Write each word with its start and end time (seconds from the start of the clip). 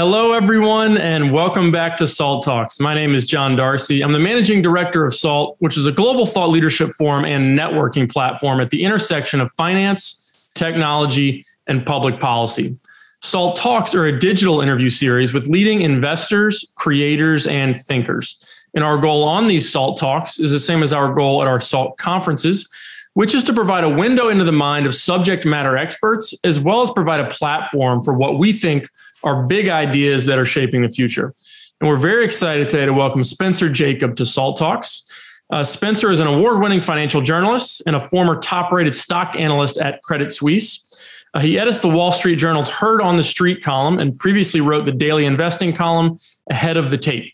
Hello, 0.00 0.32
everyone, 0.32 0.96
and 0.96 1.30
welcome 1.30 1.70
back 1.70 1.98
to 1.98 2.06
SALT 2.06 2.42
Talks. 2.42 2.80
My 2.80 2.94
name 2.94 3.14
is 3.14 3.26
John 3.26 3.54
Darcy. 3.54 4.02
I'm 4.02 4.12
the 4.12 4.18
managing 4.18 4.62
director 4.62 5.04
of 5.04 5.14
SALT, 5.14 5.56
which 5.58 5.76
is 5.76 5.84
a 5.84 5.92
global 5.92 6.24
thought 6.24 6.48
leadership 6.48 6.92
forum 6.92 7.26
and 7.26 7.58
networking 7.58 8.10
platform 8.10 8.62
at 8.62 8.70
the 8.70 8.82
intersection 8.82 9.42
of 9.42 9.52
finance, 9.52 10.48
technology, 10.54 11.44
and 11.66 11.84
public 11.84 12.18
policy. 12.18 12.78
SALT 13.20 13.56
Talks 13.56 13.94
are 13.94 14.06
a 14.06 14.18
digital 14.18 14.62
interview 14.62 14.88
series 14.88 15.34
with 15.34 15.48
leading 15.48 15.82
investors, 15.82 16.64
creators, 16.76 17.46
and 17.46 17.76
thinkers. 17.76 18.42
And 18.74 18.82
our 18.82 18.96
goal 18.96 19.24
on 19.24 19.48
these 19.48 19.70
SALT 19.70 19.98
Talks 19.98 20.40
is 20.40 20.50
the 20.50 20.60
same 20.60 20.82
as 20.82 20.94
our 20.94 21.12
goal 21.12 21.42
at 21.42 21.46
our 21.46 21.60
SALT 21.60 21.98
conferences, 21.98 22.66
which 23.12 23.34
is 23.34 23.44
to 23.44 23.52
provide 23.52 23.84
a 23.84 23.94
window 23.94 24.30
into 24.30 24.44
the 24.44 24.50
mind 24.50 24.86
of 24.86 24.94
subject 24.94 25.44
matter 25.44 25.76
experts, 25.76 26.32
as 26.42 26.58
well 26.58 26.80
as 26.80 26.90
provide 26.90 27.20
a 27.20 27.28
platform 27.28 28.02
for 28.02 28.14
what 28.14 28.38
we 28.38 28.50
think 28.50 28.88
are 29.22 29.44
big 29.46 29.68
ideas 29.68 30.26
that 30.26 30.38
are 30.38 30.46
shaping 30.46 30.82
the 30.82 30.90
future. 30.90 31.34
And 31.80 31.88
we're 31.88 31.96
very 31.96 32.24
excited 32.24 32.68
today 32.68 32.86
to 32.86 32.92
welcome 32.92 33.24
Spencer 33.24 33.68
Jakab 33.68 34.16
to 34.16 34.26
Salt 34.26 34.58
Talks. 34.58 35.02
Uh, 35.50 35.64
Spencer 35.64 36.10
is 36.10 36.20
an 36.20 36.26
award 36.26 36.62
winning 36.62 36.80
financial 36.80 37.20
journalist 37.20 37.82
and 37.86 37.96
a 37.96 38.00
former 38.00 38.38
top 38.38 38.70
rated 38.70 38.94
stock 38.94 39.34
analyst 39.36 39.78
at 39.78 40.02
Credit 40.02 40.30
Suisse. 40.30 40.86
Uh, 41.34 41.40
he 41.40 41.58
edits 41.58 41.78
the 41.78 41.88
Wall 41.88 42.12
Street 42.12 42.36
Journal's 42.36 42.68
Heard 42.68 43.00
on 43.00 43.16
the 43.16 43.22
Street 43.22 43.62
column 43.62 43.98
and 43.98 44.18
previously 44.18 44.60
wrote 44.60 44.84
the 44.84 44.92
daily 44.92 45.24
investing 45.24 45.72
column 45.72 46.18
ahead 46.48 46.76
of 46.76 46.90
the 46.90 46.98
tape. 46.98 47.32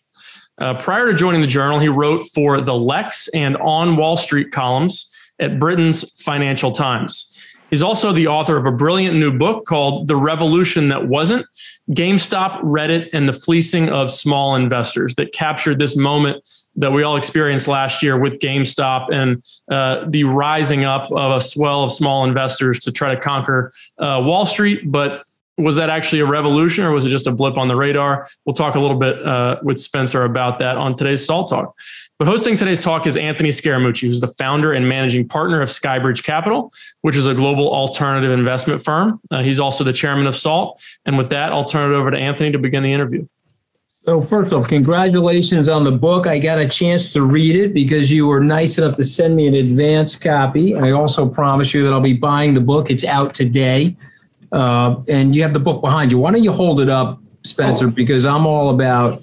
Uh, 0.58 0.74
prior 0.74 1.10
to 1.10 1.14
joining 1.14 1.42
the 1.42 1.46
journal, 1.46 1.78
he 1.78 1.88
wrote 1.88 2.26
for 2.28 2.60
the 2.60 2.74
Lex 2.74 3.28
and 3.28 3.56
On 3.58 3.96
Wall 3.96 4.16
Street 4.16 4.50
columns 4.50 5.12
at 5.38 5.58
Britain's 5.58 6.10
Financial 6.22 6.72
Times. 6.72 7.35
He's 7.70 7.82
also 7.82 8.12
the 8.12 8.28
author 8.28 8.56
of 8.56 8.64
a 8.64 8.72
brilliant 8.72 9.16
new 9.16 9.36
book 9.36 9.66
called 9.66 10.06
The 10.08 10.16
Revolution 10.16 10.88
That 10.88 11.08
Wasn't 11.08 11.46
GameStop, 11.90 12.62
Reddit, 12.62 13.08
and 13.12 13.28
the 13.28 13.32
Fleecing 13.32 13.88
of 13.88 14.10
Small 14.10 14.54
Investors 14.54 15.14
that 15.16 15.32
captured 15.32 15.78
this 15.78 15.96
moment 15.96 16.46
that 16.76 16.92
we 16.92 17.02
all 17.02 17.16
experienced 17.16 17.68
last 17.68 18.02
year 18.02 18.18
with 18.18 18.38
GameStop 18.38 19.08
and 19.12 19.42
uh, 19.70 20.04
the 20.08 20.24
rising 20.24 20.84
up 20.84 21.10
of 21.10 21.32
a 21.32 21.40
swell 21.40 21.82
of 21.82 21.90
small 21.90 22.24
investors 22.24 22.78
to 22.80 22.92
try 22.92 23.14
to 23.14 23.20
conquer 23.20 23.72
uh, 23.98 24.22
Wall 24.24 24.46
Street. 24.46 24.90
But 24.92 25.24
was 25.58 25.76
that 25.76 25.88
actually 25.88 26.20
a 26.20 26.26
revolution 26.26 26.84
or 26.84 26.92
was 26.92 27.06
it 27.06 27.10
just 27.10 27.26
a 27.26 27.32
blip 27.32 27.56
on 27.56 27.68
the 27.68 27.76
radar? 27.76 28.28
We'll 28.44 28.54
talk 28.54 28.74
a 28.74 28.80
little 28.80 28.98
bit 28.98 29.24
uh, 29.26 29.58
with 29.62 29.78
Spencer 29.80 30.24
about 30.24 30.58
that 30.58 30.76
on 30.76 30.96
today's 30.96 31.24
Salt 31.24 31.48
Talk. 31.48 31.74
But 32.18 32.28
hosting 32.28 32.56
today's 32.56 32.78
talk 32.78 33.06
is 33.06 33.18
Anthony 33.18 33.50
Scaramucci, 33.50 34.02
who's 34.06 34.20
the 34.20 34.28
founder 34.28 34.72
and 34.72 34.88
managing 34.88 35.28
partner 35.28 35.60
of 35.60 35.68
Skybridge 35.68 36.22
Capital, 36.22 36.72
which 37.02 37.14
is 37.14 37.26
a 37.26 37.34
global 37.34 37.72
alternative 37.72 38.30
investment 38.30 38.82
firm. 38.82 39.20
Uh, 39.30 39.42
he's 39.42 39.60
also 39.60 39.84
the 39.84 39.92
chairman 39.92 40.26
of 40.26 40.34
SALT. 40.34 40.80
And 41.04 41.18
with 41.18 41.28
that, 41.28 41.52
I'll 41.52 41.64
turn 41.64 41.92
it 41.92 41.94
over 41.94 42.10
to 42.10 42.16
Anthony 42.16 42.52
to 42.52 42.58
begin 42.58 42.82
the 42.82 42.92
interview. 42.92 43.26
So, 44.06 44.22
first 44.22 44.52
off, 44.52 44.68
congratulations 44.68 45.68
on 45.68 45.82
the 45.82 45.90
book. 45.90 46.26
I 46.28 46.38
got 46.38 46.58
a 46.58 46.68
chance 46.68 47.12
to 47.14 47.22
read 47.22 47.56
it 47.56 47.74
because 47.74 48.10
you 48.10 48.28
were 48.28 48.40
nice 48.40 48.78
enough 48.78 48.94
to 48.96 49.04
send 49.04 49.34
me 49.34 49.48
an 49.48 49.54
advance 49.54 50.14
copy. 50.14 50.76
I 50.76 50.92
also 50.92 51.28
promise 51.28 51.74
you 51.74 51.82
that 51.82 51.92
I'll 51.92 52.00
be 52.00 52.12
buying 52.12 52.54
the 52.54 52.60
book. 52.60 52.88
It's 52.88 53.04
out 53.04 53.34
today. 53.34 53.96
Uh, 54.52 55.02
and 55.08 55.34
you 55.34 55.42
have 55.42 55.52
the 55.52 55.60
book 55.60 55.80
behind 55.80 56.12
you. 56.12 56.18
Why 56.18 56.32
don't 56.32 56.44
you 56.44 56.52
hold 56.52 56.80
it 56.80 56.88
up, 56.88 57.20
Spencer? 57.42 57.88
Because 57.88 58.26
I'm 58.26 58.46
all 58.46 58.74
about 58.74 59.18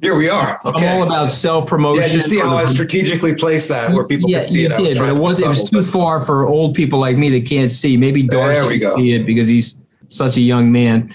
here 0.00 0.14
we 0.14 0.28
are. 0.28 0.58
Okay. 0.64 0.86
I'm 0.86 1.00
all 1.00 1.06
about 1.06 1.32
self 1.32 1.68
promotion. 1.68 2.04
Yeah, 2.04 2.14
you 2.14 2.20
see 2.20 2.38
how 2.38 2.56
I 2.56 2.64
strategically 2.66 3.34
placed 3.34 3.68
that 3.70 3.92
where 3.92 4.04
people 4.04 4.30
yeah, 4.30 4.38
can 4.38 4.46
see 4.46 4.64
it. 4.64 4.72
I 4.72 4.76
did, 4.76 4.98
but 4.98 5.08
it 5.08 5.16
was 5.16 5.40
it 5.40 5.48
was 5.48 5.68
too 5.68 5.82
far 5.82 6.20
for 6.20 6.46
old 6.46 6.74
people 6.74 6.98
like 6.98 7.16
me 7.16 7.30
that 7.30 7.48
can't 7.48 7.70
see. 7.70 7.96
Maybe 7.96 8.22
Darcy 8.22 8.78
can 8.78 8.94
see 8.94 9.14
it 9.14 9.24
because 9.24 9.48
he's 9.48 9.78
such 10.08 10.36
a 10.36 10.40
young 10.40 10.70
man. 10.70 11.14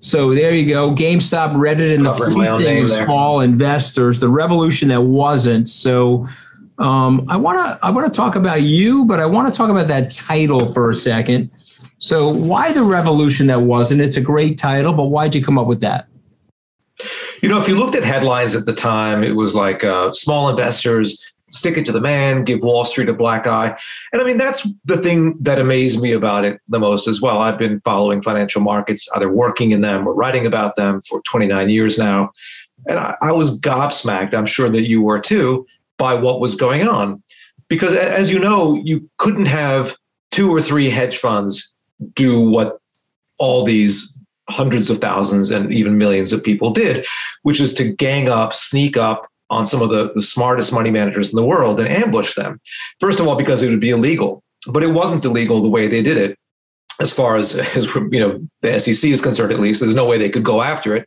So 0.00 0.34
there 0.34 0.52
you 0.52 0.68
go. 0.68 0.90
GameStop, 0.90 1.54
Reddit, 1.54 1.94
and 1.94 2.04
the 2.04 2.12
fleeting 2.12 2.82
of 2.82 2.90
small 2.90 3.40
investors, 3.40 4.18
the 4.18 4.28
revolution 4.28 4.88
that 4.88 5.02
wasn't. 5.02 5.68
So 5.68 6.26
um, 6.78 7.24
I 7.28 7.36
want 7.36 7.58
to 7.58 7.86
I 7.86 7.92
want 7.92 8.12
to 8.12 8.16
talk 8.16 8.34
about 8.34 8.62
you, 8.62 9.04
but 9.04 9.20
I 9.20 9.26
want 9.26 9.52
to 9.52 9.56
talk 9.56 9.70
about 9.70 9.86
that 9.88 10.10
title 10.10 10.66
for 10.72 10.90
a 10.90 10.96
second. 10.96 11.50
So 11.98 12.28
why 12.28 12.72
the 12.72 12.82
revolution 12.82 13.46
that 13.48 13.62
wasn't? 13.62 14.00
It's 14.00 14.16
a 14.16 14.20
great 14.20 14.58
title, 14.58 14.92
but 14.92 15.04
why'd 15.04 15.34
you 15.34 15.44
come 15.44 15.58
up 15.58 15.66
with 15.66 15.80
that? 15.80 16.06
You 17.42 17.48
know, 17.48 17.58
if 17.58 17.68
you 17.68 17.78
looked 17.78 17.96
at 17.96 18.04
headlines 18.04 18.54
at 18.54 18.66
the 18.66 18.72
time, 18.72 19.24
it 19.24 19.34
was 19.34 19.54
like 19.54 19.82
uh, 19.82 20.12
small 20.12 20.48
investors 20.48 21.22
stick 21.52 21.76
it 21.76 21.84
to 21.84 21.92
the 21.92 22.00
man, 22.00 22.44
give 22.44 22.60
Wall 22.62 22.84
Street 22.84 23.08
a 23.08 23.12
black 23.12 23.46
eye. 23.46 23.78
And 24.12 24.20
I 24.20 24.24
mean, 24.24 24.38
that's 24.38 24.66
the 24.84 24.96
thing 24.96 25.36
that 25.40 25.58
amazed 25.58 26.00
me 26.00 26.12
about 26.12 26.44
it 26.44 26.60
the 26.68 26.80
most 26.80 27.06
as 27.06 27.20
well. 27.20 27.38
I've 27.38 27.58
been 27.58 27.80
following 27.80 28.22
financial 28.22 28.62
markets, 28.62 29.08
either 29.14 29.30
working 29.30 29.72
in 29.72 29.82
them 29.82 30.06
or 30.06 30.14
writing 30.14 30.46
about 30.46 30.76
them 30.76 31.00
for 31.02 31.20
29 31.22 31.70
years 31.70 31.98
now. 31.98 32.32
And 32.88 32.98
I, 32.98 33.14
I 33.22 33.32
was 33.32 33.60
gobsmacked, 33.60 34.34
I'm 34.34 34.46
sure 34.46 34.68
that 34.70 34.88
you 34.88 35.02
were 35.02 35.20
too, 35.20 35.66
by 35.98 36.14
what 36.14 36.40
was 36.40 36.56
going 36.56 36.88
on. 36.88 37.22
Because 37.68 37.94
as 37.94 38.30
you 38.30 38.38
know, 38.38 38.74
you 38.82 39.08
couldn't 39.18 39.46
have 39.46 39.94
two 40.30 40.50
or 40.50 40.60
three 40.60 40.90
hedge 40.90 41.18
funds 41.18 41.71
do 42.14 42.48
what 42.48 42.78
all 43.38 43.64
these 43.64 44.16
hundreds 44.48 44.90
of 44.90 44.98
thousands 44.98 45.50
and 45.50 45.72
even 45.72 45.98
millions 45.98 46.32
of 46.32 46.42
people 46.42 46.70
did, 46.70 47.06
which 47.42 47.60
is 47.60 47.72
to 47.74 47.92
gang 47.92 48.28
up, 48.28 48.52
sneak 48.52 48.96
up 48.96 49.26
on 49.50 49.66
some 49.66 49.82
of 49.82 49.90
the, 49.90 50.12
the 50.14 50.22
smartest 50.22 50.72
money 50.72 50.90
managers 50.90 51.30
in 51.30 51.36
the 51.36 51.44
world 51.44 51.78
and 51.78 51.88
ambush 51.88 52.34
them. 52.34 52.60
First 53.00 53.20
of 53.20 53.26
all, 53.26 53.36
because 53.36 53.62
it 53.62 53.68
would 53.68 53.80
be 53.80 53.90
illegal, 53.90 54.42
but 54.68 54.82
it 54.82 54.92
wasn't 54.92 55.24
illegal 55.24 55.60
the 55.60 55.68
way 55.68 55.88
they 55.88 56.02
did 56.02 56.16
it. 56.16 56.38
As 57.00 57.12
far 57.12 57.36
as, 57.36 57.54
as 57.76 57.86
you 58.10 58.20
know, 58.20 58.40
the 58.62 58.78
SEC 58.78 59.10
is 59.10 59.20
concerned, 59.20 59.52
at 59.52 59.60
least, 59.60 59.80
there's 59.80 59.94
no 59.94 60.06
way 60.06 60.18
they 60.18 60.30
could 60.30 60.44
go 60.44 60.62
after 60.62 60.96
it. 60.96 61.06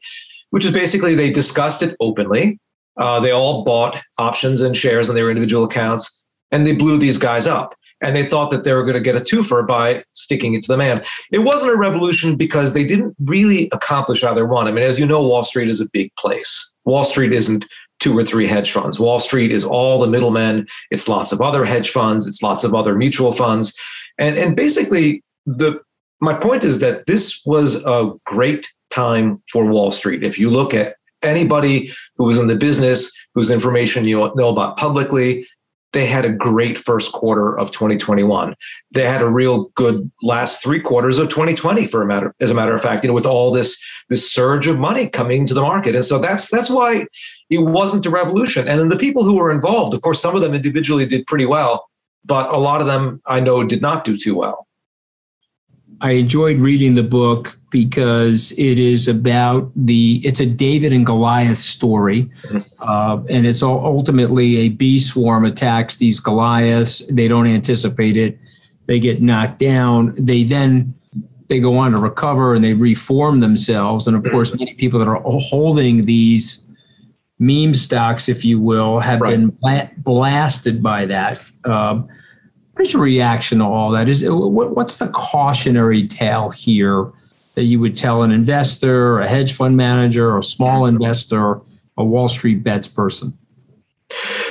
Which 0.51 0.63
is 0.63 0.71
basically 0.71 1.15
they 1.15 1.31
discussed 1.31 1.81
it 1.81 1.97
openly. 1.99 2.59
Uh, 2.97 3.19
they 3.19 3.31
all 3.31 3.63
bought 3.65 4.01
options 4.19 4.61
and 4.61 4.77
shares 4.77 5.09
on 5.09 5.15
their 5.15 5.29
individual 5.29 5.65
accounts, 5.65 6.23
and 6.51 6.65
they 6.65 6.73
blew 6.73 6.97
these 6.97 7.17
guys 7.17 7.45
up 7.45 7.75
and 8.05 8.15
they 8.15 8.23
thought 8.23 8.51
that 8.51 8.63
they 8.63 8.73
were 8.73 8.83
going 8.83 8.95
to 8.95 9.01
get 9.01 9.15
a 9.15 9.19
twofer 9.19 9.65
by 9.65 10.03
sticking 10.11 10.53
it 10.53 10.61
to 10.61 10.67
the 10.67 10.77
man. 10.77 11.03
It 11.31 11.39
wasn't 11.39 11.73
a 11.73 11.77
revolution 11.77 12.35
because 12.35 12.73
they 12.73 12.83
didn't 12.83 13.15
really 13.25 13.67
accomplish 13.73 14.23
either 14.23 14.45
one. 14.45 14.67
I 14.67 14.71
mean, 14.71 14.83
as 14.83 14.99
you 14.99 15.07
know, 15.07 15.27
Wall 15.27 15.43
Street 15.43 15.69
is 15.69 15.81
a 15.81 15.89
big 15.89 16.15
place. 16.15 16.71
Wall 16.85 17.03
Street 17.03 17.33
isn't 17.33 17.65
two 17.99 18.15
or 18.15 18.23
three 18.23 18.45
hedge 18.45 18.71
funds. 18.71 18.99
Wall 18.99 19.17
Street 19.17 19.51
is 19.51 19.65
all 19.65 19.99
the 19.99 20.07
middlemen. 20.07 20.67
It's 20.91 21.07
lots 21.07 21.31
of 21.31 21.41
other 21.41 21.65
hedge 21.65 21.89
funds. 21.89 22.27
It's 22.27 22.43
lots 22.43 22.63
of 22.63 22.75
other 22.75 22.95
mutual 22.95 23.31
funds, 23.31 23.73
and 24.19 24.37
and 24.37 24.55
basically 24.55 25.23
the 25.47 25.79
my 26.21 26.35
point 26.35 26.63
is 26.63 26.79
that 26.79 27.07
this 27.07 27.41
was 27.45 27.75
a 27.85 28.11
great 28.25 28.67
time 28.91 29.41
for 29.51 29.65
Wall 29.65 29.89
Street. 29.89 30.23
If 30.23 30.37
you 30.37 30.51
look 30.51 30.73
at 30.73 30.95
anybody 31.23 31.91
who 32.17 32.25
was 32.25 32.37
in 32.39 32.47
the 32.47 32.55
business, 32.55 33.11
whose 33.33 33.49
information 33.49 34.05
you 34.05 34.31
know 34.35 34.49
about 34.49 34.77
publicly, 34.77 35.47
they 35.95 36.05
had 36.05 36.25
a 36.25 36.29
great 36.29 36.77
first 36.77 37.13
quarter 37.13 37.57
of 37.57 37.71
2021. 37.71 38.53
They 38.91 39.07
had 39.07 39.21
a 39.21 39.29
real 39.29 39.69
good 39.75 40.11
last 40.21 40.61
three 40.61 40.81
quarters 40.81 41.19
of 41.19 41.29
2020 41.29 41.87
for 41.87 42.01
a 42.01 42.05
matter 42.05 42.35
as 42.41 42.51
a 42.51 42.53
matter 42.53 42.75
of 42.75 42.81
fact, 42.81 43.05
you 43.05 43.07
know, 43.07 43.13
with 43.13 43.25
all 43.25 43.49
this 43.49 43.81
this 44.09 44.29
surge 44.29 44.67
of 44.67 44.77
money 44.77 45.07
coming 45.07 45.47
to 45.47 45.53
the 45.53 45.61
market. 45.61 45.95
And 45.95 46.03
so 46.03 46.19
that's 46.19 46.49
that's 46.49 46.69
why 46.69 47.07
it 47.49 47.59
wasn't 47.59 48.05
a 48.05 48.09
revolution. 48.09 48.67
And 48.67 48.77
then 48.77 48.89
the 48.89 48.97
people 48.97 49.23
who 49.23 49.37
were 49.37 49.53
involved, 49.53 49.93
of 49.93 50.01
course, 50.01 50.21
some 50.21 50.35
of 50.35 50.41
them 50.41 50.53
individually 50.53 51.05
did 51.05 51.25
pretty 51.27 51.45
well, 51.45 51.85
but 52.25 52.53
a 52.53 52.57
lot 52.57 52.81
of 52.81 52.87
them 52.87 53.21
I 53.25 53.39
know 53.39 53.63
did 53.63 53.81
not 53.81 54.03
do 54.03 54.17
too 54.17 54.35
well. 54.35 54.64
I 56.01 56.11
enjoyed 56.11 56.59
reading 56.59 56.93
the 56.93 57.03
book 57.03 57.57
because 57.69 58.51
it 58.53 58.79
is 58.79 59.07
about 59.07 59.71
the 59.75 60.21
it's 60.23 60.39
a 60.39 60.45
David 60.45 60.93
and 60.93 61.05
Goliath 61.05 61.57
story, 61.57 62.23
mm-hmm. 62.23 62.59
uh, 62.79 63.23
and 63.29 63.45
it's 63.45 63.61
all 63.61 63.85
ultimately 63.85 64.57
a 64.57 64.69
bee 64.69 64.99
swarm 64.99 65.45
attacks 65.45 65.95
these 65.95 66.19
Goliaths. 66.19 67.01
They 67.09 67.27
don't 67.27 67.47
anticipate 67.47 68.17
it. 68.17 68.37
They 68.87 68.99
get 68.99 69.21
knocked 69.21 69.59
down. 69.59 70.13
They 70.17 70.43
then 70.43 70.93
they 71.47 71.59
go 71.59 71.77
on 71.77 71.91
to 71.91 71.97
recover 71.97 72.55
and 72.55 72.63
they 72.63 72.73
reform 72.73 73.39
themselves. 73.39 74.07
And 74.07 74.17
of 74.17 74.31
course, 74.31 74.57
many 74.57 74.73
people 74.73 74.99
that 74.99 75.07
are 75.07 75.21
holding 75.23 76.05
these 76.05 76.63
meme 77.39 77.73
stocks, 77.73 78.27
if 78.27 78.43
you 78.43 78.59
will, 78.59 78.99
have 78.99 79.21
right. 79.21 79.31
been 79.31 79.57
blasted 79.97 80.81
by 80.81 81.05
that. 81.05 81.41
Um, 81.63 82.07
what 82.75 82.85
is 82.85 82.91
your 82.91 83.01
reaction 83.01 83.59
to 83.59 83.65
all 83.65 83.91
that? 83.91 84.09
Is 84.09 84.25
what's 84.27 84.97
the 84.97 85.07
cautionary 85.07 86.05
tale 86.07 86.49
here 86.49 87.09
that 87.53 87.63
you 87.63 87.79
would 87.79 87.95
tell 87.95 88.21
an 88.21 88.31
investor, 88.31 89.19
a 89.19 89.27
hedge 89.27 89.53
fund 89.53 89.77
manager, 89.77 90.37
a 90.37 90.43
small 90.43 90.85
investor, 90.85 91.61
a 91.95 92.03
Wall 92.03 92.27
Street 92.27 92.63
bets 92.63 92.89
person? 92.89 93.37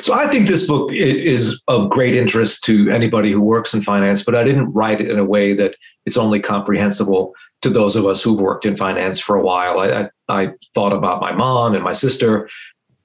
So 0.00 0.15
I 0.15 0.26
think 0.29 0.49
this 0.49 0.67
book 0.67 0.91
is 0.93 1.62
of 1.69 1.91
great 1.91 2.17
interest 2.17 2.65
to 2.65 2.91
anybody 2.91 3.31
who 3.31 3.43
works 3.43 3.75
in 3.75 3.82
finance, 3.82 4.23
but 4.23 4.35
I 4.35 4.43
didn't 4.43 4.73
write 4.73 5.03
it 5.03 5.11
in 5.11 5.19
a 5.19 5.25
way 5.25 5.53
that 5.55 5.77
it's 6.06 6.17
only 6.17 6.41
comprehensible 6.41 7.35
to 7.61 7.69
those 7.69 7.94
of 7.94 8.06
us 8.06 8.23
who've 8.23 8.41
worked 8.41 8.65
in 8.65 8.77
finance 8.77 9.20
for 9.20 9.37
a 9.37 9.43
while. 9.43 9.81
I, 9.81 9.88
I, 9.88 10.09
I 10.29 10.53
thought 10.75 10.94
about 10.94 11.20
my 11.20 11.32
mom 11.32 11.75
and 11.75 11.85
my 11.85 11.93
sister, 11.93 12.49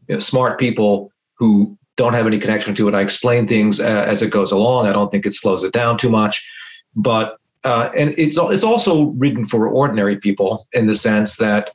you 0.07 0.15
know, 0.15 0.19
smart 0.19 0.60
people 0.60 1.12
who 1.38 1.77
don't 2.00 2.13
have 2.13 2.25
any 2.25 2.40
connection 2.40 2.74
to 2.74 2.88
it. 2.88 2.96
I 2.96 3.01
explain 3.01 3.46
things 3.46 3.81
uh, 3.81 4.06
as 4.07 4.22
it 4.22 4.31
goes 4.31 4.54
along. 4.54 4.88
I 4.88 4.94
don't 4.94 5.12
think 5.12 5.25
it 5.25 5.34
slows 5.34 5.66
it 5.66 5.74
down 5.74 5.98
too 5.98 6.10
much. 6.10 6.48
But 6.96 7.38
uh, 7.66 7.90
and 7.96 8.16
it's 8.18 8.38
it's 8.40 8.63
also 8.63 9.07
written 9.18 9.46
for 9.46 9.68
ordinary 9.68 10.18
people 10.18 10.66
in 10.72 10.88
the 10.88 10.96
sense 10.96 11.36
that 11.38 11.72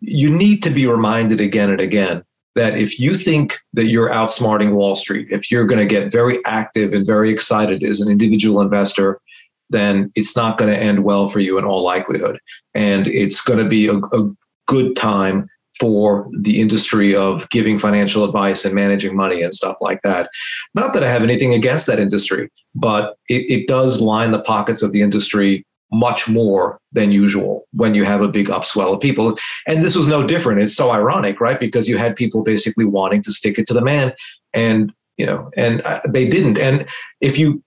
you 0.00 0.30
need 0.30 0.62
to 0.62 0.70
be 0.70 0.86
reminded 0.86 1.40
again 1.40 1.70
and 1.70 1.80
again 1.80 2.22
that 2.54 2.78
if 2.78 3.00
you 3.00 3.16
think 3.16 3.58
that 3.74 3.86
you're 3.86 4.08
outsmarting 4.08 4.72
Wall 4.72 4.94
Street, 4.94 5.26
if 5.30 5.50
you're 5.50 5.66
going 5.66 5.80
to 5.80 5.94
get 5.94 6.12
very 6.12 6.38
active 6.46 6.94
and 6.94 7.04
very 7.04 7.28
excited 7.30 7.82
as 7.82 8.00
an 8.00 8.08
individual 8.08 8.60
investor, 8.60 9.20
then 9.68 10.10
it's 10.14 10.36
not 10.36 10.58
going 10.58 10.70
to 10.70 10.78
end 10.78 11.02
well 11.02 11.26
for 11.26 11.40
you 11.40 11.58
in 11.58 11.64
all 11.64 11.82
likelihood. 11.82 12.38
And 12.74 13.08
it's 13.08 13.40
going 13.40 13.58
to 13.58 13.68
be 13.68 13.88
a, 13.88 13.96
a 13.96 14.30
good 14.66 14.94
time 14.94 15.48
for 15.78 16.28
the 16.40 16.60
industry 16.60 17.14
of 17.14 17.48
giving 17.50 17.78
financial 17.78 18.24
advice 18.24 18.64
and 18.64 18.74
managing 18.74 19.14
money 19.16 19.42
and 19.42 19.54
stuff 19.54 19.76
like 19.80 20.00
that. 20.02 20.30
Not 20.74 20.92
that 20.94 21.04
I 21.04 21.08
have 21.08 21.22
anything 21.22 21.52
against 21.52 21.86
that 21.86 21.98
industry, 21.98 22.50
but 22.74 23.16
it, 23.28 23.50
it 23.50 23.68
does 23.68 24.00
line 24.00 24.30
the 24.30 24.40
pockets 24.40 24.82
of 24.82 24.92
the 24.92 25.02
industry 25.02 25.66
much 25.92 26.28
more 26.28 26.80
than 26.92 27.12
usual 27.12 27.66
when 27.72 27.94
you 27.94 28.04
have 28.04 28.20
a 28.20 28.28
big 28.28 28.48
upswell 28.48 28.94
of 28.94 29.00
people. 29.00 29.38
And 29.66 29.82
this 29.82 29.94
was 29.94 30.08
no 30.08 30.26
different. 30.26 30.60
It's 30.60 30.74
so 30.74 30.90
ironic, 30.90 31.40
right? 31.40 31.60
Because 31.60 31.88
you 31.88 31.96
had 31.96 32.16
people 32.16 32.42
basically 32.42 32.84
wanting 32.84 33.22
to 33.22 33.32
stick 33.32 33.58
it 33.58 33.66
to 33.68 33.74
the 33.74 33.82
man 33.82 34.12
and, 34.52 34.92
you 35.16 35.26
know, 35.26 35.50
and 35.56 35.80
uh, 35.82 36.00
they 36.08 36.26
didn't. 36.28 36.58
And 36.58 36.86
if 37.20 37.38
you, 37.38 37.62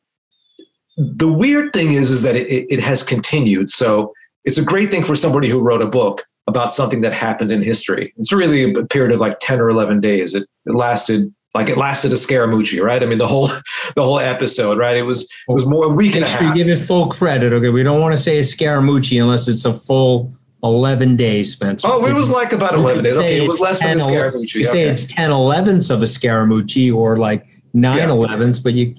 the 0.97 1.31
weird 1.31 1.71
thing 1.71 1.93
is, 1.93 2.11
is 2.11 2.23
that 2.23 2.35
it, 2.35 2.67
it 2.69 2.81
has 2.81 3.03
continued. 3.03 3.69
So 3.69 4.13
it's 4.43 4.57
a 4.57 4.65
great 4.65 4.91
thing 4.91 5.05
for 5.05 5.15
somebody 5.15 5.47
who 5.47 5.61
wrote 5.61 5.81
a 5.81 5.87
book 5.87 6.23
about 6.49 6.71
something 6.71 7.01
that 7.01 7.13
happened 7.13 7.51
in 7.51 7.63
history. 7.63 8.13
It's 8.17 8.33
really 8.33 8.73
a 8.73 8.85
period 8.85 9.13
of 9.13 9.19
like 9.19 9.39
10 9.39 9.61
or 9.61 9.69
11 9.69 10.01
days. 10.01 10.33
It, 10.35 10.47
it 10.65 10.73
lasted 10.73 11.33
like 11.55 11.69
it 11.69 11.77
lasted 11.77 12.11
a 12.11 12.15
Scaramucci, 12.15 12.83
right? 12.83 13.01
I 13.01 13.05
mean, 13.05 13.17
the 13.17 13.27
whole 13.27 13.47
the 13.95 14.03
whole 14.03 14.19
episode, 14.19 14.77
right? 14.77 14.97
It 14.97 15.03
was 15.03 15.23
it 15.23 15.51
was 15.51 15.65
more 15.65 15.85
a 15.85 15.89
week 15.89 16.15
and 16.15 16.25
a 16.25 16.27
half. 16.27 16.55
Give 16.55 16.67
it 16.67 16.77
full 16.77 17.07
credit, 17.07 17.53
okay? 17.53 17.69
We 17.69 17.83
don't 17.83 18.01
want 18.01 18.13
to 18.15 18.21
say 18.21 18.37
a 18.37 18.41
Scaramucci 18.41 19.21
unless 19.21 19.47
it's 19.47 19.65
a 19.65 19.73
full 19.73 20.33
11 20.63 21.15
days, 21.15 21.53
Spencer. 21.53 21.87
Oh, 21.89 22.05
it 22.05 22.13
was 22.13 22.29
like 22.29 22.51
about 22.51 22.73
11 22.73 23.03
days. 23.03 23.17
Okay, 23.17 23.43
it 23.43 23.47
was 23.47 23.59
less 23.59 23.79
10, 23.79 23.97
than 23.97 24.07
a 24.07 24.11
Scaramucci. 24.11 24.55
You 24.55 24.65
say 24.65 24.83
it's 24.83 25.05
10 25.05 25.29
11ths 25.31 25.89
of 25.89 26.01
a 26.01 26.05
Scaramucci 26.05 26.93
or 26.93 27.17
like 27.17 27.47
9 27.73 27.97
yeah. 27.97 28.07
11ths, 28.07 28.61
but 28.61 28.73
you 28.73 28.95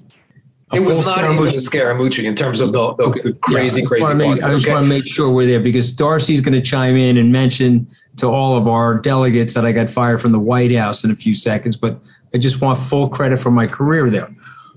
it 0.73 0.79
was 0.79 1.05
not 1.05 1.19
Scaramucci. 1.19 1.39
even 1.39 1.47
a 1.49 1.57
Scaramucci 1.57 2.23
in 2.23 2.35
terms 2.35 2.61
of 2.61 2.71
the, 2.71 2.93
the, 2.95 3.03
okay. 3.03 3.21
the 3.21 3.33
crazy, 3.33 3.81
yeah, 3.81 3.87
crazy. 3.87 4.13
Make, 4.13 4.43
I 4.43 4.51
just 4.51 4.65
okay. 4.65 4.73
want 4.73 4.85
to 4.85 4.89
make 4.89 5.05
sure 5.05 5.29
we're 5.29 5.45
there 5.45 5.59
because 5.59 5.93
Darcy's 5.93 6.41
going 6.41 6.53
to 6.53 6.61
chime 6.61 6.95
in 6.95 7.17
and 7.17 7.31
mention 7.31 7.87
to 8.17 8.27
all 8.27 8.55
of 8.55 8.67
our 8.67 8.97
delegates 8.97 9.53
that 9.53 9.65
I 9.65 9.71
got 9.71 9.89
fired 9.89 10.21
from 10.21 10.31
the 10.31 10.39
White 10.39 10.73
House 10.73 11.03
in 11.03 11.11
a 11.11 11.15
few 11.15 11.33
seconds, 11.33 11.77
but 11.77 11.99
I 12.33 12.37
just 12.37 12.61
want 12.61 12.77
full 12.77 13.09
credit 13.09 13.39
for 13.39 13.51
my 13.51 13.67
career 13.67 14.09
there. 14.09 14.33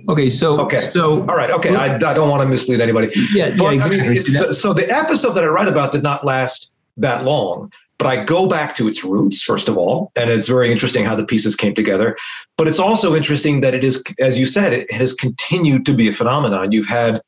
Okay, 0.09 0.29
so 0.29 0.61
okay, 0.61 0.81
so 0.81 1.21
all 1.21 1.37
right, 1.37 1.51
okay. 1.51 1.75
I, 1.75 1.95
I 1.95 1.99
don't 1.99 2.29
want 2.29 2.43
to 2.43 2.49
mislead 2.49 2.81
anybody. 2.81 3.11
Yeah, 3.33 3.55
but, 3.57 3.65
yeah, 3.65 3.71
exactly. 3.73 4.01
I 4.01 4.09
mean, 4.09 4.27
it, 4.27 4.55
so 4.55 4.75
the 4.75 4.91
episode 4.91 5.33
that 5.33 5.45
I 5.45 5.47
write 5.47 5.69
about 5.69 5.93
did 5.93 6.03
not 6.03 6.27
last 6.27 6.73
that 6.99 7.25
long, 7.25 7.73
but 7.99 8.07
I 8.07 8.25
go 8.25 8.49
back 8.49 8.75
to 8.77 8.89
its 8.89 9.05
roots 9.05 9.43
first 9.43 9.69
of 9.69 9.77
all, 9.77 10.11
and 10.17 10.31
it's 10.31 10.49
very 10.49 10.71
interesting 10.71 11.05
how 11.05 11.15
the 11.15 11.27
pieces 11.27 11.57
came 11.57 11.75
together. 11.75 12.17
But 12.57 12.69
it's 12.69 12.79
also 12.79 13.15
interesting 13.15 13.61
that 13.61 13.75
it 13.75 13.85
is, 13.85 14.03
as 14.19 14.39
you 14.39 14.47
said, 14.47 14.73
it 14.73 14.91
has 14.93 15.15
continued 15.15 15.87
to 15.87 15.95
be 15.95 16.09
a 16.09 16.13
phenomenon. 16.13 16.73
You've 16.73 16.89
had, 16.89 17.21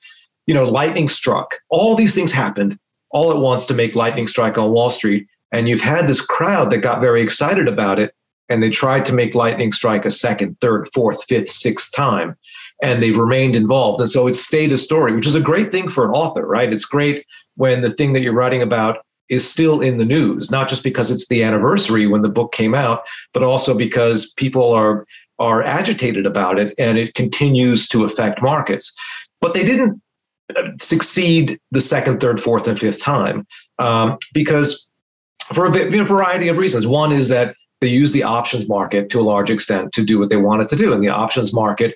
you 0.47 0.55
know, 0.55 0.65
lightning 0.65 1.09
struck. 1.09 1.57
All 1.71 1.97
these 1.97 2.15
things 2.15 2.33
happened 2.33 2.79
all 3.11 3.31
at 3.31 3.39
once 3.39 3.67
to 3.67 3.75
make 3.75 3.95
lightning 3.95 4.27
strike 4.27 4.59
on 4.59 4.73
Wall 4.73 4.91
Street, 4.91 5.27
and 5.53 5.69
you've 5.69 5.81
had 5.81 6.07
this 6.07 6.21
crowd 6.21 6.71
that 6.71 6.79
got 6.79 7.01
very 7.01 7.23
excited 7.23 7.69
about 7.69 7.99
it 7.99 8.13
and 8.49 8.63
they 8.63 8.71
tried 8.71 9.05
to 9.07 9.13
make 9.13 9.35
lightning 9.35 9.73
strike 9.73 10.05
a 10.05 10.11
second, 10.11 10.57
third, 10.61 10.89
fourth, 10.95 11.25
fifth, 11.25 11.49
sixth 11.49 11.93
time, 11.93 12.37
and 12.83 13.03
they've 13.03 13.19
remained 13.19 13.57
involved. 13.57 14.01
And 14.01 14.09
so 14.09 14.27
it's 14.27 14.41
stayed 14.41 14.73
a 14.73 14.79
story, 14.79 15.15
which 15.15 15.27
is 15.27 15.35
a 15.35 15.41
great 15.41 15.73
thing 15.73 15.89
for 15.89 16.05
an 16.05 16.11
author, 16.11 16.47
right? 16.47 16.73
It's 16.73 16.85
great 16.85 17.25
when 17.57 17.81
the 17.81 17.91
thing 17.91 18.13
that 18.13 18.21
you're 18.21 18.33
writing 18.33 18.63
about 18.63 18.99
is 19.29 19.49
still 19.49 19.81
in 19.81 19.99
the 19.99 20.05
news, 20.05 20.51
not 20.51 20.69
just 20.69 20.83
because 20.83 21.11
it's 21.11 21.27
the 21.29 21.43
anniversary 21.43 22.07
when 22.07 22.23
the 22.23 22.29
book 22.29 22.53
came 22.53 22.75
out, 22.75 23.03
but 23.33 23.43
also 23.43 23.77
because 23.77 24.31
people 24.33 24.73
are 24.73 25.07
are 25.39 25.63
agitated 25.63 26.25
about 26.25 26.59
it 26.59 26.73
and 26.79 26.97
it 26.97 27.15
continues 27.15 27.87
to 27.87 28.05
affect 28.05 28.41
markets. 28.41 28.97
But 29.43 29.53
they 29.53 29.65
didn't 29.65 30.01
uh, 30.57 30.71
succeed 30.81 31.59
the 31.73 31.81
second, 31.83 32.21
third, 32.21 32.41
fourth, 32.41 32.67
and 32.67 32.81
fifth 32.81 33.03
time 33.03 33.47
um, 33.79 34.17
because 34.33 34.87
for 35.53 35.67
a, 35.67 36.05
variety 36.05 36.49
of 36.49 36.57
reasons. 36.57 36.87
One 36.87 37.13
is 37.13 37.29
that 37.29 37.55
they 37.81 37.89
use 37.89 38.13
the 38.13 38.23
options 38.23 38.69
market 38.69 39.11
to 39.11 39.21
a 39.21 39.23
large 39.23 39.51
extent 39.51 39.93
to 39.93 40.05
do 40.05 40.19
what 40.19 40.31
they 40.31 40.37
wanted 40.37 40.69
to 40.69 40.77
do. 40.77 40.93
And 40.93 41.03
the 41.03 41.09
options 41.09 41.53
market 41.53 41.95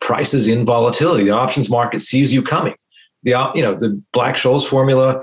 prices 0.00 0.46
in 0.46 0.66
volatility. 0.66 1.24
The 1.24 1.30
options 1.30 1.70
market 1.70 2.00
sees 2.00 2.34
you 2.34 2.42
coming. 2.42 2.74
The 3.22 3.50
you 3.54 3.62
know 3.62 3.74
the 3.74 4.00
Black 4.12 4.34
Scholes 4.34 4.66
formula 4.66 5.22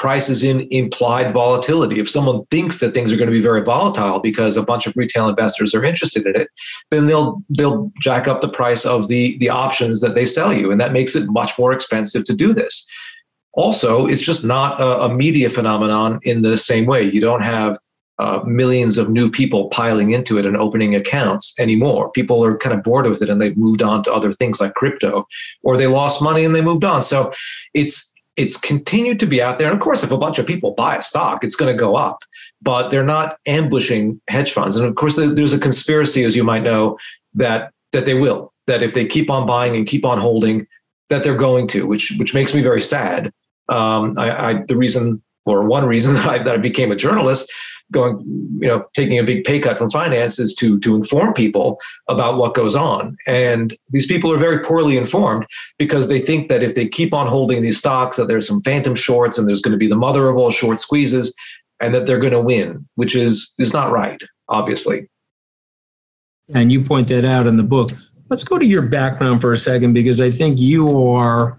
prices 0.00 0.42
in 0.42 0.66
implied 0.70 1.30
volatility. 1.34 2.00
If 2.00 2.08
someone 2.08 2.46
thinks 2.46 2.78
that 2.78 2.94
things 2.94 3.12
are 3.12 3.18
going 3.18 3.28
to 3.28 3.32
be 3.32 3.42
very 3.42 3.60
volatile 3.60 4.18
because 4.18 4.56
a 4.56 4.62
bunch 4.62 4.86
of 4.86 4.96
retail 4.96 5.28
investors 5.28 5.74
are 5.74 5.84
interested 5.84 6.26
in 6.26 6.40
it, 6.40 6.48
then 6.90 7.04
they'll 7.04 7.42
they'll 7.50 7.92
jack 8.00 8.26
up 8.26 8.40
the 8.40 8.48
price 8.48 8.86
of 8.86 9.08
the 9.08 9.36
the 9.38 9.50
options 9.50 10.00
that 10.00 10.14
they 10.14 10.24
sell 10.24 10.54
you, 10.54 10.72
and 10.72 10.80
that 10.80 10.94
makes 10.94 11.14
it 11.14 11.28
much 11.28 11.58
more 11.58 11.70
expensive 11.70 12.24
to 12.24 12.34
do 12.34 12.54
this. 12.54 12.86
Also, 13.52 14.06
it's 14.06 14.22
just 14.22 14.42
not 14.42 14.80
a, 14.80 15.02
a 15.02 15.14
media 15.14 15.50
phenomenon 15.50 16.18
in 16.22 16.40
the 16.40 16.56
same 16.56 16.86
way. 16.86 17.02
You 17.02 17.20
don't 17.20 17.42
have 17.42 17.76
uh, 18.18 18.40
millions 18.46 18.96
of 18.96 19.10
new 19.10 19.30
people 19.30 19.68
piling 19.68 20.12
into 20.12 20.38
it 20.38 20.46
and 20.46 20.56
opening 20.56 20.94
accounts 20.94 21.52
anymore. 21.58 22.10
People 22.12 22.42
are 22.42 22.56
kind 22.56 22.74
of 22.74 22.82
bored 22.82 23.06
with 23.06 23.20
it 23.20 23.28
and 23.28 23.40
they've 23.40 23.56
moved 23.56 23.82
on 23.82 24.02
to 24.04 24.12
other 24.12 24.32
things 24.32 24.60
like 24.62 24.72
crypto, 24.74 25.26
or 25.62 25.76
they 25.76 25.88
lost 25.88 26.22
money 26.22 26.44
and 26.44 26.54
they 26.54 26.62
moved 26.62 26.84
on. 26.84 27.02
So 27.02 27.32
it's 27.74 28.09
it's 28.36 28.56
continued 28.56 29.20
to 29.20 29.26
be 29.26 29.42
out 29.42 29.58
there. 29.58 29.68
And 29.68 29.76
of 29.76 29.82
course, 29.82 30.02
if 30.02 30.10
a 30.10 30.18
bunch 30.18 30.38
of 30.38 30.46
people 30.46 30.72
buy 30.72 30.96
a 30.96 31.02
stock, 31.02 31.44
it's 31.44 31.56
going 31.56 31.74
to 31.74 31.78
go 31.78 31.96
up. 31.96 32.22
But 32.62 32.90
they're 32.90 33.04
not 33.04 33.38
ambushing 33.46 34.20
hedge 34.28 34.52
funds. 34.52 34.76
And 34.76 34.86
of 34.86 34.94
course, 34.94 35.16
there's 35.16 35.52
a 35.52 35.58
conspiracy, 35.58 36.24
as 36.24 36.36
you 36.36 36.44
might 36.44 36.62
know, 36.62 36.98
that 37.34 37.72
that 37.92 38.06
they 38.06 38.14
will. 38.14 38.52
That 38.66 38.82
if 38.82 38.94
they 38.94 39.06
keep 39.06 39.30
on 39.30 39.46
buying 39.46 39.74
and 39.74 39.86
keep 39.86 40.04
on 40.04 40.18
holding, 40.18 40.66
that 41.08 41.24
they're 41.24 41.36
going 41.36 41.66
to, 41.68 41.86
which 41.86 42.12
which 42.18 42.34
makes 42.34 42.54
me 42.54 42.62
very 42.62 42.80
sad. 42.80 43.32
Um, 43.68 44.14
I, 44.18 44.50
I 44.50 44.64
the 44.68 44.76
reason 44.76 45.22
or 45.46 45.64
one 45.64 45.86
reason 45.86 46.14
that 46.14 46.26
I, 46.26 46.38
that 46.38 46.54
I 46.54 46.58
became 46.58 46.92
a 46.92 46.96
journalist 46.96 47.50
going, 47.92 48.20
you 48.60 48.68
know, 48.68 48.84
taking 48.94 49.18
a 49.18 49.24
big 49.24 49.44
pay 49.44 49.58
cut 49.58 49.78
from 49.78 49.90
finances 49.90 50.54
to 50.54 50.78
to 50.80 50.94
inform 50.94 51.34
people 51.34 51.78
about 52.08 52.36
what 52.36 52.54
goes 52.54 52.76
on. 52.76 53.16
And 53.26 53.76
these 53.90 54.06
people 54.06 54.32
are 54.32 54.38
very 54.38 54.64
poorly 54.64 54.96
informed 54.96 55.46
because 55.78 56.08
they 56.08 56.20
think 56.20 56.48
that 56.48 56.62
if 56.62 56.74
they 56.74 56.88
keep 56.88 57.12
on 57.12 57.26
holding 57.26 57.62
these 57.62 57.78
stocks, 57.78 58.16
that 58.16 58.28
there's 58.28 58.46
some 58.46 58.62
phantom 58.62 58.94
shorts 58.94 59.38
and 59.38 59.48
there's 59.48 59.62
going 59.62 59.72
to 59.72 59.78
be 59.78 59.88
the 59.88 59.96
mother 59.96 60.28
of 60.28 60.36
all 60.36 60.50
short 60.50 60.78
squeezes, 60.80 61.34
and 61.80 61.94
that 61.94 62.06
they're 62.06 62.20
going 62.20 62.32
to 62.32 62.40
win, 62.40 62.86
which 62.94 63.16
is 63.16 63.52
is 63.58 63.72
not 63.72 63.90
right, 63.90 64.20
obviously. 64.48 65.08
And 66.54 66.72
you 66.72 66.82
point 66.82 67.08
that 67.08 67.24
out 67.24 67.46
in 67.46 67.56
the 67.56 67.62
book. 67.62 67.90
Let's 68.28 68.44
go 68.44 68.58
to 68.58 68.66
your 68.66 68.82
background 68.82 69.40
for 69.40 69.52
a 69.52 69.58
second 69.58 69.92
because 69.92 70.20
I 70.20 70.30
think 70.30 70.58
you 70.58 71.08
are 71.10 71.58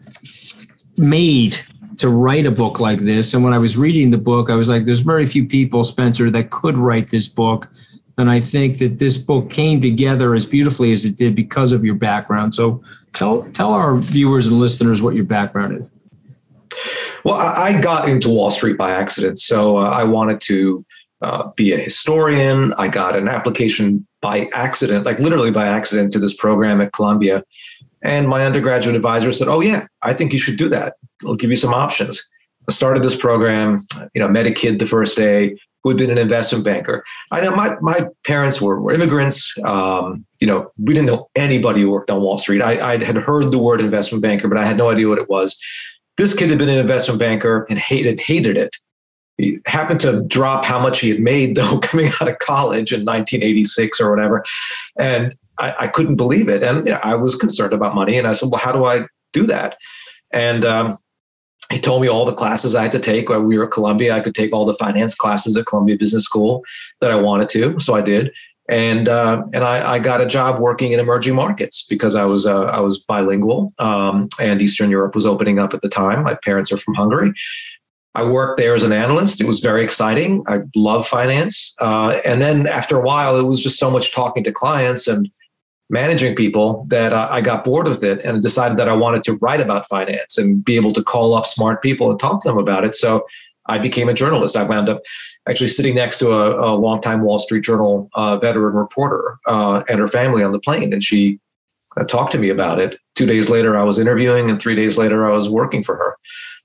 made 0.98 1.60
to 2.01 2.10
write 2.10 2.48
a 2.48 2.51
book 2.51 2.79
like 2.79 3.01
this. 3.01 3.36
And 3.36 3.43
when 3.43 3.53
I 3.53 3.60
was 3.60 3.77
reading 3.77 4.10
the 4.10 4.17
book, 4.17 4.50
I 4.50 4.55
was 4.55 4.70
like, 4.70 4.86
there's 4.86 5.01
very 5.01 5.27
few 5.27 5.46
people, 5.48 5.84
Spencer, 5.84 6.31
that 6.31 6.50
could 6.50 6.75
write 6.75 7.12
this 7.12 7.27
book. 7.27 7.70
And 8.17 8.27
I 8.27 8.39
think 8.39 8.79
that 8.79 8.98
this 8.98 9.20
book 9.20 9.51
came 9.51 9.84
together 9.84 10.34
as 10.34 10.48
beautifully 10.48 10.93
as 10.93 11.05
it 11.05 11.15
did 11.15 11.36
because 11.36 11.72
of 11.72 11.86
your 11.86 11.93
background. 11.93 12.55
So 12.55 12.84
tell 13.13 13.43
tell 13.51 13.72
our 13.72 13.98
viewers 13.98 14.48
and 14.48 14.60
listeners 14.60 15.00
what 15.00 15.13
your 15.13 15.25
background 15.25 15.79
is. 15.79 15.91
Well, 17.24 17.36
I 17.36 17.79
got 17.79 18.10
into 18.10 18.29
Wall 18.29 18.50
Street 18.50 18.79
by 18.79 18.89
accident. 18.89 19.38
So 19.38 19.77
uh, 19.77 19.89
I 19.91 20.03
wanted 20.03 20.41
to 20.41 20.84
uh, 21.22 21.51
be 21.55 21.72
a 21.72 21.77
historian. 21.77 22.74
I 22.79 22.88
got 22.88 23.15
an 23.15 23.27
application 23.27 24.08
by 24.22 24.50
accident, 24.55 25.05
like 25.05 25.20
literally 25.20 25.51
by 25.51 25.67
accident, 25.67 26.13
to 26.13 26.20
this 26.20 26.34
program 26.34 26.81
at 26.81 26.93
Columbia. 26.93 27.43
And 28.03 28.27
my 28.27 28.46
undergraduate 28.46 28.96
advisor 28.96 29.31
said, 29.31 29.48
"Oh 29.48 29.62
yeah, 29.62 29.86
I 30.01 30.13
think 30.13 30.34
you 30.34 30.39
should 30.39 30.58
do 30.58 30.70
that. 30.70 30.96
I'll 31.25 31.36
give 31.36 31.50
you 31.50 31.55
some 31.55 31.74
options." 31.74 32.24
I 32.67 32.72
started 32.72 33.03
this 33.03 33.15
program. 33.15 33.79
You 34.13 34.22
know, 34.22 34.29
met 34.29 34.48
a 34.48 34.51
kid 34.51 34.79
the 34.79 34.86
first 34.86 35.17
day 35.17 35.55
who 35.84 35.89
had 35.89 35.98
been 35.98 36.12
an 36.12 36.17
investment 36.17 36.63
banker. 36.63 37.03
I 37.31 37.41
know 37.41 37.55
my 37.55 37.75
my 37.81 38.08
parents 38.25 38.62
were, 38.62 38.79
were 38.81 38.93
immigrants. 38.93 39.53
Um, 39.65 40.25
you 40.39 40.48
know, 40.48 40.72
we 40.77 40.93
didn't 40.93 41.08
know 41.08 41.29
anybody 41.36 41.81
who 41.81 41.91
worked 41.91 42.12
on 42.12 42.22
Wall 42.22 42.38
Street. 42.38 42.62
I, 42.62 42.93
I 42.93 43.03
had 43.03 43.15
heard 43.15 43.51
the 43.51 43.58
word 43.58 43.81
investment 43.81 44.22
banker, 44.22 44.48
but 44.48 44.58
I 44.58 44.65
had 44.65 44.77
no 44.77 44.89
idea 44.89 45.10
what 45.10 45.20
it 45.20 45.29
was. 45.29 45.58
This 46.17 46.34
kid 46.34 46.50
had 46.50 46.60
been 46.60 46.70
an 46.70 46.77
investment 46.77 47.20
banker 47.20 47.65
and 47.70 47.79
hated 47.79 48.20
hated 48.20 48.58
it. 48.58 48.75
He 49.38 49.60
happened 49.65 50.00
to 50.01 50.22
drop 50.24 50.65
how 50.65 50.79
much 50.79 51.00
he 51.00 51.10
had 51.10 51.20
made 51.20 51.55
though 51.55 51.79
coming 51.79 52.12
out 52.22 52.27
of 52.27 52.39
college 52.39 52.91
in 52.91 53.05
1986 53.05 54.00
or 54.00 54.12
whatever, 54.12 54.43
and 55.00 55.36
I, 55.62 55.74
I 55.82 55.88
couldn't 55.88 56.15
believe 56.15 56.50
it. 56.50 56.63
And 56.63 56.86
you 56.86 56.94
know, 56.94 57.00
I 57.03 57.15
was 57.15 57.36
concerned 57.36 57.74
about 57.74 57.96
money. 57.96 58.18
And 58.18 58.27
I 58.27 58.34
said, 58.34 58.50
well, 58.50 58.60
how 58.60 58.72
do 58.72 58.86
I 58.86 59.06
do 59.32 59.46
that? 59.48 59.77
And 60.34 60.65
um, 60.65 60.98
he 61.72 61.80
told 61.80 62.01
me 62.01 62.10
all 62.10 62.25
the 62.25 62.34
classes 62.34 62.75
I 62.75 62.84
had 62.84 62.91
to 62.94 63.00
take. 63.00 63.30
While 63.30 63.44
we 63.44 63.58
were 63.58 63.65
at 63.65 63.72
Columbia, 63.72 64.15
I 64.15 64.22
could 64.22 64.36
take 64.36 64.53
all 64.53 64.65
the 64.65 64.74
finance 64.74 65.15
classes 65.15 65.56
at 65.58 65.65
Columbia 65.65 65.98
Business 65.98 66.24
School 66.24 66.63
that 67.00 67.12
I 67.12 67.15
wanted 67.15 67.50
to. 67.50 67.80
So 67.80 67.94
I 67.94 68.01
did. 68.01 68.32
and 68.70 69.10
uh, 69.10 69.44
and 69.53 69.63
I, 69.63 69.94
I, 69.94 70.00
got 70.00 70.22
a 70.22 70.25
job 70.25 70.60
working 70.60 70.91
in 70.94 71.00
emerging 71.00 71.36
markets 71.36 71.86
because 71.89 72.15
I 72.15 72.25
was 72.25 72.46
uh, 72.46 72.65
I 72.65 72.80
was 72.80 73.00
bilingual, 73.00 73.74
um, 73.80 74.30
and 74.39 74.62
Eastern 74.62 74.89
Europe 74.89 75.15
was 75.15 75.25
opening 75.25 75.60
up 75.60 75.74
at 75.74 75.82
the 75.82 75.89
time. 75.89 76.24
My 76.24 76.36
parents 76.36 76.72
are 76.72 76.77
from 76.77 76.94
Hungary. 76.94 77.34
I 78.13 78.24
worked 78.24 78.58
there 78.58 78.75
as 78.75 78.84
an 78.84 78.91
analyst. 78.91 79.41
It 79.41 79.48
was 79.48 79.60
very 79.60 79.84
exciting. 79.84 80.44
I 80.48 80.60
love 80.75 81.08
finance, 81.08 81.74
uh, 81.80 82.20
and 82.25 82.41
then 82.41 82.68
after 82.68 82.98
a 82.98 83.01
while, 83.01 83.38
it 83.38 83.44
was 83.44 83.62
just 83.62 83.80
so 83.80 83.89
much 83.89 84.13
talking 84.13 84.44
to 84.44 84.51
clients 84.51 85.08
and 85.08 85.30
managing 85.92 86.34
people 86.36 86.86
that 86.88 87.12
uh, 87.12 87.28
I 87.30 87.42
got 87.42 87.64
bored 87.64 87.88
with 87.88 88.04
it 88.04 88.24
and 88.24 88.42
decided 88.42 88.78
that 88.78 88.88
I 88.88 88.94
wanted 88.94 89.24
to 89.26 89.36
write 89.36 89.60
about 89.60 89.88
finance 89.90 90.38
and 90.38 90.64
be 90.64 90.78
able 90.78 90.94
to 90.94 91.04
call 91.04 91.34
up 91.34 91.46
smart 91.46 91.84
people 91.84 92.10
and 92.10 92.20
talk 92.20 92.42
to 92.42 92.48
them 92.48 92.58
about 92.58 92.86
it. 92.86 92.96
So 92.96 93.26
I 93.68 93.78
became 93.78 94.08
a 94.08 94.14
journalist. 94.14 94.56
I 94.56 94.64
wound 94.64 94.88
up 94.88 95.02
actually 95.50 95.68
sitting 95.68 95.96
next 95.96 96.18
to 96.20 96.32
a, 96.32 96.72
a 96.72 96.76
longtime 96.76 97.22
Wall 97.22 97.40
Street 97.40 97.64
Journal 97.64 98.10
uh, 98.16 98.38
veteran 98.38 98.74
reporter 98.74 99.38
uh, 99.46 99.84
and 99.90 100.00
her 100.00 100.08
family 100.08 100.44
on 100.44 100.54
the 100.54 100.60
plane, 100.60 100.94
and 100.94 101.04
she 101.04 101.40
uh, 101.98 102.06
talked 102.06 102.32
to 102.32 102.40
me 102.40 102.50
about 102.50 102.80
it. 102.80 102.98
Two 103.16 103.26
days 103.26 103.50
later, 103.50 103.78
I 103.78 103.84
was 103.84 104.00
interviewing, 104.00 104.50
and 104.50 104.62
three 104.62 104.76
days 104.76 104.98
later, 104.98 105.30
I 105.30 105.34
was 105.34 105.50
working 105.50 105.84
for 105.84 105.98
her. 105.98 106.16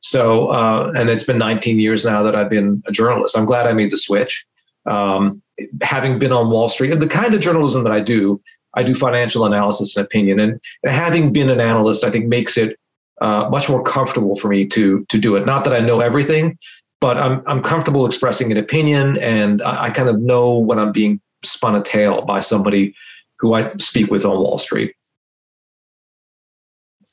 So, 0.01 0.49
uh, 0.49 0.93
and 0.97 1.11
it's 1.11 1.25
been 1.25 1.39
19 1.39 1.81
years 1.81 2.05
now 2.05 2.23
that 2.23 2.37
I've 2.37 2.51
been 2.51 2.83
a 2.87 2.93
journalist. 2.93 3.37
I'm 3.37 3.47
glad 3.47 3.67
I 3.67 3.73
made 3.73 3.91
the 3.91 3.97
switch. 3.97 4.47
Um, 4.87 5.43
having 5.83 6.19
been 6.21 6.33
on 6.33 6.51
Wall 6.51 6.69
Street, 6.69 6.93
and 6.93 7.03
the 7.03 7.09
kind 7.09 7.35
of 7.35 7.41
journalism 7.41 7.83
that 7.83 7.93
I 7.93 7.99
do, 7.99 8.41
I 8.77 8.83
do 8.83 8.95
financial 8.95 9.45
analysis 9.45 9.97
and 9.97 10.05
opinion, 10.05 10.39
and, 10.39 10.61
and 10.83 10.93
having 10.93 11.33
been 11.33 11.51
an 11.51 11.61
analyst, 11.61 12.05
I 12.05 12.11
think 12.11 12.27
makes 12.27 12.57
it 12.57 12.79
uh, 13.21 13.49
much 13.51 13.69
more 13.69 13.83
comfortable 13.83 14.37
for 14.37 14.49
me 14.49 14.67
to 14.67 15.05
to 15.09 15.19
do 15.19 15.37
it. 15.37 15.47
Not 15.47 15.65
that 15.65 15.73
I 15.73 15.81
know 15.81 16.01
everything, 16.01 16.59
but 17.01 17.17
I'm 17.17 17.43
I'm 17.47 17.63
comfortable 17.63 18.07
expressing 18.07 18.53
an 18.53 18.59
opinion, 18.59 19.19
and 19.19 19.63
I, 19.63 19.85
I 19.85 19.91
kind 19.91 20.09
of 20.09 20.21
know 20.21 20.59
when 20.59 20.79
I'm 20.79 20.93
being 20.93 21.21
spun 21.43 21.75
a 21.75 21.83
tale 21.83 22.23
by 22.23 22.41
somebody 22.41 22.95
who 23.39 23.55
I 23.55 23.73
speak 23.79 24.11
with 24.11 24.25
on 24.25 24.39
Wall 24.39 24.59
Street. 24.59 24.95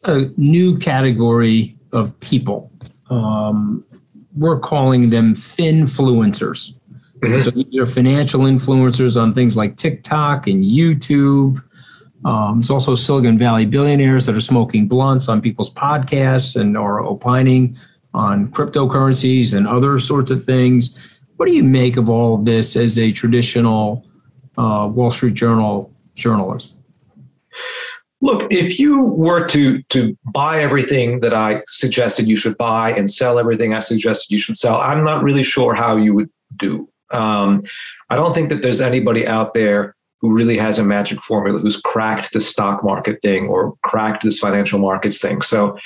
A 0.03 0.25
new 0.38 0.77
category 0.77 1.77
of 1.91 2.17
people. 2.20 2.72
Um, 3.10 3.86
we're 4.36 4.60
calling 4.60 5.10
them 5.12 5.36
finfluencers. 5.36 6.74
Mm-hmm. 7.31 7.39
So 7.39 7.51
these 7.51 7.79
are 7.79 7.85
financial 7.85 8.41
influencers 8.41 9.21
on 9.21 9.33
things 9.33 9.55
like 9.55 9.77
TikTok 9.77 10.47
and 10.47 10.63
YouTube. 10.63 11.63
Um, 12.25 12.59
it's 12.59 12.69
also 12.69 12.95
Silicon 12.95 13.37
Valley 13.37 13.65
billionaires 13.65 14.25
that 14.25 14.35
are 14.35 14.41
smoking 14.41 14.87
blunts 14.87 15.27
on 15.27 15.41
people's 15.41 15.69
podcasts 15.69 16.59
and 16.59 16.77
are 16.77 17.01
opining 17.01 17.77
on 18.13 18.47
cryptocurrencies 18.49 19.53
and 19.53 19.67
other 19.67 19.99
sorts 19.99 20.31
of 20.31 20.43
things. 20.43 20.97
What 21.37 21.47
do 21.47 21.53
you 21.53 21.63
make 21.63 21.97
of 21.97 22.09
all 22.09 22.35
of 22.35 22.45
this 22.45 22.75
as 22.75 22.97
a 22.97 23.11
traditional 23.11 24.05
uh, 24.57 24.89
Wall 24.91 25.11
Street 25.11 25.33
Journal 25.33 25.91
journalist? 26.15 26.77
Look, 28.21 28.53
if 28.53 28.79
you 28.79 29.11
were 29.11 29.45
to 29.47 29.81
to 29.89 30.17
buy 30.31 30.61
everything 30.61 31.19
that 31.19 31.33
I 31.33 31.61
suggested 31.67 32.27
you 32.27 32.37
should 32.37 32.57
buy 32.57 32.91
and 32.91 33.11
sell 33.11 33.37
everything 33.37 33.73
I 33.73 33.79
suggested 33.79 34.31
you 34.31 34.39
should 34.39 34.55
sell, 34.55 34.77
I'm 34.77 35.03
not 35.03 35.23
really 35.23 35.43
sure 35.43 35.73
how 35.73 35.97
you 35.97 36.13
would 36.13 36.29
do. 36.55 36.87
Um, 37.13 37.63
I 38.10 38.15
don't 38.15 38.34
think 38.34 38.50
that 38.50 38.62
there's 38.62 38.82
anybody 38.82 39.27
out 39.27 39.53
there 39.53 39.96
who 40.22 40.34
really 40.34 40.58
has 40.58 40.79
a 40.79 40.84
magic 40.84 41.22
formula 41.22 41.60
who's 41.60 41.77
cracked 41.77 42.32
the 42.32 42.39
stock 42.39 42.84
market 42.84 43.22
thing 43.22 43.48
or 43.48 43.75
cracked 43.84 44.24
this 44.24 44.39
financial 44.39 44.79
markets 44.79 45.20
thing. 45.20 45.41
So 45.41 45.77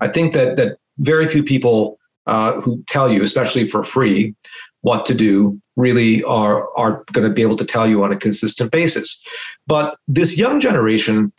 I 0.00 0.08
think 0.08 0.32
that 0.34 0.56
that 0.56 0.78
very 0.98 1.26
few 1.26 1.44
people 1.44 1.98
uh, 2.26 2.60
who 2.60 2.82
tell 2.88 3.10
you, 3.12 3.22
especially 3.22 3.64
for 3.64 3.84
free, 3.84 4.34
what 4.80 5.06
to 5.06 5.14
do 5.14 5.60
really 5.76 6.22
are 6.24 6.68
are 6.76 7.04
going 7.12 7.26
to 7.26 7.32
be 7.32 7.42
able 7.42 7.56
to 7.56 7.64
tell 7.64 7.86
you 7.86 8.02
on 8.02 8.12
a 8.12 8.16
consistent 8.16 8.70
basis. 8.70 9.22
But 9.66 9.96
this 10.08 10.36
young 10.36 10.60
generation 10.60 11.32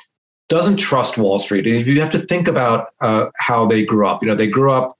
doesn't 0.48 0.78
trust 0.78 1.18
Wall 1.18 1.40
Street. 1.40 1.66
You 1.66 2.00
have 2.02 2.12
to 2.12 2.20
think 2.20 2.48
about 2.48 2.88
uh, 3.02 3.28
how 3.40 3.66
they 3.66 3.84
grew 3.84 4.08
up. 4.08 4.22
You 4.22 4.30
know, 4.30 4.36
they 4.36 4.48
grew 4.48 4.72
up 4.72 4.98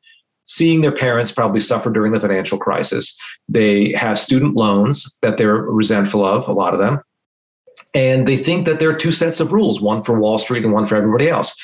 seeing 0.48 0.82
their 0.82 0.92
parents 0.92 1.32
probably 1.32 1.60
suffer 1.60 1.90
during 1.90 2.12
the 2.12 2.20
financial 2.20 2.58
crisis. 2.58 3.18
They 3.50 3.92
have 3.94 4.20
student 4.20 4.56
loans 4.56 5.06
that 5.22 5.38
they're 5.38 5.62
resentful 5.62 6.26
of, 6.26 6.48
a 6.48 6.54
lot 6.54 6.74
of 6.74 6.80
them. 6.80 7.00
And 7.94 8.28
they 8.28 8.38
think 8.38 8.66
that 8.66 8.80
there 8.80 8.90
are 8.90 8.96
two 8.96 9.12
sets 9.12 9.40
of 9.40 9.54
rules, 9.54 9.82
one 9.82 10.04
for 10.04 10.20
Wall 10.20 10.38
Street 10.38 10.64
and 10.64 10.74
one 10.74 10.86
for 10.86 10.96
everybody 10.96 11.30
else. 11.30 11.56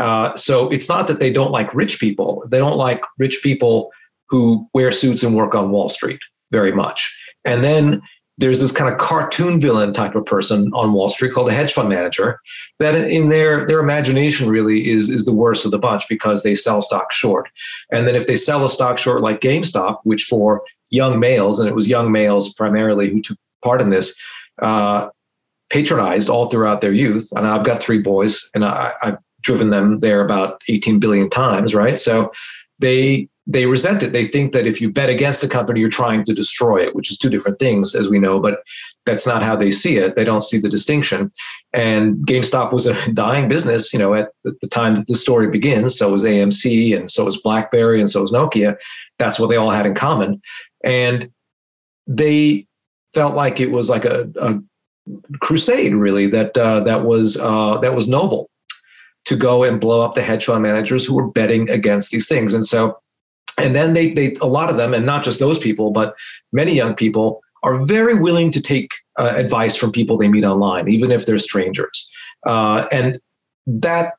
Uh, 0.00 0.34
so 0.36 0.70
it's 0.70 0.88
not 0.88 1.08
that 1.08 1.20
they 1.20 1.30
don't 1.30 1.50
like 1.50 1.74
rich 1.74 2.00
people. 2.00 2.46
They 2.50 2.58
don't 2.58 2.78
like 2.78 3.02
rich 3.18 3.40
people 3.42 3.90
who 4.28 4.66
wear 4.72 4.90
suits 4.90 5.22
and 5.22 5.36
work 5.36 5.54
on 5.54 5.70
Wall 5.70 5.88
Street 5.88 6.20
very 6.50 6.72
much. 6.72 7.14
And 7.44 7.62
then 7.62 8.00
there's 8.38 8.60
this 8.60 8.72
kind 8.72 8.92
of 8.92 8.98
cartoon 8.98 9.60
villain 9.60 9.92
type 9.92 10.14
of 10.14 10.24
person 10.24 10.70
on 10.74 10.92
Wall 10.92 11.08
Street 11.08 11.32
called 11.32 11.50
a 11.50 11.52
hedge 11.52 11.72
fund 11.72 11.88
manager 11.88 12.40
that 12.78 12.94
in 12.94 13.28
their 13.28 13.66
their 13.66 13.80
imagination 13.80 14.48
really 14.48 14.88
is 14.88 15.08
is 15.08 15.24
the 15.24 15.34
worst 15.34 15.64
of 15.64 15.70
the 15.70 15.78
bunch 15.78 16.08
because 16.08 16.42
they 16.42 16.54
sell 16.54 16.80
stock 16.80 17.12
short. 17.12 17.48
And 17.90 18.06
then 18.06 18.16
if 18.16 18.26
they 18.26 18.36
sell 18.36 18.64
a 18.64 18.70
stock 18.70 18.98
short 18.98 19.20
like 19.20 19.40
GameStop, 19.40 19.98
which 20.04 20.24
for 20.24 20.62
young 20.90 21.20
males, 21.20 21.58
and 21.58 21.68
it 21.68 21.74
was 21.74 21.88
young 21.88 22.10
males 22.10 22.52
primarily 22.54 23.10
who 23.10 23.20
took 23.20 23.38
part 23.62 23.80
in 23.80 23.90
this, 23.90 24.14
uh, 24.60 25.08
patronized 25.70 26.28
all 26.28 26.46
throughout 26.46 26.80
their 26.80 26.92
youth. 26.92 27.28
And 27.32 27.46
I've 27.46 27.64
got 27.64 27.82
three 27.82 27.98
boys, 27.98 28.48
and 28.54 28.64
I, 28.64 28.92
I've 29.02 29.18
driven 29.42 29.70
them 29.70 30.00
there 30.00 30.20
about 30.20 30.62
18 30.68 31.00
billion 31.00 31.28
times, 31.28 31.74
right? 31.74 31.98
So 31.98 32.32
they 32.80 33.28
they 33.46 33.66
resent 33.66 34.02
it. 34.02 34.12
They 34.12 34.26
think 34.26 34.52
that 34.52 34.66
if 34.66 34.80
you 34.80 34.90
bet 34.90 35.08
against 35.08 35.42
a 35.42 35.48
company, 35.48 35.80
you're 35.80 35.88
trying 35.88 36.24
to 36.24 36.34
destroy 36.34 36.78
it, 36.78 36.94
which 36.94 37.10
is 37.10 37.18
two 37.18 37.28
different 37.28 37.58
things, 37.58 37.94
as 37.94 38.08
we 38.08 38.18
know, 38.18 38.38
but 38.40 38.62
that's 39.04 39.26
not 39.26 39.42
how 39.42 39.56
they 39.56 39.72
see 39.72 39.96
it. 39.96 40.14
They 40.14 40.24
don't 40.24 40.42
see 40.42 40.58
the 40.58 40.68
distinction. 40.68 41.32
And 41.72 42.16
GameStop 42.26 42.72
was 42.72 42.86
a 42.86 43.12
dying 43.14 43.48
business, 43.48 43.92
you 43.92 43.98
know, 43.98 44.14
at 44.14 44.28
the 44.44 44.68
time 44.68 44.94
that 44.94 45.06
the 45.08 45.16
story 45.16 45.48
begins. 45.48 45.98
So 45.98 46.12
was 46.12 46.24
AMC 46.24 46.96
and 46.96 47.10
so 47.10 47.24
was 47.24 47.40
BlackBerry 47.40 48.00
and 48.00 48.08
so 48.08 48.22
was 48.22 48.30
Nokia. 48.30 48.76
That's 49.18 49.40
what 49.40 49.48
they 49.48 49.56
all 49.56 49.70
had 49.70 49.86
in 49.86 49.94
common. 49.94 50.40
And 50.84 51.30
they 52.06 52.66
felt 53.14 53.34
like 53.34 53.60
it 53.60 53.72
was 53.72 53.90
like 53.90 54.04
a, 54.04 54.30
a 54.40 54.60
crusade, 55.40 55.94
really, 55.94 56.26
that 56.28 56.56
uh, 56.56 56.80
that 56.80 57.04
was 57.04 57.36
uh, 57.36 57.78
that 57.78 57.94
was 57.94 58.08
noble 58.08 58.50
to 59.24 59.36
go 59.36 59.62
and 59.64 59.80
blow 59.80 60.00
up 60.00 60.14
the 60.14 60.22
hedge 60.22 60.46
fund 60.46 60.62
managers 60.62 61.04
who 61.04 61.14
were 61.14 61.28
betting 61.28 61.70
against 61.70 62.10
these 62.10 62.26
things. 62.26 62.52
And 62.52 62.66
so, 62.66 62.98
and 63.58 63.74
then 63.74 63.92
they, 63.92 64.12
they 64.12 64.36
a 64.36 64.46
lot 64.46 64.70
of 64.70 64.76
them, 64.76 64.94
and 64.94 65.06
not 65.06 65.24
just 65.24 65.38
those 65.38 65.58
people, 65.58 65.90
but 65.90 66.14
many 66.52 66.74
young 66.74 66.94
people 66.94 67.42
are 67.62 67.84
very 67.86 68.18
willing 68.18 68.50
to 68.50 68.60
take 68.60 68.92
uh, 69.18 69.34
advice 69.36 69.76
from 69.76 69.92
people 69.92 70.16
they 70.16 70.28
meet 70.28 70.44
online, 70.44 70.88
even 70.88 71.10
if 71.10 71.26
they're 71.26 71.38
strangers. 71.38 72.10
Uh, 72.46 72.86
and 72.90 73.20
that, 73.66 74.14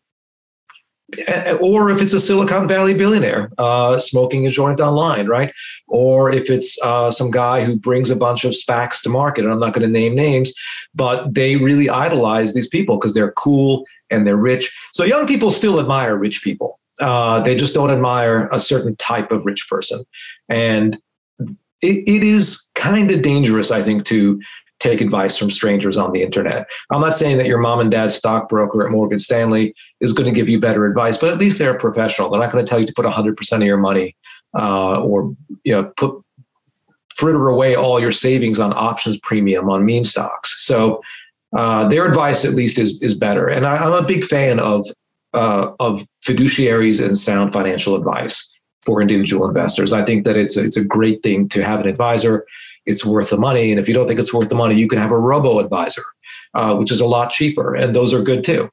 or 1.61 1.91
if 1.91 2.01
it's 2.01 2.13
a 2.13 2.19
Silicon 2.19 2.67
Valley 2.67 2.93
billionaire 2.93 3.51
uh, 3.57 3.99
smoking 3.99 4.47
a 4.47 4.49
joint 4.49 4.79
online, 4.79 5.27
right? 5.27 5.53
Or 5.87 6.31
if 6.31 6.49
it's 6.49 6.81
uh, 6.81 7.11
some 7.11 7.31
guy 7.31 7.63
who 7.65 7.77
brings 7.77 8.09
a 8.09 8.15
bunch 8.15 8.45
of 8.45 8.53
SPACs 8.53 9.03
to 9.03 9.09
market, 9.09 9.43
and 9.43 9.53
I'm 9.53 9.59
not 9.59 9.73
going 9.73 9.85
to 9.85 9.91
name 9.91 10.15
names, 10.15 10.53
but 10.95 11.33
they 11.33 11.57
really 11.57 11.89
idolize 11.89 12.53
these 12.53 12.67
people 12.67 12.97
because 12.97 13.13
they're 13.13 13.33
cool 13.33 13.83
and 14.09 14.25
they're 14.25 14.37
rich. 14.37 14.71
So 14.93 15.03
young 15.03 15.27
people 15.27 15.51
still 15.51 15.79
admire 15.79 16.15
rich 16.15 16.43
people. 16.43 16.79
Uh, 17.03 17.41
they 17.41 17.53
just 17.53 17.73
don't 17.73 17.91
admire 17.91 18.47
a 18.53 18.59
certain 18.59 18.95
type 18.95 19.29
of 19.29 19.45
rich 19.45 19.67
person. 19.69 20.05
And 20.47 20.97
it, 21.81 22.07
it 22.07 22.23
is 22.23 22.65
kind 22.75 23.11
of 23.11 23.21
dangerous, 23.21 23.71
I 23.71 23.83
think, 23.83 24.05
to 24.05 24.41
take 24.79 25.01
advice 25.01 25.37
from 25.37 25.51
strangers 25.51 25.97
on 25.97 26.13
the 26.13 26.21
internet. 26.21 26.65
I'm 26.91 27.01
not 27.01 27.13
saying 27.13 27.37
that 27.37 27.47
your 27.47 27.57
mom 27.57 27.81
and 27.81 27.91
dad's 27.91 28.15
stockbroker 28.15 28.85
at 28.85 28.91
Morgan 28.91 29.19
Stanley 29.19 29.73
is 29.99 30.13
going 30.13 30.27
to 30.27 30.33
give 30.33 30.47
you 30.47 30.59
better 30.61 30.85
advice, 30.85 31.17
but 31.17 31.29
at 31.29 31.37
least 31.37 31.59
they're 31.59 31.75
a 31.75 31.79
professional. 31.79 32.29
They're 32.29 32.39
not 32.39 32.51
going 32.51 32.63
to 32.63 32.69
tell 32.69 32.79
you 32.79 32.85
to 32.85 32.93
put 32.93 33.05
100% 33.05 33.53
of 33.53 33.63
your 33.63 33.77
money 33.77 34.15
uh, 34.57 35.01
or 35.01 35.35
you 35.63 35.73
know 35.73 35.85
put 35.97 36.15
fritter 37.15 37.47
away 37.47 37.75
all 37.75 37.99
your 37.99 38.11
savings 38.11 38.59
on 38.59 38.73
options 38.73 39.19
premium 39.19 39.69
on 39.69 39.85
meme 39.85 40.05
stocks. 40.05 40.65
So 40.65 41.01
uh, 41.55 41.87
their 41.87 42.07
advice 42.07 42.45
at 42.45 42.53
least 42.53 42.79
is 42.79 42.97
is 43.01 43.13
better. 43.13 43.47
And 43.47 43.65
I, 43.65 43.85
am 43.85 43.93
a 43.93 44.05
big 44.05 44.25
fan 44.25 44.59
of 44.59 44.85
uh, 45.33 45.71
of 45.79 46.05
fiduciaries 46.25 47.03
and 47.03 47.17
sound 47.17 47.53
financial 47.53 47.95
advice 47.95 48.49
for 48.83 49.01
individual 49.01 49.47
investors. 49.47 49.93
I 49.93 50.03
think 50.03 50.25
that 50.25 50.35
it's 50.35 50.57
a, 50.57 50.63
it's 50.63 50.77
a 50.77 50.83
great 50.83 51.23
thing 51.23 51.49
to 51.49 51.63
have 51.63 51.79
an 51.79 51.87
advisor. 51.87 52.45
It's 52.85 53.05
worth 53.05 53.29
the 53.29 53.37
money, 53.37 53.71
and 53.71 53.79
if 53.79 53.87
you 53.87 53.93
don't 53.93 54.07
think 54.07 54.19
it's 54.19 54.33
worth 54.33 54.49
the 54.49 54.55
money, 54.55 54.75
you 54.75 54.87
can 54.87 54.99
have 54.99 55.11
a 55.11 55.17
robo 55.17 55.59
advisor, 55.59 56.03
uh, 56.53 56.75
which 56.75 56.91
is 56.91 56.99
a 56.99 57.05
lot 57.05 57.31
cheaper, 57.31 57.75
and 57.75 57.95
those 57.95 58.13
are 58.13 58.21
good 58.21 58.43
too. 58.43 58.69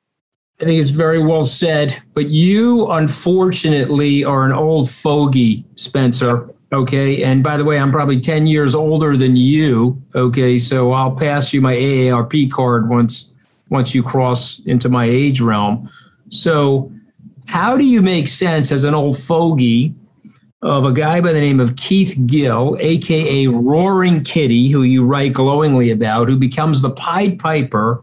I 0.60 0.64
think 0.64 0.80
it's 0.80 0.90
very 0.90 1.22
well 1.22 1.46
said. 1.46 1.96
But 2.12 2.28
you, 2.28 2.90
unfortunately, 2.90 4.24
are 4.24 4.44
an 4.44 4.52
old 4.52 4.90
fogey, 4.90 5.64
Spencer. 5.76 6.50
Okay. 6.72 7.24
And 7.24 7.42
by 7.42 7.56
the 7.56 7.64
way, 7.64 7.78
I'm 7.78 7.90
probably 7.90 8.20
10 8.20 8.46
years 8.46 8.74
older 8.74 9.16
than 9.16 9.36
you. 9.36 10.00
Okay. 10.14 10.58
So 10.58 10.92
I'll 10.92 11.14
pass 11.16 11.52
you 11.52 11.60
my 11.60 11.74
AARP 11.74 12.50
card 12.50 12.88
once 12.88 13.32
once 13.70 13.94
you 13.94 14.02
cross 14.02 14.60
into 14.66 14.88
my 14.88 15.04
age 15.04 15.40
realm. 15.40 15.88
So 16.30 16.90
how 17.46 17.76
do 17.76 17.84
you 17.84 18.00
make 18.00 18.28
sense 18.28 18.72
as 18.72 18.84
an 18.84 18.94
old 18.94 19.18
fogey 19.18 19.94
of 20.62 20.84
a 20.84 20.92
guy 20.92 21.20
by 21.20 21.32
the 21.32 21.40
name 21.40 21.58
of 21.58 21.76
Keith 21.76 22.18
Gill, 22.26 22.76
aka 22.80 23.46
Roaring 23.46 24.22
Kitty, 24.24 24.68
who 24.68 24.82
you 24.82 25.04
write 25.04 25.32
glowingly 25.32 25.90
about, 25.90 26.28
who 26.28 26.36
becomes 26.36 26.82
the 26.82 26.90
Pied 26.90 27.38
Piper 27.38 28.02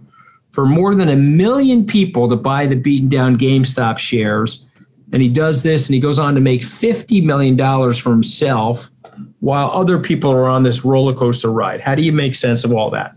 for 0.51 0.65
more 0.65 0.96
than 0.96 1.10
a 1.10 1.15
million 1.15 1.86
people 1.86 2.27
to 2.27 2.36
buy 2.36 2.65
the 2.65 2.75
beaten 2.75 3.10
down 3.10 3.38
GameStop 3.38 3.98
shares. 3.98 4.65
And 5.13 5.22
he 5.22 5.29
does 5.29 5.63
this 5.63 5.88
and 5.88 5.93
he 5.93 6.00
goes 6.00 6.19
on 6.19 6.36
to 6.36 6.41
make 6.41 6.62
$50 6.62 7.24
million 7.24 7.57
for 7.93 8.10
himself 8.10 8.91
while 9.39 9.69
other 9.69 10.00
people 10.00 10.31
are 10.31 10.48
on 10.48 10.63
this 10.63 10.84
roller 10.84 11.13
coaster 11.13 11.51
ride. 11.51 11.79
How 11.79 11.96
do 11.96 12.03
you 12.03 12.12
make 12.12 12.36
sense 12.36 12.65
of 12.65 12.74
all 12.74 12.89
that? 12.89 13.15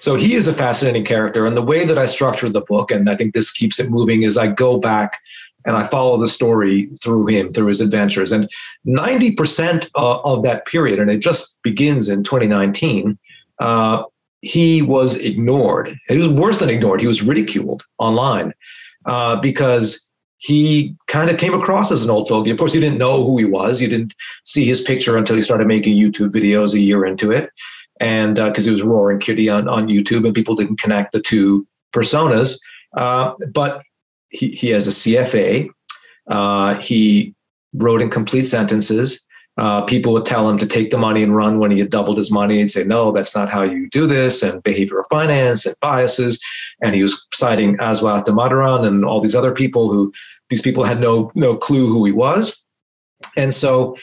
So 0.00 0.16
he 0.16 0.34
is 0.34 0.48
a 0.48 0.52
fascinating 0.52 1.04
character. 1.04 1.46
And 1.46 1.56
the 1.56 1.62
way 1.62 1.84
that 1.84 1.98
I 1.98 2.06
structured 2.06 2.52
the 2.52 2.62
book, 2.62 2.90
and 2.90 3.08
I 3.08 3.16
think 3.16 3.34
this 3.34 3.52
keeps 3.52 3.78
it 3.78 3.90
moving, 3.90 4.22
is 4.22 4.36
I 4.36 4.48
go 4.48 4.78
back 4.78 5.18
and 5.66 5.76
I 5.76 5.84
follow 5.84 6.16
the 6.16 6.28
story 6.28 6.86
through 7.02 7.26
him, 7.26 7.52
through 7.52 7.66
his 7.66 7.80
adventures. 7.80 8.32
And 8.32 8.48
90% 8.86 9.88
uh, 9.94 10.20
of 10.20 10.42
that 10.42 10.66
period, 10.66 10.98
and 10.98 11.10
it 11.10 11.18
just 11.18 11.58
begins 11.62 12.08
in 12.08 12.24
2019, 12.24 13.18
uh, 13.58 14.04
he 14.42 14.80
was 14.80 15.16
ignored. 15.16 15.94
It 16.08 16.16
was 16.16 16.28
worse 16.28 16.58
than 16.58 16.70
ignored. 16.70 17.00
He 17.00 17.06
was 17.06 17.22
ridiculed 17.22 17.82
online 17.98 18.54
uh, 19.04 19.36
because 19.36 20.08
he 20.38 20.96
kind 21.06 21.28
of 21.28 21.36
came 21.36 21.52
across 21.52 21.92
as 21.92 22.02
an 22.02 22.10
old 22.10 22.26
fogey. 22.26 22.50
Of 22.50 22.58
course, 22.58 22.74
you 22.74 22.80
didn't 22.80 22.98
know 22.98 23.22
who 23.22 23.36
he 23.36 23.44
was. 23.44 23.82
You 23.82 23.88
didn't 23.88 24.14
see 24.44 24.64
his 24.64 24.80
picture 24.80 25.18
until 25.18 25.36
he 25.36 25.42
started 25.42 25.66
making 25.66 25.98
YouTube 25.98 26.30
videos 26.30 26.72
a 26.72 26.80
year 26.80 27.04
into 27.04 27.30
it. 27.30 27.50
And 28.00 28.36
because 28.36 28.66
uh, 28.66 28.70
he 28.70 28.72
was 28.72 28.82
roaring 28.82 29.18
kitty 29.18 29.48
on, 29.48 29.68
on 29.68 29.88
YouTube 29.88 30.24
and 30.24 30.34
people 30.34 30.54
didn't 30.54 30.80
connect 30.80 31.12
the 31.12 31.20
two 31.20 31.66
personas. 31.92 32.58
Uh, 32.96 33.34
but 33.52 33.82
he, 34.30 34.48
he 34.50 34.68
has 34.70 34.86
a 34.86 34.90
CFA. 34.90 35.68
Uh, 36.28 36.76
he 36.76 37.34
wrote 37.74 38.00
in 38.00 38.10
complete 38.10 38.44
sentences. 38.44 39.20
Uh, 39.56 39.82
people 39.82 40.12
would 40.12 40.24
tell 40.24 40.48
him 40.48 40.56
to 40.56 40.66
take 40.66 40.90
the 40.90 40.96
money 40.96 41.22
and 41.22 41.36
run 41.36 41.58
when 41.58 41.70
he 41.70 41.78
had 41.78 41.90
doubled 41.90 42.16
his 42.16 42.30
money 42.30 42.60
and 42.60 42.70
say, 42.70 42.82
no, 42.84 43.12
that's 43.12 43.34
not 43.34 43.50
how 43.50 43.62
you 43.62 43.90
do 43.90 44.06
this, 44.06 44.42
and 44.42 44.62
behavioral 44.62 45.02
finance 45.10 45.66
and 45.66 45.76
biases. 45.80 46.40
And 46.80 46.94
he 46.94 47.02
was 47.02 47.26
citing 47.34 47.76
Aswath 47.76 48.24
Damodaran 48.24 48.86
and 48.86 49.04
all 49.04 49.20
these 49.20 49.34
other 49.34 49.52
people 49.52 49.92
who 49.92 50.12
these 50.48 50.62
people 50.62 50.84
had 50.84 51.00
no 51.00 51.30
no 51.34 51.56
clue 51.56 51.88
who 51.88 52.04
he 52.06 52.12
was. 52.12 52.62
And 53.36 53.52
so 53.52 53.96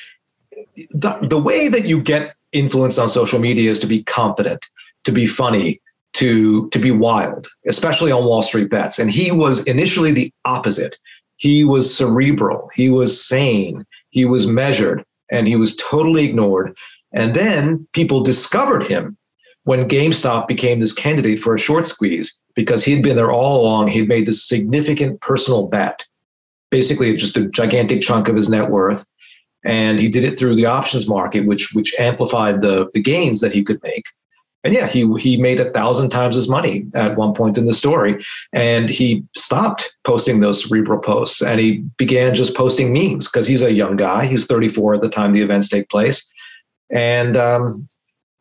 the, 0.91 1.17
the 1.21 1.39
way 1.39 1.69
that 1.69 1.85
you 1.85 2.01
get 2.01 2.35
influence 2.51 2.97
on 2.97 3.09
social 3.09 3.39
media 3.39 3.71
is 3.71 3.79
to 3.79 3.87
be 3.87 4.03
confident, 4.03 4.65
to 5.03 5.11
be 5.11 5.27
funny, 5.27 5.81
to 6.13 6.69
to 6.69 6.79
be 6.79 6.91
wild, 6.91 7.47
especially 7.67 8.11
on 8.11 8.25
Wall 8.25 8.41
Street 8.41 8.69
bets. 8.69 8.99
And 8.99 9.11
he 9.11 9.31
was 9.31 9.63
initially 9.65 10.11
the 10.11 10.31
opposite. 10.45 10.97
He 11.37 11.63
was 11.63 11.95
cerebral, 11.95 12.69
he 12.73 12.89
was 12.89 13.23
sane, 13.23 13.85
he 14.09 14.25
was 14.25 14.47
measured, 14.47 15.03
and 15.31 15.47
he 15.47 15.55
was 15.55 15.75
totally 15.75 16.25
ignored. 16.25 16.75
And 17.13 17.35
then 17.35 17.87
people 17.93 18.21
discovered 18.21 18.83
him 18.83 19.17
when 19.63 19.87
GameStop 19.87 20.47
became 20.47 20.79
this 20.79 20.93
candidate 20.93 21.39
for 21.39 21.53
a 21.53 21.59
short 21.59 21.85
squeeze 21.85 22.33
because 22.55 22.83
he'd 22.83 23.03
been 23.03 23.15
there 23.15 23.31
all 23.31 23.61
along. 23.61 23.89
He'd 23.89 24.07
made 24.07 24.25
this 24.25 24.47
significant 24.47 25.21
personal 25.21 25.67
bet, 25.67 26.05
basically 26.71 27.15
just 27.15 27.37
a 27.37 27.47
gigantic 27.49 28.01
chunk 28.01 28.27
of 28.27 28.35
his 28.35 28.49
net 28.49 28.71
worth. 28.71 29.05
And 29.65 29.99
he 29.99 30.09
did 30.09 30.23
it 30.23 30.37
through 30.37 30.55
the 30.55 30.65
options 30.65 31.07
market, 31.07 31.45
which 31.45 31.73
which 31.73 31.93
amplified 31.99 32.61
the, 32.61 32.89
the 32.93 33.01
gains 33.01 33.41
that 33.41 33.51
he 33.51 33.63
could 33.63 33.81
make. 33.83 34.05
And 34.63 34.73
yeah, 34.73 34.87
he 34.87 35.11
he 35.17 35.37
made 35.37 35.59
a 35.59 35.71
thousand 35.71 36.09
times 36.09 36.35
his 36.35 36.49
money 36.49 36.85
at 36.95 37.15
one 37.15 37.33
point 37.33 37.57
in 37.57 37.65
the 37.65 37.73
story, 37.73 38.23
and 38.53 38.89
he 38.89 39.23
stopped 39.35 39.91
posting 40.03 40.39
those 40.39 40.63
cerebral 40.63 40.99
posts, 40.99 41.41
and 41.41 41.59
he 41.59 41.83
began 41.97 42.35
just 42.35 42.55
posting 42.55 42.91
memes 42.91 43.27
because 43.27 43.47
he's 43.47 43.61
a 43.61 43.73
young 43.73 43.95
guy. 43.95 44.25
He's 44.25 44.45
34 44.45 44.95
at 44.95 45.01
the 45.01 45.09
time 45.09 45.33
the 45.33 45.41
events 45.41 45.69
take 45.69 45.89
place, 45.89 46.29
and 46.91 47.37
um, 47.37 47.87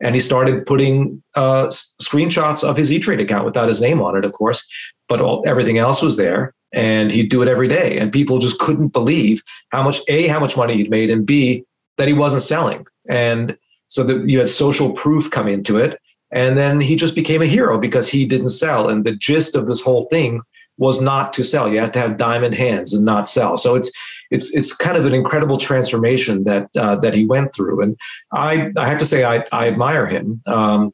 and 0.01 0.15
he 0.15 0.21
started 0.21 0.65
putting 0.65 1.21
uh, 1.35 1.67
screenshots 2.01 2.63
of 2.63 2.77
his 2.77 2.91
E-Trade 2.91 3.19
account 3.19 3.45
without 3.45 3.67
his 3.67 3.81
name 3.81 4.01
on 4.01 4.15
it, 4.17 4.25
of 4.25 4.33
course, 4.33 4.65
but 5.07 5.21
all, 5.21 5.43
everything 5.47 5.77
else 5.77 6.01
was 6.01 6.17
there, 6.17 6.53
and 6.77 7.11
he'd 7.11 7.29
do 7.29 7.41
it 7.41 7.47
every 7.47 7.67
day, 7.67 7.97
and 7.97 8.11
people 8.11 8.39
just 8.39 8.59
couldn't 8.59 8.89
believe 8.89 9.43
how 9.69 9.83
much 9.83 9.99
a 10.07 10.27
how 10.27 10.39
much 10.39 10.55
money 10.55 10.75
he'd 10.77 10.89
made, 10.89 11.09
and 11.09 11.25
b 11.25 11.65
that 11.97 12.07
he 12.07 12.13
wasn't 12.13 12.43
selling, 12.43 12.85
and 13.09 13.57
so 13.87 14.03
that 14.03 14.29
you 14.29 14.39
had 14.39 14.49
social 14.49 14.93
proof 14.93 15.31
come 15.31 15.47
into 15.47 15.77
it 15.77 15.99
and 16.31 16.57
then 16.57 16.81
he 16.81 16.95
just 16.95 17.15
became 17.15 17.41
a 17.41 17.45
hero 17.45 17.77
because 17.77 18.07
he 18.09 18.25
didn't 18.25 18.49
sell. 18.49 18.89
And 18.89 19.05
the 19.05 19.15
gist 19.15 19.55
of 19.55 19.67
this 19.67 19.81
whole 19.81 20.03
thing 20.03 20.41
was 20.77 21.01
not 21.01 21.33
to 21.33 21.43
sell. 21.43 21.71
You 21.71 21.79
had 21.79 21.93
to 21.93 21.99
have 21.99 22.17
diamond 22.17 22.53
hands 22.55 22.93
and 22.93 23.05
not 23.05 23.27
sell. 23.27 23.57
So 23.57 23.75
it's 23.75 23.91
it's 24.29 24.53
it's 24.53 24.75
kind 24.75 24.97
of 24.97 25.05
an 25.05 25.13
incredible 25.13 25.57
transformation 25.57 26.43
that 26.43 26.69
uh, 26.77 26.97
that 26.97 27.13
he 27.13 27.25
went 27.25 27.55
through. 27.55 27.81
And 27.81 27.97
I 28.33 28.71
I 28.77 28.87
have 28.87 28.97
to 28.99 29.05
say 29.05 29.23
I 29.23 29.45
I 29.51 29.67
admire 29.67 30.05
him. 30.05 30.41
Um, 30.45 30.93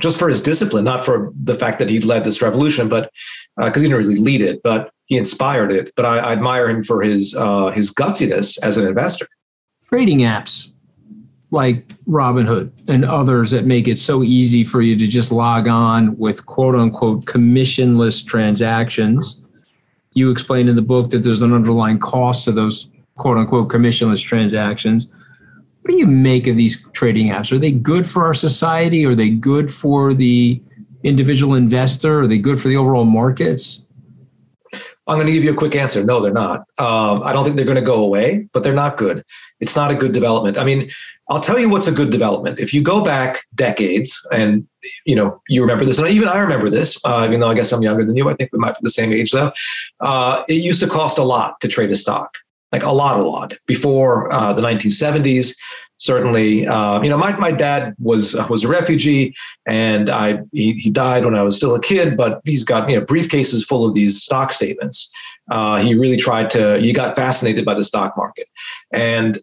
just 0.00 0.18
for 0.18 0.28
his 0.28 0.40
discipline, 0.40 0.84
not 0.84 1.04
for 1.04 1.32
the 1.34 1.54
fact 1.54 1.78
that 1.78 1.88
he 1.88 2.00
led 2.00 2.24
this 2.24 2.40
revolution, 2.40 2.88
but 2.88 3.10
because 3.56 3.82
uh, 3.82 3.84
he 3.84 3.88
didn't 3.88 3.98
really 3.98 4.18
lead 4.20 4.40
it, 4.40 4.62
but 4.62 4.92
he 5.06 5.16
inspired 5.16 5.70
it. 5.70 5.92
But 5.96 6.06
I, 6.06 6.18
I 6.18 6.32
admire 6.32 6.68
him 6.68 6.82
for 6.82 7.02
his 7.02 7.34
uh, 7.36 7.70
his 7.70 7.92
gutsiness 7.92 8.58
as 8.62 8.76
an 8.76 8.86
investor. 8.86 9.28
Trading 9.88 10.20
apps 10.20 10.72
like 11.50 11.86
Robinhood 12.06 12.72
and 12.88 13.04
others 13.04 13.50
that 13.50 13.66
make 13.66 13.86
it 13.86 13.98
so 13.98 14.22
easy 14.22 14.64
for 14.64 14.80
you 14.80 14.96
to 14.96 15.06
just 15.06 15.30
log 15.30 15.68
on 15.68 16.16
with 16.16 16.46
quote 16.46 16.74
unquote 16.74 17.26
commissionless 17.26 18.24
transactions. 18.24 19.40
You 20.14 20.30
explain 20.30 20.68
in 20.68 20.76
the 20.76 20.82
book 20.82 21.10
that 21.10 21.22
there's 21.22 21.42
an 21.42 21.52
underlying 21.52 21.98
cost 21.98 22.46
to 22.46 22.52
those 22.52 22.88
quote 23.16 23.36
unquote 23.36 23.68
commissionless 23.68 24.22
transactions. 24.22 25.12
What 25.82 25.92
do 25.92 25.98
you 25.98 26.06
make 26.06 26.46
of 26.46 26.56
these 26.56 26.86
trading 26.92 27.28
apps? 27.28 27.50
Are 27.52 27.58
they 27.58 27.72
good 27.72 28.06
for 28.06 28.24
our 28.24 28.34
society? 28.34 29.04
Are 29.04 29.14
they 29.14 29.30
good 29.30 29.72
for 29.72 30.14
the 30.14 30.62
individual 31.02 31.54
investor? 31.54 32.20
Are 32.20 32.26
they 32.28 32.38
good 32.38 32.60
for 32.60 32.68
the 32.68 32.76
overall 32.76 33.04
markets? 33.04 33.84
I'm 35.08 35.16
going 35.16 35.26
to 35.26 35.32
give 35.32 35.42
you 35.42 35.52
a 35.52 35.56
quick 35.56 35.74
answer. 35.74 36.04
No, 36.04 36.20
they're 36.20 36.32
not. 36.32 36.60
Um, 36.78 37.22
I 37.24 37.32
don't 37.32 37.44
think 37.44 37.56
they're 37.56 37.64
going 37.66 37.74
to 37.74 37.82
go 37.82 38.04
away, 38.04 38.48
but 38.52 38.62
they're 38.62 38.72
not 38.72 38.96
good. 38.96 39.24
It's 39.58 39.74
not 39.74 39.90
a 39.90 39.96
good 39.96 40.12
development. 40.12 40.56
I 40.56 40.64
mean, 40.64 40.90
I'll 41.28 41.40
tell 41.40 41.58
you 41.58 41.68
what's 41.68 41.88
a 41.88 41.92
good 41.92 42.10
development. 42.10 42.60
If 42.60 42.72
you 42.72 42.82
go 42.82 43.02
back 43.02 43.40
decades, 43.54 44.20
and 44.30 44.66
you 45.06 45.16
know 45.16 45.40
you 45.48 45.60
remember 45.60 45.84
this, 45.84 45.98
and 45.98 46.08
even 46.08 46.28
I 46.28 46.38
remember 46.38 46.70
this, 46.70 47.00
uh, 47.04 47.24
even 47.26 47.40
though 47.40 47.48
I 47.48 47.54
guess 47.54 47.72
I'm 47.72 47.82
younger 47.82 48.04
than 48.04 48.16
you. 48.16 48.28
I 48.28 48.34
think 48.34 48.52
we 48.52 48.58
might 48.58 48.72
be 48.72 48.80
the 48.82 48.90
same 48.90 49.12
age 49.12 49.32
though. 49.32 49.52
Uh, 50.00 50.44
it 50.48 50.62
used 50.62 50.80
to 50.80 50.88
cost 50.88 51.18
a 51.18 51.22
lot 51.24 51.60
to 51.60 51.68
trade 51.68 51.90
a 51.90 51.96
stock, 51.96 52.36
like 52.72 52.82
a 52.82 52.90
lot, 52.90 53.20
a 53.20 53.22
lot 53.22 53.54
before 53.66 54.32
uh, 54.32 54.52
the 54.52 54.62
1970s. 54.62 55.54
Certainly, 55.98 56.66
uh, 56.66 57.00
you 57.02 57.10
know, 57.10 57.18
my, 57.18 57.36
my 57.36 57.52
dad 57.52 57.94
was 58.00 58.34
was 58.48 58.64
a 58.64 58.68
refugee, 58.68 59.34
and 59.66 60.10
I 60.10 60.40
he, 60.50 60.72
he 60.72 60.90
died 60.90 61.24
when 61.24 61.36
I 61.36 61.42
was 61.42 61.56
still 61.56 61.76
a 61.76 61.80
kid. 61.80 62.16
But 62.16 62.40
he's 62.44 62.64
got 62.64 62.90
you 62.90 62.98
know 62.98 63.04
briefcases 63.04 63.64
full 63.64 63.86
of 63.86 63.94
these 63.94 64.20
stock 64.20 64.52
statements. 64.52 65.10
Uh, 65.50 65.78
he 65.78 65.94
really 65.94 66.16
tried 66.16 66.50
to. 66.50 66.80
He 66.80 66.92
got 66.92 67.14
fascinated 67.14 67.64
by 67.64 67.74
the 67.74 67.84
stock 67.84 68.16
market, 68.16 68.48
and 68.92 69.40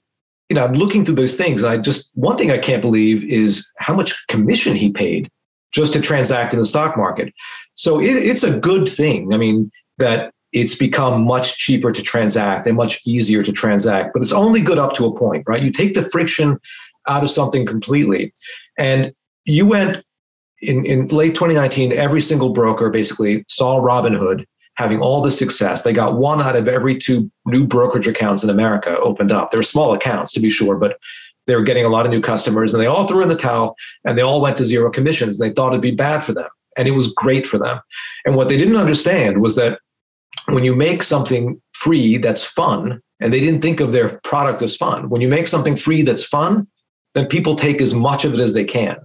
you 0.49 0.55
know, 0.55 0.65
I'm 0.65 0.73
looking 0.73 1.05
through 1.05 1.15
those 1.15 1.35
things. 1.35 1.63
And 1.63 1.71
I 1.71 1.77
just, 1.77 2.09
one 2.15 2.35
thing 2.35 2.51
I 2.51 2.57
can't 2.57 2.81
believe 2.81 3.23
is 3.25 3.69
how 3.77 3.95
much 3.95 4.25
commission 4.27 4.75
he 4.75 4.91
paid 4.91 5.29
just 5.71 5.93
to 5.93 6.01
transact 6.01 6.53
in 6.53 6.59
the 6.59 6.65
stock 6.65 6.97
market. 6.97 7.31
So 7.75 8.01
it, 8.01 8.07
it's 8.07 8.43
a 8.43 8.59
good 8.59 8.89
thing. 8.89 9.31
I 9.33 9.37
mean, 9.37 9.71
that 9.99 10.33
it's 10.51 10.75
become 10.75 11.25
much 11.25 11.57
cheaper 11.57 11.91
to 11.91 12.01
transact 12.01 12.67
and 12.67 12.75
much 12.75 12.99
easier 13.05 13.43
to 13.43 13.51
transact, 13.51 14.13
but 14.13 14.21
it's 14.21 14.31
only 14.31 14.61
good 14.61 14.79
up 14.79 14.93
to 14.95 15.05
a 15.05 15.15
point, 15.15 15.43
right? 15.47 15.63
You 15.63 15.71
take 15.71 15.93
the 15.93 16.01
friction 16.01 16.57
out 17.07 17.23
of 17.23 17.29
something 17.29 17.65
completely. 17.65 18.33
And 18.77 19.13
you 19.45 19.67
went 19.67 20.03
in, 20.61 20.85
in 20.85 21.07
late 21.07 21.35
2019, 21.35 21.91
every 21.93 22.21
single 22.21 22.49
broker 22.49 22.89
basically 22.89 23.45
saw 23.47 23.81
Robinhood 23.81 24.45
having 24.75 25.01
all 25.01 25.21
the 25.21 25.31
success. 25.31 25.81
They 25.81 25.93
got 25.93 26.15
one 26.15 26.41
out 26.41 26.55
of 26.55 26.67
every 26.67 26.97
two 26.97 27.29
new 27.45 27.67
brokerage 27.67 28.07
accounts 28.07 28.43
in 28.43 28.49
America 28.49 28.97
opened 28.99 29.31
up. 29.31 29.51
They're 29.51 29.63
small 29.63 29.93
accounts 29.93 30.31
to 30.33 30.39
be 30.39 30.49
sure, 30.49 30.77
but 30.77 30.97
they 31.47 31.55
were 31.55 31.63
getting 31.63 31.85
a 31.85 31.89
lot 31.89 32.05
of 32.05 32.11
new 32.11 32.21
customers 32.21 32.73
and 32.73 32.81
they 32.81 32.87
all 32.87 33.07
threw 33.07 33.21
in 33.21 33.27
the 33.27 33.35
towel 33.35 33.75
and 34.05 34.17
they 34.17 34.21
all 34.21 34.39
went 34.39 34.55
to 34.57 34.63
zero 34.63 34.91
commissions 34.91 35.39
and 35.39 35.49
they 35.49 35.53
thought 35.53 35.73
it'd 35.73 35.81
be 35.81 35.91
bad 35.91 36.23
for 36.23 36.33
them. 36.33 36.47
And 36.77 36.87
it 36.87 36.91
was 36.91 37.11
great 37.11 37.45
for 37.47 37.57
them. 37.57 37.79
And 38.25 38.35
what 38.35 38.47
they 38.47 38.57
didn't 38.57 38.75
understand 38.75 39.41
was 39.41 39.55
that 39.55 39.79
when 40.47 40.63
you 40.63 40.75
make 40.75 41.03
something 41.03 41.61
free 41.73 42.17
that's 42.17 42.43
fun, 42.43 43.01
and 43.19 43.33
they 43.33 43.39
didn't 43.39 43.61
think 43.61 43.79
of 43.79 43.91
their 43.91 44.19
product 44.23 44.61
as 44.61 44.75
fun, 44.75 45.09
when 45.09 45.21
you 45.21 45.29
make 45.29 45.47
something 45.47 45.75
free 45.75 46.01
that's 46.01 46.25
fun, 46.25 46.67
then 47.15 47.25
people 47.25 47.55
take 47.55 47.81
as 47.81 47.93
much 47.93 48.25
of 48.25 48.33
it 48.33 48.39
as 48.39 48.53
they 48.53 48.63
can. 48.63 48.97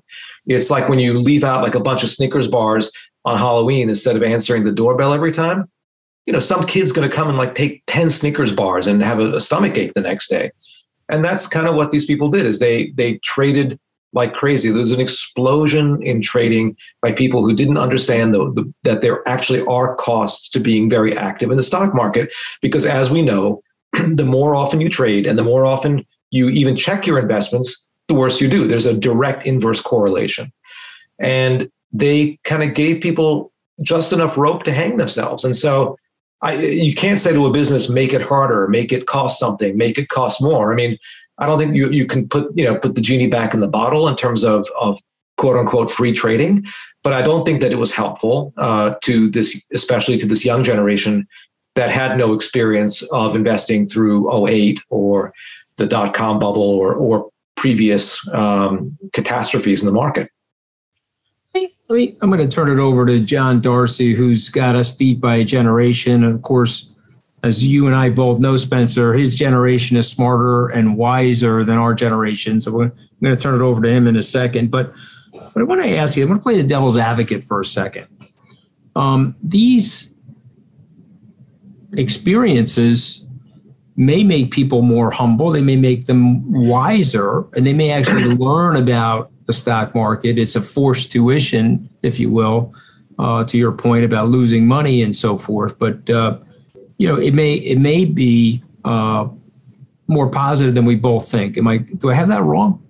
It's 0.46 0.70
like 0.70 0.88
when 0.88 0.98
you 0.98 1.18
leave 1.18 1.44
out 1.44 1.62
like 1.62 1.74
a 1.74 1.80
bunch 1.80 2.02
of 2.02 2.10
Snickers 2.10 2.48
bars 2.48 2.90
on 3.24 3.38
Halloween 3.38 3.88
instead 3.88 4.16
of 4.16 4.22
answering 4.22 4.64
the 4.64 4.72
doorbell 4.72 5.12
every 5.12 5.32
time, 5.32 5.70
you 6.26 6.32
know, 6.32 6.40
some 6.40 6.64
kid's 6.64 6.92
going 6.92 7.08
to 7.08 7.14
come 7.14 7.28
and 7.28 7.38
like 7.38 7.54
take 7.54 7.82
10 7.86 8.10
Snickers 8.10 8.52
bars 8.52 8.86
and 8.86 9.02
have 9.02 9.20
a, 9.20 9.34
a 9.34 9.40
stomach 9.40 9.76
ache 9.76 9.92
the 9.94 10.00
next 10.00 10.28
day. 10.28 10.50
And 11.08 11.24
that's 11.24 11.46
kind 11.46 11.66
of 11.66 11.74
what 11.74 11.92
these 11.92 12.06
people 12.06 12.30
did 12.30 12.46
is 12.46 12.58
they 12.58 12.90
they 12.90 13.18
traded 13.18 13.78
like 14.14 14.32
crazy. 14.32 14.70
There 14.70 14.78
was 14.78 14.92
an 14.92 15.00
explosion 15.00 16.00
in 16.02 16.22
trading 16.22 16.76
by 17.02 17.12
people 17.12 17.44
who 17.44 17.54
didn't 17.54 17.78
understand 17.78 18.32
the, 18.32 18.50
the, 18.52 18.72
that 18.84 19.02
there 19.02 19.26
actually 19.28 19.64
are 19.66 19.96
costs 19.96 20.48
to 20.50 20.60
being 20.60 20.88
very 20.88 21.16
active 21.16 21.50
in 21.50 21.56
the 21.56 21.62
stock 21.62 21.94
market. 21.94 22.32
Because 22.62 22.86
as 22.86 23.10
we 23.10 23.22
know, 23.22 23.62
the 23.92 24.24
more 24.24 24.54
often 24.54 24.80
you 24.80 24.88
trade 24.88 25.26
and 25.26 25.38
the 25.38 25.44
more 25.44 25.66
often 25.66 26.06
you 26.30 26.48
even 26.48 26.76
check 26.76 27.06
your 27.06 27.18
investments, 27.18 27.86
the 28.08 28.14
worse 28.14 28.40
you 28.40 28.48
do. 28.48 28.66
There's 28.66 28.86
a 28.86 28.96
direct 28.96 29.46
inverse 29.46 29.80
correlation. 29.80 30.52
And 31.20 31.70
they 31.92 32.38
kind 32.44 32.62
of 32.62 32.74
gave 32.74 33.02
people 33.02 33.52
just 33.82 34.12
enough 34.12 34.36
rope 34.36 34.62
to 34.64 34.72
hang 34.72 34.96
themselves. 34.96 35.44
And 35.44 35.54
so 35.54 35.96
I, 36.42 36.56
you 36.56 36.94
can't 36.94 37.18
say 37.18 37.32
to 37.32 37.46
a 37.46 37.52
business, 37.52 37.88
make 37.88 38.12
it 38.12 38.22
harder, 38.22 38.68
make 38.68 38.92
it 38.92 39.06
cost 39.06 39.38
something, 39.40 39.76
make 39.76 39.98
it 39.98 40.08
cost 40.08 40.42
more. 40.42 40.72
I 40.72 40.76
mean, 40.76 40.98
I 41.38 41.46
don't 41.46 41.58
think 41.58 41.74
you, 41.74 41.90
you 41.90 42.06
can 42.06 42.28
put, 42.28 42.56
you 42.56 42.64
know, 42.64 42.78
put 42.78 42.94
the 42.94 43.00
genie 43.00 43.28
back 43.28 43.54
in 43.54 43.60
the 43.60 43.68
bottle 43.68 44.08
in 44.08 44.16
terms 44.16 44.44
of, 44.44 44.66
of 44.78 44.98
quote 45.36 45.56
unquote 45.56 45.90
free 45.90 46.12
trading. 46.12 46.64
But 47.02 47.12
I 47.12 47.22
don't 47.22 47.44
think 47.44 47.60
that 47.60 47.72
it 47.72 47.76
was 47.76 47.92
helpful 47.92 48.52
uh, 48.56 48.94
to 49.02 49.28
this, 49.28 49.60
especially 49.72 50.16
to 50.18 50.26
this 50.26 50.44
young 50.44 50.64
generation 50.64 51.26
that 51.74 51.90
had 51.90 52.16
no 52.16 52.32
experience 52.32 53.02
of 53.10 53.34
investing 53.34 53.86
through 53.86 54.48
08 54.48 54.80
or 54.90 55.32
the 55.76 55.86
dot 55.86 56.14
com 56.14 56.38
bubble 56.38 56.62
or, 56.62 56.94
or 56.94 57.28
previous 57.56 58.26
um, 58.32 58.96
catastrophes 59.12 59.82
in 59.82 59.86
the 59.86 59.92
market. 59.92 60.30
I'm 62.20 62.30
going 62.30 62.40
to 62.40 62.48
turn 62.48 62.70
it 62.70 62.80
over 62.80 63.06
to 63.06 63.20
John 63.20 63.60
Darcy, 63.60 64.14
who's 64.14 64.48
got 64.48 64.74
us 64.74 64.90
beat 64.90 65.20
by 65.20 65.36
a 65.36 65.44
generation. 65.44 66.24
And 66.24 66.34
of 66.34 66.42
course, 66.42 66.90
as 67.44 67.64
you 67.64 67.86
and 67.86 67.94
I 67.94 68.08
both 68.08 68.38
know, 68.38 68.56
Spencer, 68.56 69.12
his 69.12 69.34
generation 69.34 69.98
is 69.98 70.08
smarter 70.08 70.68
and 70.68 70.96
wiser 70.96 71.62
than 71.62 71.76
our 71.76 71.92
generation. 71.92 72.58
So 72.58 72.80
I'm 72.80 72.92
going 73.22 73.36
to 73.36 73.40
turn 73.40 73.54
it 73.54 73.60
over 73.60 73.82
to 73.82 73.88
him 73.88 74.06
in 74.06 74.16
a 74.16 74.22
second. 74.22 74.70
But, 74.70 74.94
but 75.30 75.60
I 75.60 75.64
want 75.64 75.82
to 75.82 75.94
ask 75.94 76.16
you, 76.16 76.24
I 76.24 76.26
want 76.26 76.40
to 76.40 76.42
play 76.42 76.56
the 76.56 76.66
devil's 76.66 76.96
advocate 76.96 77.44
for 77.44 77.60
a 77.60 77.64
second. 77.64 78.06
Um, 78.96 79.36
these 79.42 80.14
experiences 81.92 83.26
may 83.94 84.24
make 84.24 84.50
people 84.50 84.80
more 84.80 85.10
humble, 85.10 85.50
they 85.50 85.62
may 85.62 85.76
make 85.76 86.06
them 86.06 86.50
wiser, 86.50 87.44
and 87.54 87.66
they 87.66 87.74
may 87.74 87.90
actually 87.90 88.24
learn 88.36 88.76
about 88.76 89.30
the 89.44 89.52
stock 89.52 89.94
market. 89.94 90.38
It's 90.38 90.56
a 90.56 90.62
forced 90.62 91.12
tuition, 91.12 91.90
if 92.02 92.18
you 92.18 92.30
will, 92.30 92.74
uh, 93.18 93.44
to 93.44 93.58
your 93.58 93.72
point 93.72 94.06
about 94.06 94.30
losing 94.30 94.66
money 94.66 95.02
and 95.02 95.14
so 95.14 95.36
forth. 95.36 95.78
But 95.78 96.08
uh, 96.08 96.38
you 96.98 97.08
know, 97.08 97.16
it 97.16 97.34
may 97.34 97.54
it 97.54 97.78
may 97.78 98.04
be 98.04 98.62
uh, 98.84 99.28
more 100.06 100.28
positive 100.28 100.74
than 100.74 100.84
we 100.84 100.96
both 100.96 101.28
think. 101.28 101.56
Am 101.58 101.66
I? 101.66 101.78
Do 101.78 102.10
I 102.10 102.14
have 102.14 102.28
that 102.28 102.42
wrong? 102.42 102.80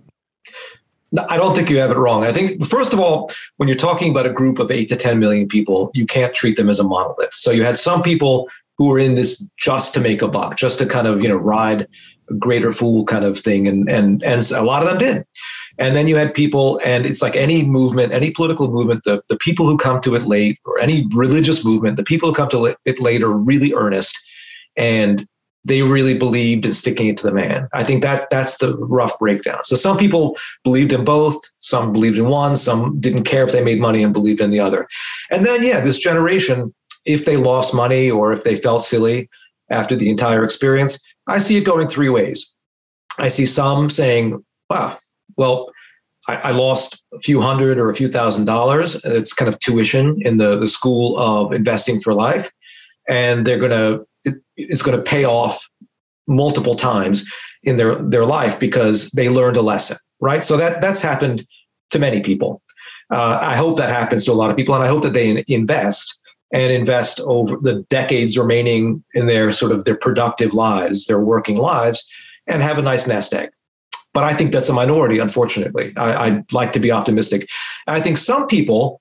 No, 1.13 1.25
I 1.31 1.37
don't 1.37 1.55
think 1.55 1.71
you 1.71 1.79
have 1.79 1.91
it 1.91 1.97
wrong. 1.97 2.25
I 2.25 2.33
think 2.33 2.65
first 2.67 2.93
of 2.93 3.01
all, 3.01 3.31
when 3.57 3.69
you're 3.69 3.79
talking 3.79 4.11
about 4.11 4.27
a 4.27 4.33
group 4.33 4.59
of 4.59 4.71
eight 4.71 4.89
to 4.89 4.97
ten 4.97 5.19
million 5.19 5.49
people, 5.49 5.91
you 5.95 6.07
can't 6.07 6.35
treat 6.35 6.57
them 6.57 6.69
as 6.69 6.81
a 6.81 6.85
monolith. 6.85 7.33
So 7.33 7.51
you 7.51 7.65
had 7.65 7.79
some 7.79 8.03
people 8.03 8.49
who 8.77 8.89
were 8.89 8.99
in 8.99 9.15
this 9.15 9.47
just 9.57 9.95
to 9.95 10.01
make 10.01 10.23
a 10.23 10.29
buck, 10.29 10.57
just 10.57 10.79
to 10.81 10.87
kind 10.87 11.07
of 11.07 11.23
you 11.23 11.29
know 11.29 11.37
ride 11.37 11.87
a 12.31 12.35
greater 12.35 12.73
fool 12.73 13.05
kind 13.05 13.25
of 13.25 13.39
thing, 13.39 13.69
and 13.69 13.89
and 13.89 14.23
and 14.25 14.51
a 14.51 14.63
lot 14.63 14.83
of 14.83 14.89
them 14.89 14.99
did. 14.99 15.27
And 15.79 15.97
then 15.97 16.07
you 16.07 16.17
had 16.17 16.33
people, 16.35 16.81
and 16.85 17.05
it's 17.05 17.23
like 17.23 17.37
any 17.37 17.65
movement, 17.65 18.13
any 18.13 18.31
political 18.31 18.71
movement, 18.71 19.05
the, 19.05 19.23
the 19.29 19.37
people 19.37 19.67
who 19.67 19.77
come 19.77 20.01
to 20.03 20.15
it 20.15 20.23
late, 20.23 20.59
or 20.65 20.79
any 20.79 21.07
religious 21.13 21.65
movement, 21.65 21.97
the 21.97 22.05
people 22.05 22.29
who 22.29 22.35
come 22.35 22.49
to 22.51 22.67
it 22.67 23.01
late 23.01 23.23
are 23.23 23.33
really 23.33 23.73
earnest 23.75 24.17
and 24.77 25.27
they 25.65 25.83
really 25.83 26.17
believed 26.17 26.67
in 26.67 26.73
sticking 26.73 27.09
it 27.09 27.17
to 27.17 27.27
the 27.27 27.33
man. 27.33 27.69
I 27.73 27.85
think 27.85 28.03
that 28.03 28.29
that's 28.31 28.59
the 28.59 28.77
rough 28.77 29.19
breakdown. 29.19 29.65
So 29.65 29.77
some 29.77 29.97
people 29.97 30.37
believed 30.63 30.93
in 30.93 31.05
both, 31.05 31.41
some 31.61 31.93
believed 31.93 32.19
in 32.19 32.27
one, 32.27 32.55
some 32.57 33.01
didn't 33.01 33.25
care 33.25 33.45
if 33.45 33.53
they 33.53 33.65
made 33.65 33.81
money 33.81 34.03
and 34.03 34.13
believed 34.13 34.41
in 34.41 34.51
the 34.51 34.61
other. 34.61 34.87
And 35.31 35.47
then, 35.47 35.63
yeah, 35.63 35.81
this 35.81 35.99
generation, 35.99 36.75
if 37.07 37.25
they 37.25 37.37
lost 37.39 37.75
money 37.75 38.11
or 38.11 38.33
if 38.33 38.45
they 38.45 38.57
felt 38.57 38.83
silly 38.83 39.29
after 39.71 39.97
the 39.97 40.11
entire 40.11 40.45
experience, 40.45 40.99
I 41.27 41.39
see 41.39 41.57
it 41.57 41.65
going 41.65 41.89
three 41.89 42.11
ways. 42.11 42.53
I 43.19 43.29
see 43.29 43.47
some 43.47 43.89
saying, 43.89 44.45
wow, 44.69 44.99
well, 45.37 45.71
I, 46.29 46.37
I, 46.37 46.51
lost 46.53 47.03
a 47.13 47.21
few 47.21 47.41
hundred 47.41 47.79
or 47.79 47.91
a 47.91 47.95
few 47.95 48.09
thousand 48.09 48.47
dollars. 48.47 48.95
It's 49.05 49.33
kind 49.33 49.49
of 49.49 49.59
tuition 49.61 50.21
in 50.23 50.39
the, 50.39 50.57
the 50.57 50.69
school 50.69 51.19
of 51.19 51.53
investing 51.53 52.01
for 52.01 52.15
life. 52.15 52.51
And 53.09 53.47
they're 53.47 53.59
going 53.59 53.71
to, 53.71 54.07
it, 54.25 54.37
it's 54.57 54.83
going 54.83 54.97
to 54.97 55.03
pay 55.03 55.25
off 55.25 55.69
multiple 56.27 56.75
times 56.75 57.25
in 57.63 57.77
their, 57.77 57.97
their 57.97 58.25
life 58.25 58.59
because 58.59 59.11
they 59.11 59.29
learned 59.29 59.57
a 59.57 59.63
lesson, 59.63 59.99
right? 60.21 60.43
So 60.43 60.57
that 60.57 60.81
that's 60.81 61.03
happened 61.03 61.47
to 61.91 61.99
many 61.99 62.21
people. 62.21 62.63
Uh, 63.11 63.39
I 63.41 63.57
hope 63.57 63.77
that 63.77 63.91
happens 63.91 64.25
to 64.25 64.33
a 64.33 64.35
lot 64.35 64.51
of 64.51 64.57
people. 64.57 64.75
And 64.75 64.83
I 64.83 64.89
hope 64.89 65.03
that 65.03 65.13
they 65.13 65.45
invest 65.49 66.19
and 66.53 66.73
invest 66.73 67.21
over 67.21 67.57
the 67.57 67.85
decades 67.91 68.39
remaining 68.39 69.05
in 69.15 69.27
their 69.27 69.53
sort 69.53 69.73
of 69.73 69.85
their 69.85 69.97
productive 69.97 70.55
lives, 70.55 71.05
their 71.05 71.21
working 71.21 71.57
lives, 71.57 72.09
and 72.47 72.63
have 72.63 72.79
a 72.79 72.83
nice 72.83 73.07
nest 73.07 73.35
egg 73.35 73.51
but 74.15 74.23
I 74.25 74.33
think 74.33 74.53
that's 74.53 74.69
a 74.69 74.73
minority, 74.73 75.19
unfortunately. 75.19 75.93
I, 75.97 76.31
would 76.31 76.53
like 76.53 76.73
to 76.73 76.81
be 76.81 76.91
optimistic. 76.91 77.49
I 77.89 78.01
think 78.01 78.17
some 78.17 78.47
people 78.47 79.01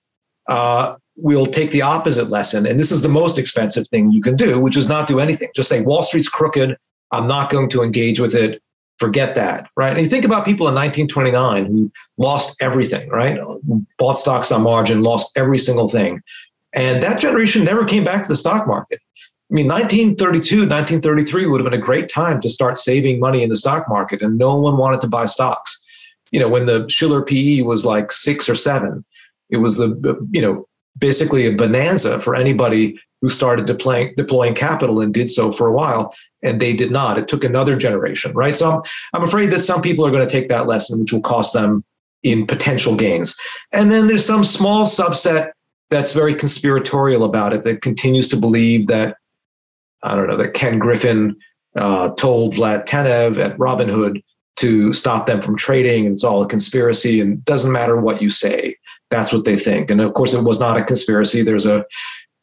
uh, 0.50 0.96
will 1.16 1.46
take 1.46 1.72
the 1.72 1.84
opposite 1.84 2.30
lesson, 2.30 2.66
and 2.66 2.80
this 2.80 2.92
is 2.92 3.04
the 3.04 3.10
most 3.10 3.38
expensive 3.38 3.88
thing 3.88 4.12
you 4.12 4.22
can 4.22 4.36
do, 4.36 4.60
which 4.60 4.76
is 4.76 4.90
not 4.90 5.08
do 5.08 5.20
anything. 5.20 5.50
Just 5.56 5.70
say 5.70 5.82
Wall 5.82 6.04
Street's 6.04 6.28
crooked. 6.28 6.76
I'm 7.12 7.28
not 7.28 7.52
going 7.52 7.70
to 7.70 7.84
engage 7.84 8.20
with 8.20 8.34
it. 8.34 8.62
Forget 8.98 9.36
that, 9.36 9.70
right? 9.78 9.96
And 9.96 10.00
you 10.00 10.10
think 10.10 10.26
about 10.26 10.46
people 10.46 10.68
in 10.68 10.74
1929 10.74 11.66
who 11.66 11.92
lost 12.18 12.56
everything, 12.62 13.10
right? 13.10 13.40
Bought 13.98 14.18
stocks 14.18 14.52
on 14.52 14.64
margin, 14.64 15.04
lost 15.04 15.32
every 15.38 15.60
single 15.60 15.88
thing. 15.88 16.22
And 16.76 17.04
that 17.04 17.20
generation 17.20 17.64
never 17.64 17.86
came 17.86 18.04
back 18.04 18.24
to 18.24 18.30
the 18.30 18.36
stock 18.36 18.68
market. 18.68 19.00
I 19.54 19.56
mean, 19.56 19.68
1932, 19.68 20.62
1933 20.62 21.46
would 21.46 21.62
have 21.62 21.70
been 21.70 21.80
a 21.80 21.84
great 21.84 22.10
time 22.10 22.42
to 22.42 22.50
start 22.50 22.76
saving 22.76 23.20
money 23.20 23.44
in 23.44 23.52
the 23.52 23.56
stock 23.56 23.88
market, 23.88 24.24
and 24.24 24.36
no 24.36 24.60
one 24.60 24.78
wanted 24.78 25.00
to 25.02 25.08
buy 25.08 25.26
stocks. 25.26 25.80
You 26.32 26.40
know, 26.40 26.50
when 26.50 26.66
the 26.66 26.88
Shiller 26.90 27.22
PE 27.22 27.62
was 27.62 27.86
like 27.86 28.12
six 28.12 28.50
or 28.50 28.56
seven, 28.56 29.06
it 29.52 29.58
was 29.58 29.78
the, 29.78 30.28
you 30.32 30.42
know, 30.42 30.68
basically 30.98 31.46
a 31.46 31.52
bonanza 31.52 32.20
for 32.20 32.34
anybody 32.34 33.00
who 33.22 33.30
started 33.30 33.68
deploying, 33.68 34.16
deploying 34.18 34.56
capital 34.56 35.02
and 35.02 35.14
did 35.14 35.30
so 35.30 35.52
for 35.52 35.68
a 35.68 35.72
while, 35.72 36.16
and 36.42 36.60
they 36.60 36.74
did 36.74 36.90
not. 36.90 37.20
It 37.20 37.28
took 37.28 37.44
another 37.44 37.78
generation, 37.78 38.34
right? 38.34 38.56
So 38.56 38.72
I'm, 38.72 38.82
I'm 39.14 39.24
afraid 39.24 39.52
that 39.52 39.60
some 39.60 39.84
people 39.84 40.04
are 40.04 40.12
going 40.12 40.28
to 40.28 40.32
take 40.32 40.50
that 40.50 40.66
lesson, 40.66 41.00
which 41.00 41.14
will 41.14 41.22
cost 41.22 41.54
them 41.54 41.84
in 42.24 42.48
potential 42.48 42.96
gains. 42.96 43.36
And 43.72 43.92
then 43.92 44.08
there's 44.08 44.26
some 44.26 44.44
small 44.44 44.84
subset 44.86 45.52
that's 45.92 46.14
very 46.14 46.34
conspiratorial 46.34 47.24
about 47.24 47.54
it 47.54 47.62
that 47.62 47.84
continues 47.84 48.30
to 48.30 48.38
believe 48.38 48.88
that 48.88 49.18
I 50.04 50.16
don't 50.16 50.28
know, 50.28 50.38
that 50.38 50.54
Ken 50.54 50.80
Griffin 50.80 51.36
uh, 51.76 52.14
told 52.16 52.56
Vlad 52.56 52.86
Tenev 52.86 53.38
at 53.38 53.58
Robinhood 53.58 54.22
to 54.58 54.94
stop 54.94 55.26
them 55.26 55.42
from 55.42 55.58
trading. 55.58 56.06
And 56.06 56.14
it's 56.14 56.24
all 56.24 56.44
a 56.44 56.48
conspiracy 56.48 57.20
and 57.20 57.44
doesn't 57.46 57.72
matter 57.72 58.00
what 58.00 58.22
you 58.22 58.30
say. 58.30 58.76
That's 59.10 59.34
what 59.34 59.46
they 59.46 59.56
think. 59.56 59.90
And 59.90 60.02
of 60.02 60.14
course, 60.14 60.34
it 60.34 60.44
was 60.44 60.60
not 60.60 60.78
a 60.78 60.84
conspiracy. 60.84 61.42
There's 61.42 61.66
a 61.66 61.86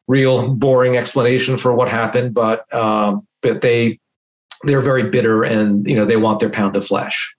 real 0.08 0.54
boring 0.54 0.96
explanation 0.96 1.56
for 1.56 1.74
what 1.74 1.88
happened, 1.88 2.34
but 2.34 2.72
um, 2.74 3.26
but 3.42 3.62
they 3.62 3.98
they're 4.64 4.82
very 4.82 5.08
bitter 5.08 5.44
and 5.44 5.86
you 5.86 5.96
know 5.96 6.04
they 6.04 6.16
want 6.16 6.40
their 6.40 6.50
pound 6.50 6.76
of 6.76 6.84
flesh. 6.86 7.34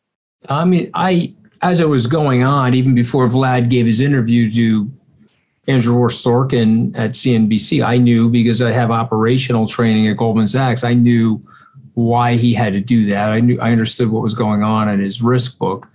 I 0.50 0.66
mean, 0.66 0.90
I 0.94 1.36
as 1.62 1.80
it 1.80 1.90
was 1.90 2.08
going 2.08 2.44
on, 2.44 2.74
even 2.74 2.96
before 2.96 3.28
Vlad 3.28 3.70
gave 3.70 3.86
his 3.86 4.02
interview 4.02 4.52
to 4.52 4.92
Andrew 5.72 5.96
Ross 5.96 6.22
Sorkin 6.24 6.98
at 6.98 7.12
CNBC, 7.12 7.84
I 7.84 7.98
knew 7.98 8.30
because 8.30 8.62
I 8.62 8.72
have 8.72 8.92
operational 8.92 9.68
training 9.68 10.08
at 10.08 10.18
Goldman 10.18 10.48
Sachs. 10.48 10.84
I 10.84 10.94
knew 10.94 11.42
why 11.94 12.36
he 12.36 12.54
had 12.54 12.74
to 12.74 12.82
do 12.82 13.06
that. 13.08 13.32
I 13.32 13.40
knew 13.40 13.60
I 13.62 13.72
understood 13.72 14.10
what 14.10 14.22
was 14.22 14.34
going 14.34 14.64
on 14.64 14.90
in 14.90 15.00
his 15.00 15.22
risk 15.22 15.58
book, 15.58 15.88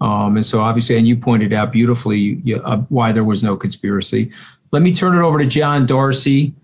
um, 0.00 0.36
and 0.36 0.46
so 0.46 0.60
obviously, 0.60 0.96
and 0.96 1.08
you 1.08 1.16
pointed 1.16 1.52
out 1.52 1.72
beautifully 1.72 2.40
uh, 2.64 2.78
why 2.88 3.12
there 3.12 3.24
was 3.24 3.42
no 3.42 3.56
conspiracy. 3.56 4.30
Let 4.70 4.82
me 4.82 4.92
turn 4.92 5.16
it 5.16 5.22
over 5.22 5.38
to 5.38 5.46
John 5.46 5.86
Darcy. 5.86 6.54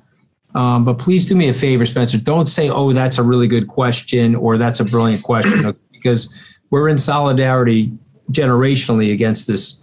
Um, 0.54 0.84
but 0.84 0.98
please 0.98 1.24
do 1.24 1.34
me 1.34 1.48
a 1.48 1.54
favor, 1.54 1.86
Spencer. 1.86 2.18
Don't 2.18 2.46
say, 2.46 2.68
"Oh, 2.68 2.92
that's 2.92 3.18
a 3.18 3.22
really 3.22 3.48
good 3.48 3.68
question" 3.68 4.34
or 4.34 4.58
"That's 4.58 4.80
a 4.80 4.84
brilliant 4.84 5.22
question," 5.22 5.72
because 5.92 6.32
we're 6.70 6.88
in 6.88 6.98
solidarity 6.98 7.92
generationally 8.30 9.12
against 9.12 9.46
this 9.46 9.82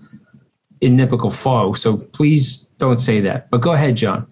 inimical 0.82 1.32
foe. 1.32 1.74
So 1.74 1.98
please 1.98 2.68
don't 2.80 3.00
say 3.00 3.20
that. 3.22 3.50
But 3.52 3.62
go 3.62 3.74
ahead, 3.74 3.96
John. 3.96 4.28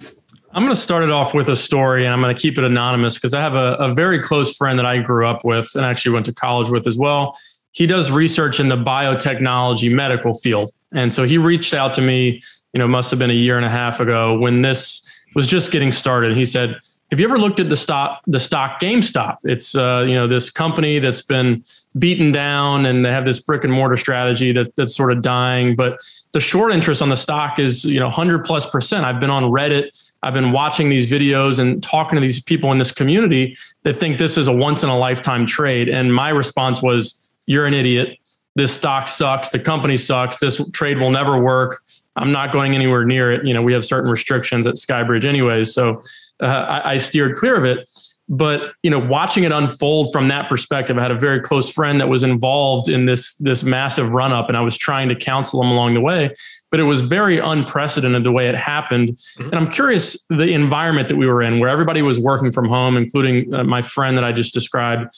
I'm 0.54 0.64
going 0.64 0.74
to 0.74 0.82
start 0.82 1.04
it 1.04 1.12
off 1.12 1.36
with 1.36 1.50
a 1.50 1.56
story 1.56 2.06
and 2.06 2.14
I'm 2.14 2.20
going 2.20 2.36
to 2.36 2.42
keep 2.42 2.58
it 2.58 2.64
anonymous 2.64 3.14
because 3.14 3.36
I 3.36 3.42
have 3.42 3.54
a, 3.54 3.76
a, 3.80 3.94
very 3.94 4.20
close 4.20 4.58
friend 4.58 4.80
that 4.80 4.88
I 4.88 4.98
grew 5.00 5.28
up 5.28 5.46
with 5.46 5.70
and 5.76 5.86
actually 5.86 6.14
went 6.14 6.26
to 6.26 6.34
college 6.34 6.70
with 6.70 6.88
as 6.88 6.98
well. 6.98 7.38
He 7.74 7.86
does 7.86 8.10
research 8.10 8.60
in 8.60 8.70
the 8.70 8.78
biotechnology 8.78 9.94
medical 9.94 10.34
field. 10.34 10.72
And 10.94 11.14
so 11.14 11.26
he 11.26 11.38
reached 11.38 11.76
out 11.76 11.94
to 11.96 12.02
me, 12.02 12.42
you 12.74 12.80
know, 12.80 12.88
must 12.88 13.12
have 13.12 13.20
been 13.20 13.30
a 13.30 13.34
year 13.34 13.58
and 13.58 13.66
a 13.66 13.70
half 13.70 14.00
ago 14.00 14.36
when 14.40 14.64
this 14.64 15.04
was 15.36 15.46
just 15.46 15.72
getting 15.72 15.92
started. 15.92 16.36
He 16.36 16.46
said, 16.46 16.80
have 17.10 17.20
you 17.20 17.26
ever 17.26 17.38
looked 17.38 17.60
at 17.60 17.70
the 17.70 17.78
stock, 17.78 18.22
the 18.28 18.39
stock 18.39 18.82
GameStop? 18.82 19.38
It's 19.43 19.76
uh, 19.76 20.06
you 20.08 20.13
know 20.13 20.28
this 20.28 20.50
company 20.50 21.00
that's 21.00 21.22
been 21.22 21.63
beaten 21.98 22.32
down, 22.32 22.86
and 22.86 23.06
they 23.06 23.12
have 23.12 23.26
this 23.26 23.39
brick 23.39 23.63
and 23.63 23.72
mortar 23.72 23.98
strategy 23.98 24.52
that 24.52 24.76
that's 24.76 24.96
sort 24.96 25.12
of 25.12 25.22
dying. 25.22 25.76
But 25.76 26.00
the 26.34 26.39
short 26.39 26.74
interest 26.74 27.02
on 27.02 27.10
the 27.10 27.17
stock 27.17 27.60
is 27.60 27.86
you 27.86 28.00
know 28.00 28.10
hundred 28.10 28.43
plus 28.43 28.65
percent. 28.65 29.06
I've 29.06 29.20
been 29.20 29.30
on 29.30 29.43
Reddit 29.43 29.91
I've 30.24 30.34
been 30.34 30.52
watching 30.52 30.89
these 30.89 31.10
videos 31.12 31.60
and 31.60 31.82
talking 31.82 32.15
to 32.15 32.22
these 32.22 32.41
people 32.41 32.72
in 32.72 32.80
this 32.80 32.91
community 32.91 33.56
that 33.84 33.96
think 33.98 34.17
this 34.17 34.38
is 34.38 34.48
a 34.48 34.54
once 34.54 34.84
in 34.84 34.89
a 34.89 34.98
lifetime 34.98 35.46
trade. 35.46 35.89
And 35.89 36.13
my 36.13 36.30
response 36.30 36.82
was, 36.82 37.34
You're 37.46 37.65
an 37.65 37.74
idiot. 37.74 38.17
This 38.56 38.74
stock 38.74 39.08
sucks. 39.08 39.50
The 39.50 39.60
company 39.60 39.98
sucks. 39.98 40.39
This 40.39 40.60
trade 40.72 40.98
will 40.98 41.12
never 41.12 41.39
work. 41.39 41.84
I'm 42.15 42.32
not 42.32 42.52
going 42.52 42.74
anywhere 42.74 43.06
near 43.06 43.32
it. 43.32 43.46
You 43.46 43.54
know, 43.54 43.62
we 43.62 43.74
have 43.74 43.86
certain 43.86 44.10
restrictions 44.10 44.65
at 44.65 44.76
Skybridge, 44.76 45.24
anyways. 45.24 45.72
So 45.72 46.02
uh, 46.41 46.82
I, 46.84 46.93
I 46.93 46.97
steered 46.97 47.36
clear 47.36 47.56
of 47.56 47.65
it. 47.65 47.89
But 48.30 48.73
you 48.84 48.91
know 48.91 49.00
watching 49.00 49.45
it 49.45 49.54
unfold 49.54 50.12
from 50.12 50.28
that 50.28 50.50
perspective 50.50 50.97
i 50.97 51.02
had 51.02 51.12
a 51.12 51.19
very 51.19 51.39
close 51.39 51.71
friend 51.71 52.02
that 52.02 52.10
was 52.10 52.23
involved 52.23 52.89
in 52.89 53.06
this 53.06 53.36
this 53.36 53.63
massive 53.63 54.10
run 54.10 54.34
up 54.34 54.50
and 54.50 54.58
i 54.58 54.62
was 54.62 54.78
trying 54.78 55.08
to 55.08 55.15
counsel 55.15 55.62
him 55.63 55.71
along 55.71 55.93
the 55.93 56.02
way. 56.02 56.34
But 56.69 56.82
it 56.82 56.84
was 56.84 57.00
very 57.00 57.39
unprecedented 57.39 58.26
the 58.26 58.34
way 58.34 58.50
it 58.50 58.56
happened. 58.56 59.10
Mm-hmm. 59.12 59.43
and 59.43 59.56
i'm 59.56 59.69
curious 59.69 60.26
the 60.30 60.52
environment 60.52 61.08
that 61.08 61.15
we 61.15 61.26
were 61.26 61.41
in 61.41 61.60
where 61.60 61.69
everybody 61.69 62.02
was 62.02 62.19
working 62.19 62.52
from 62.52 62.67
home 62.67 62.97
including 62.97 63.54
uh, 63.54 63.63
my 63.63 63.82
friend 63.82 64.17
that 64.17 64.26
i 64.26 64.34
just 64.34 64.54
described. 64.54 65.10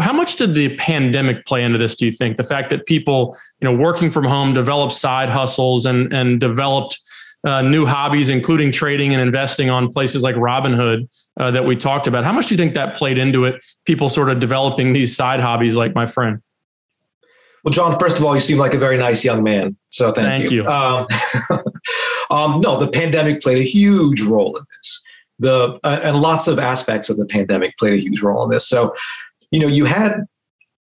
How 0.00 0.12
much 0.12 0.36
did 0.36 0.54
the 0.54 0.76
pandemic 0.76 1.44
play 1.44 1.64
into 1.64 1.76
this 1.76 1.96
do 1.96 2.06
you 2.06 2.12
think? 2.12 2.36
The 2.36 2.44
fact 2.44 2.70
that 2.70 2.86
people 2.86 3.36
you 3.60 3.68
know 3.68 3.74
working 3.74 4.10
from 4.10 4.24
home 4.24 4.52
developed 4.52 4.92
side 4.92 5.30
hustles 5.30 5.86
and 5.86 6.12
and 6.12 6.38
developed 6.38 7.00
uh, 7.44 7.62
new 7.62 7.86
hobbies, 7.86 8.28
including 8.28 8.72
trading 8.72 9.12
and 9.12 9.20
investing 9.20 9.70
on 9.70 9.90
places 9.90 10.22
like 10.22 10.36
Robinhood 10.36 11.08
uh, 11.38 11.50
that 11.50 11.64
we 11.64 11.76
talked 11.76 12.06
about. 12.06 12.24
How 12.24 12.32
much 12.32 12.46
do 12.46 12.54
you 12.54 12.58
think 12.58 12.74
that 12.74 12.94
played 12.94 13.18
into 13.18 13.44
it? 13.44 13.64
People 13.84 14.08
sort 14.08 14.30
of 14.30 14.38
developing 14.38 14.92
these 14.92 15.14
side 15.14 15.40
hobbies, 15.40 15.76
like 15.76 15.94
my 15.94 16.06
friend. 16.06 16.40
Well, 17.64 17.72
John, 17.72 17.96
first 17.98 18.18
of 18.18 18.24
all, 18.24 18.34
you 18.34 18.40
seem 18.40 18.58
like 18.58 18.74
a 18.74 18.78
very 18.78 18.96
nice 18.96 19.24
young 19.24 19.42
man. 19.42 19.76
So 19.90 20.12
thank, 20.12 20.26
thank 20.26 20.50
you. 20.50 20.62
you. 20.62 20.68
Um, 20.68 21.06
um, 22.30 22.60
no, 22.60 22.78
the 22.78 22.88
pandemic 22.88 23.40
played 23.40 23.58
a 23.58 23.64
huge 23.64 24.20
role 24.22 24.56
in 24.56 24.64
this. 24.76 25.02
The 25.38 25.78
uh, 25.82 26.00
and 26.02 26.20
lots 26.20 26.46
of 26.46 26.58
aspects 26.58 27.08
of 27.08 27.16
the 27.16 27.26
pandemic 27.26 27.76
played 27.76 27.94
a 27.94 28.00
huge 28.00 28.22
role 28.22 28.44
in 28.44 28.50
this. 28.50 28.68
So, 28.68 28.94
you 29.50 29.60
know, 29.60 29.66
you 29.66 29.84
had 29.84 30.26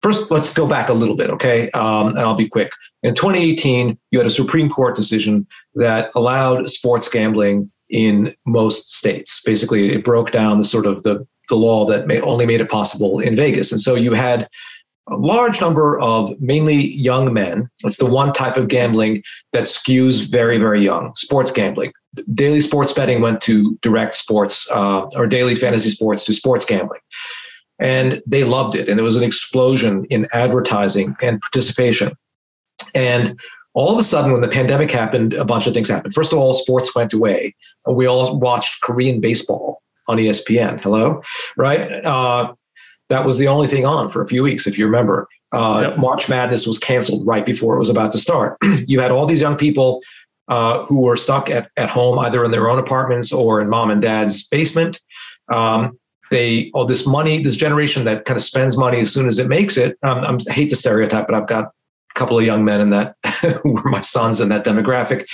First, 0.05 0.31
let's 0.31 0.53
go 0.53 0.67
back 0.67 0.91
a 0.91 0.93
little 0.93 1.17
bit, 1.17 1.31
okay? 1.31 1.71
Um, 1.71 2.09
and 2.09 2.19
I'll 2.19 2.35
be 2.35 2.47
quick. 2.47 2.71
In 3.03 3.15
2018, 3.15 3.99
you 4.11 4.19
had 4.19 4.27
a 4.27 4.31
Supreme 4.31 4.69
Court 4.69 4.95
decision 4.95 5.47
that 5.75 6.11
allowed 6.15 6.71
sports 6.71 7.09
gambling 7.09 7.71
in 7.91 8.35
most 8.47 8.95
states. 8.95 9.43
Basically, 9.45 9.93
it 9.93 10.05
broke 10.05 10.31
down 10.31 10.59
the 10.59 10.65
sort 10.65 10.87
of 10.87 11.03
the, 11.03 11.27
the 11.49 11.57
law 11.57 11.87
that 11.87 12.07
may, 12.07 12.21
only 12.21 12.47
made 12.47 12.61
it 12.61 12.71
possible 12.71 13.21
in 13.21 13.37
Vegas. 13.37 13.71
And 13.71 13.81
so 13.81 13.95
you 13.95 14.15
had 14.15 14.49
a 15.11 15.17
large 15.17 15.61
number 15.61 16.01
of 16.01 16.33
mainly 16.41 16.93
young 16.93 17.33
men. 17.33 17.69
It's 17.85 17.99
the 17.99 18.07
one 18.07 18.33
type 18.33 18.57
of 18.57 18.69
gambling 18.69 19.23
that 19.53 19.65
skews 19.65 20.31
very, 20.31 20.57
very 20.59 20.83
young 20.83 21.15
sports 21.15 21.51
gambling. 21.51 21.93
Daily 22.33 22.61
sports 22.61 22.93
betting 22.93 23.21
went 23.21 23.41
to 23.43 23.77
direct 23.83 24.15
sports 24.15 24.67
uh, 24.71 25.03
or 25.15 25.27
daily 25.27 25.55
fantasy 25.55 25.91
sports 25.91 26.25
to 26.25 26.33
sports 26.33 26.65
gambling 26.65 27.01
and 27.79 28.23
they 28.27 28.45
loved 28.45 28.75
it. 28.75 28.89
And 28.89 28.99
there 28.99 29.05
was 29.05 29.17
an 29.17 29.25
explosion 29.25 30.05
in 30.07 30.29
advertising 30.33 31.17
and 31.23 31.41
participation. 31.41 32.13
And 32.95 33.39
all 33.75 33.93
of 33.93 33.99
a 33.99 34.03
sudden, 34.03 34.33
when 34.33 34.41
the 34.41 34.49
pandemic 34.49 34.91
happened, 34.91 35.35
a 35.35 35.45
bunch 35.45 35.67
of 35.67 35.75
things 35.75 35.89
happened. 35.89 36.15
First 36.15 36.33
of 36.33 36.39
all, 36.39 36.55
sports 36.55 36.95
went 36.95 37.13
away. 37.13 37.55
We 37.87 38.07
all 38.07 38.39
watched 38.39 38.81
Korean 38.83 39.21
baseball 39.21 39.83
on 40.09 40.17
ESPN. 40.17 40.83
Hello, 40.83 41.23
right? 41.57 42.05
Uh, 42.05 42.55
that 43.09 43.25
was 43.25 43.39
the 43.39 43.49
only 43.49 43.67
thing 43.67 43.85
on 43.85 44.09
for 44.11 44.23
a 44.23 44.27
few 44.27 44.43
weeks, 44.43 44.67
if 44.67 44.79
you 44.79 44.87
remember. 44.87 45.29
Uh, 45.53 45.89
yep. 45.89 45.99
March 45.99 46.29
Madness 46.29 46.67
was 46.67 46.79
canceled 46.79 47.27
right 47.27 47.45
before 47.45 47.77
it 47.77 47.79
was 47.79 47.91
about 47.91 48.13
to 48.13 48.19
start. 48.19 48.57
you 48.87 49.01
had 49.01 49.11
all 49.11 49.27
these 49.27 49.41
young 49.41 49.57
people 49.57 50.01
uh, 50.49 50.85
who 50.85 51.03
were 51.03 51.17
stuck 51.17 51.51
at, 51.51 51.71
at 51.77 51.89
home, 51.89 52.19
either 52.19 52.45
in 52.45 52.51
their 52.51 52.69
own 52.69 52.79
apartments 52.79 53.33
or 53.33 53.61
in 53.61 53.69
mom 53.69 53.91
and 53.91 54.03
dad's 54.03 54.47
basement. 54.49 55.01
Um, 55.49 55.99
they 56.31 56.71
oh 56.75 56.85
this 56.85 57.07
money 57.07 57.43
this 57.43 57.55
generation 57.55 58.05
that 58.05 58.25
kind 58.25 58.37
of 58.37 58.43
spends 58.43 58.77
money 58.77 58.99
as 59.01 59.13
soon 59.13 59.29
as 59.29 59.39
it 59.39 59.47
makes 59.47 59.77
it 59.77 59.99
um, 60.03 60.19
I'm, 60.25 60.39
i 60.49 60.53
hate 60.53 60.71
to 60.71 60.77
stereotype 60.77 61.27
but 61.27 61.35
i've 61.35 61.47
got 61.47 61.71
couple 62.15 62.39
of 62.39 62.45
young 62.45 62.65
men 62.65 62.81
in 62.81 62.91
that 62.91 63.17
were 63.65 63.91
my 63.91 64.01
sons 64.01 64.41
in 64.41 64.49
that 64.49 64.65
demographic. 64.65 65.27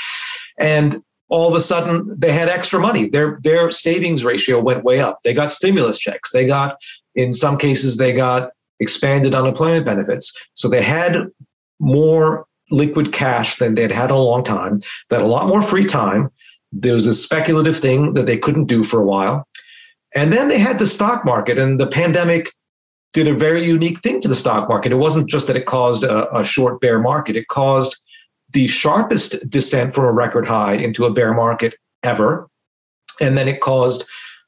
And 0.59 1.03
all 1.29 1.49
of 1.49 1.55
a 1.55 1.61
sudden 1.61 2.13
they 2.19 2.33
had 2.33 2.49
extra 2.49 2.81
money. 2.81 3.09
Their 3.09 3.39
their 3.43 3.71
savings 3.71 4.25
ratio 4.25 4.61
went 4.61 4.85
way 4.85 5.01
up. 5.01 5.21
They 5.23 5.33
got 5.33 5.51
stimulus 5.51 5.99
checks. 5.99 6.33
They 6.33 6.47
got 6.47 6.77
in 7.15 7.33
some 7.33 7.57
cases 7.57 7.97
they 7.97 8.13
got 8.13 8.51
expanded 8.81 9.35
unemployment 9.35 9.87
benefits. 9.87 10.37
So 10.55 10.69
they 10.69 10.83
had 10.83 11.27
more 11.79 12.47
liquid 12.71 13.13
cash 13.13 13.57
than 13.57 13.75
they'd 13.75 13.93
had 13.93 14.11
in 14.11 14.17
a 14.17 14.19
long 14.19 14.45
time. 14.45 14.81
They 15.09 15.17
had 15.17 15.25
a 15.25 15.29
lot 15.29 15.49
more 15.49 15.63
free 15.63 15.85
time. 15.85 16.31
There 16.73 16.95
was 16.95 17.07
a 17.07 17.15
speculative 17.15 17.77
thing 17.77 18.15
that 18.15 18.27
they 18.27 18.39
couldn't 18.39 18.67
do 18.67 18.85
for 18.85 19.01
a 19.01 19.05
while. 19.05 19.47
And 20.15 20.33
then 20.33 20.49
they 20.49 20.59
had 20.59 20.79
the 20.79 20.87
stock 20.87 21.25
market, 21.25 21.59
and 21.59 21.79
the 21.79 21.87
pandemic 21.87 22.53
did 23.13 23.29
a 23.29 23.35
very 23.35 23.65
unique 23.65 24.01
thing 24.01 24.21
to 24.21 24.29
the 24.29 24.35
stock 24.35 24.69
market. 24.69 24.93
It 24.93 24.97
wasn't 24.97 25.29
just 25.29 25.47
that 25.49 25.57
it 25.57 25.67
caused 25.67 26.05
a, 26.05 26.37
a 26.37 26.45
short 26.45 26.81
bear 26.81 27.01
market, 27.01 27.37
it 27.37 27.49
caused 27.49 27.97
the 28.53 28.67
sharpest 28.67 29.49
descent 29.49 29.95
from 29.95 30.05
a 30.05 30.13
record 30.13 30.47
high 30.47 30.75
into 30.75 31.05
a 31.05 31.13
bear 31.13 31.33
market 31.33 31.75
ever. 32.03 32.49
And 33.21 33.39
then 33.39 33.49
it 33.49 33.61
caused 33.61 34.05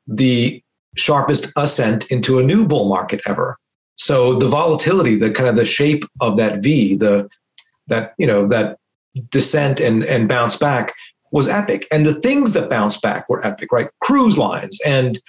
the 0.07 0.63
sharpest 0.97 1.53
ascent 1.57 2.07
into 2.07 2.39
a 2.39 2.43
new 2.43 2.67
bull 2.67 2.89
market 2.89 3.21
ever. 3.27 3.57
So 3.97 4.35
the 4.39 4.49
volatility, 4.49 5.17
the 5.17 5.31
kind 5.31 5.49
of 5.49 5.57
the 5.57 5.65
shape 5.65 6.05
of 6.21 6.37
that 6.37 6.63
V, 6.63 6.97
the 6.97 7.29
that 7.89 8.15
you 8.19 8.27
know 8.27 8.49
that 8.49 8.79
descent 9.31 9.81
and 9.81 10.05
and 10.05 10.29
bounce 10.29 10.57
back 10.57 10.93
was 11.31 11.49
epic. 11.49 11.87
And 11.93 12.05
the 12.05 12.15
things 12.21 12.53
that 12.53 12.71
bounced 12.71 13.03
back 13.03 13.29
were 13.29 13.45
epic, 13.47 13.73
right? 13.73 13.89
Cruise 14.01 14.39
lines 14.39 14.79
and 14.85 15.21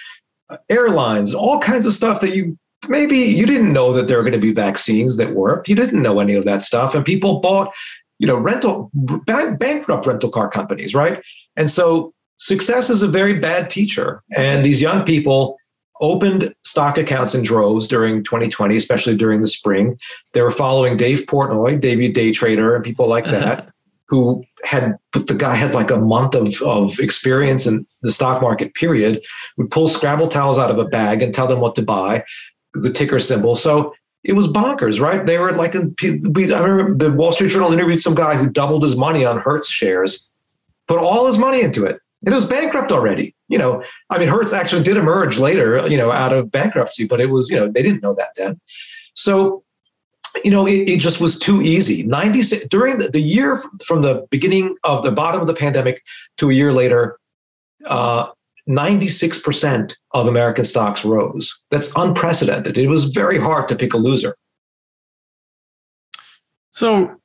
airlines, 0.69 1.34
all 1.34 1.60
kinds 1.60 1.86
of 1.86 1.93
stuff 1.93 2.22
that 2.22 2.36
you 2.36 2.58
maybe 2.89 3.17
you 3.17 3.46
didn't 3.46 3.74
know 3.74 3.93
that 3.93 4.08
there 4.08 4.17
were 4.17 4.24
going 4.24 4.34
to 4.34 4.39
be 4.39 4.54
vaccines 4.54 5.17
that 5.17 5.34
worked. 5.34 5.69
You 5.69 5.76
didn't 5.76 6.02
know 6.02 6.19
any 6.19 6.36
of 6.36 6.46
that 6.46 6.62
stuff, 6.62 6.96
and 6.96 7.06
people 7.06 7.39
bought, 7.39 7.74
you 8.19 8.28
know, 8.28 8.38
rental 8.38 8.91
bankrupt 8.93 10.06
rental 10.06 10.30
car 10.30 10.50
companies, 10.50 10.93
right? 10.93 11.22
And 11.56 11.69
so 11.69 12.13
success 12.38 12.89
is 12.89 13.02
a 13.02 13.08
very 13.08 13.39
bad 13.39 13.69
teacher, 13.69 14.24
and 14.38 14.65
these 14.65 14.82
young 14.82 15.04
people 15.04 15.58
opened 16.02 16.54
stock 16.63 16.98
accounts 16.98 17.34
in 17.34 17.43
droves 17.43 17.88
during 17.88 18.24
2020, 18.24 18.76
especially 18.76 19.15
during 19.15 19.41
the 19.41 19.48
spring. 19.48 19.98
They 20.34 20.41
were 20.41 20.52
following 20.52 20.98
Dave 20.98 21.26
Portnoy, 21.28 21.80
Davey 21.80 22.12
Day 22.12 22.32
Trader, 22.32 22.76
and 22.76 22.84
people 22.84 23.08
like 23.08 23.26
uh-huh. 23.26 23.39
that 23.39 23.74
who 24.10 24.43
had 24.63 24.98
but 25.12 25.28
the 25.28 25.34
guy 25.34 25.56
had 25.56 25.74
like 25.74 25.89
a 25.89 26.00
month 26.00 26.36
of, 26.36 26.62
of 26.62 27.00
experience 27.00 27.65
in 27.65 27.86
the 28.02 28.12
stock 28.12 28.41
market 28.41 28.74
period 28.76 29.22
would 29.58 29.72
pull 29.72 29.88
scrabble 29.88 30.28
towels 30.28 30.58
out 30.58 30.69
of 30.69 30.78
a 30.78 30.86
bag 30.86 31.22
and 31.22 31.34
tell 31.34 31.48
them 31.48 31.60
what 31.60 31.74
to 31.76 31.82
buy 31.82 32.24
the 32.74 32.90
ticker 32.90 33.20
symbol. 33.20 33.56
So 33.56 33.94
it 34.24 34.34
was 34.34 34.48
bonkers 34.48 35.00
right? 35.00 35.26
They 35.26 35.38
were 35.38 35.52
like 35.54 35.76
i 35.76 35.80
remember 35.82 36.96
the 36.96 37.12
wall 37.12 37.32
street 37.32 37.50
journal 37.50 37.74
interviewed 37.74 38.00
some 38.00 38.16
guy 38.16 38.36
who 38.36 38.50
doubled 38.50 38.84
his 38.84 38.96
money 38.96 39.26
on 39.26 39.38
hertz 39.38 39.70
shares 39.70 40.28
put 40.88 41.00
all 41.00 41.28
his 41.28 41.38
money 41.38 41.62
into 41.62 41.86
it. 41.86 42.00
It 42.26 42.34
was 42.34 42.46
bankrupt 42.46 42.92
already 42.92 43.36
you 43.50 43.58
know. 43.58 43.84
I 44.10 44.18
mean 44.18 44.30
hertz 44.30 44.54
actually 44.54 44.84
did 44.84 44.98
emerge 44.98 45.40
later 45.40 45.88
you 45.88 45.98
know 45.98 46.12
out 46.12 46.34
of 46.34 46.52
bankruptcy 46.52 47.06
but 47.06 47.20
it 47.20 47.28
was 47.28 47.50
you 47.50 47.58
know 47.58 47.70
they 47.70 47.84
didn't 47.84 48.02
know 48.02 48.16
that 48.16 48.30
then. 48.38 48.60
So 49.14 49.64
you 50.44 50.52
know, 50.52 50.66
it, 50.66 50.90
it 50.90 51.00
just 51.00 51.22
was 51.22 51.38
too 51.38 51.62
easy. 51.62 52.04
96 52.04 52.66
during 52.68 52.98
the, 52.98 53.10
the 53.10 53.20
year 53.20 53.62
from 53.86 54.02
the 54.02 54.26
beginning 54.32 54.76
of 54.84 55.04
the 55.04 55.12
bottom 55.12 55.42
of 55.42 55.48
the 55.48 55.54
pandemic 55.54 56.04
to 56.38 56.50
a 56.50 56.54
year 56.54 56.74
later, 56.74 57.20
uh, 57.86 58.28
96% 58.69 59.93
of 60.13 60.28
American 60.28 60.65
stocks 60.65 61.04
rose. 61.04 61.54
That's 61.69 61.91
unprecedented. 61.95 62.78
It 62.78 62.88
was 62.88 63.06
very 63.06 63.39
hard 63.39 63.67
to 63.69 63.76
pick 63.76 63.93
a 63.93 63.97
loser. 63.97 64.36
So 66.71 67.15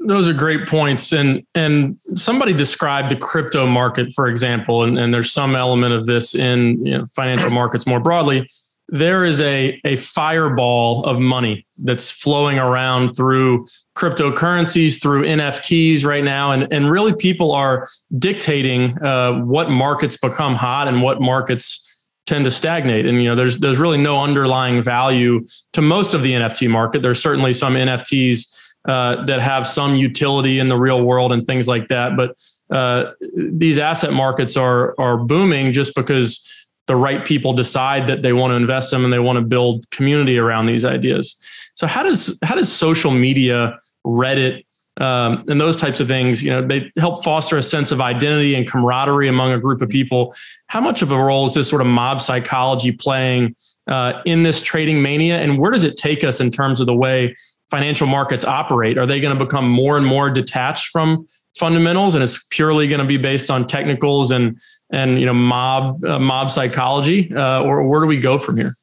those 0.00 0.28
are 0.28 0.32
great 0.32 0.68
points. 0.68 1.12
And 1.12 1.42
and 1.54 1.98
somebody 2.16 2.52
described 2.52 3.10
the 3.10 3.16
crypto 3.16 3.66
market, 3.66 4.12
for 4.14 4.26
example, 4.26 4.84
and, 4.84 4.98
and 4.98 5.12
there's 5.12 5.32
some 5.32 5.56
element 5.56 5.94
of 5.94 6.06
this 6.06 6.34
in 6.34 6.84
you 6.84 6.98
know, 6.98 7.04
financial 7.14 7.50
markets 7.50 7.86
more 7.86 8.00
broadly 8.00 8.46
there 8.88 9.24
is 9.24 9.40
a, 9.40 9.80
a 9.84 9.96
fireball 9.96 11.04
of 11.04 11.18
money 11.18 11.66
that's 11.78 12.10
flowing 12.10 12.58
around 12.58 13.14
through 13.14 13.66
cryptocurrencies, 13.94 15.00
through 15.00 15.24
NFTs 15.24 16.04
right 16.04 16.24
now. 16.24 16.52
And, 16.52 16.66
and 16.72 16.90
really, 16.90 17.14
people 17.14 17.52
are 17.52 17.86
dictating 18.18 18.96
uh, 19.02 19.40
what 19.40 19.70
markets 19.70 20.16
become 20.16 20.54
hot 20.54 20.88
and 20.88 21.02
what 21.02 21.20
markets 21.20 22.06
tend 22.26 22.44
to 22.44 22.50
stagnate. 22.50 23.06
And, 23.06 23.18
you 23.18 23.24
know, 23.24 23.34
there's, 23.34 23.58
there's 23.58 23.78
really 23.78 23.98
no 23.98 24.22
underlying 24.22 24.82
value 24.82 25.46
to 25.72 25.82
most 25.82 26.14
of 26.14 26.22
the 26.22 26.32
NFT 26.32 26.68
market. 26.68 27.02
There's 27.02 27.22
certainly 27.22 27.52
some 27.52 27.74
NFTs 27.74 28.74
uh, 28.86 29.24
that 29.26 29.40
have 29.40 29.66
some 29.66 29.96
utility 29.96 30.58
in 30.58 30.68
the 30.68 30.76
real 30.76 31.02
world 31.02 31.32
and 31.32 31.46
things 31.46 31.68
like 31.68 31.88
that. 31.88 32.16
But 32.16 32.36
uh, 32.70 33.12
these 33.34 33.78
asset 33.78 34.12
markets 34.12 34.56
are, 34.56 34.94
are 34.98 35.16
booming 35.18 35.72
just 35.72 35.94
because 35.94 36.67
the 36.88 36.96
right 36.96 37.24
people 37.24 37.52
decide 37.52 38.08
that 38.08 38.22
they 38.22 38.32
want 38.32 38.50
to 38.50 38.56
invest 38.56 38.90
them 38.90 39.04
and 39.04 39.12
they 39.12 39.18
want 39.20 39.36
to 39.36 39.44
build 39.44 39.88
community 39.90 40.38
around 40.38 40.66
these 40.66 40.84
ideas. 40.84 41.36
So 41.74 41.86
how 41.86 42.02
does 42.02 42.36
how 42.42 42.56
does 42.56 42.70
social 42.72 43.12
media, 43.12 43.78
Reddit, 44.04 44.64
um, 45.00 45.44
and 45.48 45.60
those 45.60 45.76
types 45.76 46.00
of 46.00 46.08
things. 46.08 46.42
You 46.42 46.50
know, 46.50 46.66
they 46.66 46.90
help 46.98 47.22
foster 47.22 47.56
a 47.56 47.62
sense 47.62 47.92
of 47.92 48.00
identity 48.00 48.54
and 48.56 48.68
camaraderie 48.68 49.28
among 49.28 49.52
a 49.52 49.58
group 49.58 49.80
of 49.80 49.88
people. 49.88 50.34
How 50.66 50.80
much 50.80 51.02
of 51.02 51.12
a 51.12 51.16
role 51.16 51.46
is 51.46 51.54
this 51.54 51.68
sort 51.68 51.80
of 51.80 51.86
mob 51.86 52.20
psychology 52.20 52.90
playing 52.90 53.54
uh, 53.86 54.20
in 54.24 54.42
this 54.42 54.60
trading 54.60 55.00
mania, 55.00 55.38
and 55.38 55.56
where 55.56 55.70
does 55.70 55.84
it 55.84 55.96
take 55.96 56.24
us 56.24 56.40
in 56.40 56.50
terms 56.50 56.80
of 56.80 56.86
the 56.86 56.94
way 56.94 57.34
financial 57.70 58.06
markets 58.06 58.44
operate? 58.44 58.98
Are 58.98 59.06
they 59.06 59.20
going 59.20 59.36
to 59.36 59.44
become 59.44 59.68
more 59.68 59.96
and 59.96 60.04
more 60.04 60.30
detached 60.30 60.88
from 60.88 61.26
fundamentals, 61.58 62.14
and 62.14 62.22
it's 62.22 62.44
purely 62.50 62.88
going 62.88 63.00
to 63.00 63.06
be 63.06 63.16
based 63.16 63.50
on 63.50 63.66
technicals 63.66 64.30
and 64.30 64.58
and 64.90 65.20
you 65.20 65.26
know 65.26 65.34
mob 65.34 66.04
uh, 66.04 66.18
mob 66.18 66.50
psychology, 66.50 67.32
uh, 67.34 67.62
or 67.62 67.86
where 67.86 68.00
do 68.00 68.06
we 68.06 68.18
go 68.18 68.38
from 68.38 68.56
here? 68.56 68.74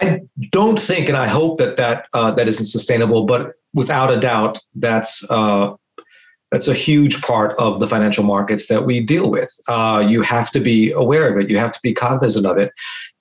I 0.00 0.20
don't 0.50 0.78
think, 0.78 1.08
and 1.08 1.16
I 1.16 1.26
hope 1.26 1.58
that 1.58 1.76
that 1.76 2.06
uh, 2.14 2.30
that 2.32 2.48
isn't 2.48 2.66
sustainable. 2.66 3.24
But 3.24 3.54
without 3.74 4.12
a 4.12 4.18
doubt, 4.18 4.58
that's 4.74 5.28
uh, 5.30 5.74
that's 6.50 6.68
a 6.68 6.74
huge 6.74 7.20
part 7.22 7.56
of 7.58 7.80
the 7.80 7.86
financial 7.86 8.24
markets 8.24 8.68
that 8.68 8.86
we 8.86 9.00
deal 9.00 9.30
with. 9.30 9.50
Uh, 9.68 10.04
you 10.06 10.22
have 10.22 10.50
to 10.52 10.60
be 10.60 10.92
aware 10.92 11.30
of 11.30 11.38
it. 11.38 11.50
You 11.50 11.58
have 11.58 11.72
to 11.72 11.80
be 11.82 11.92
cognizant 11.92 12.46
of 12.46 12.56
it. 12.56 12.72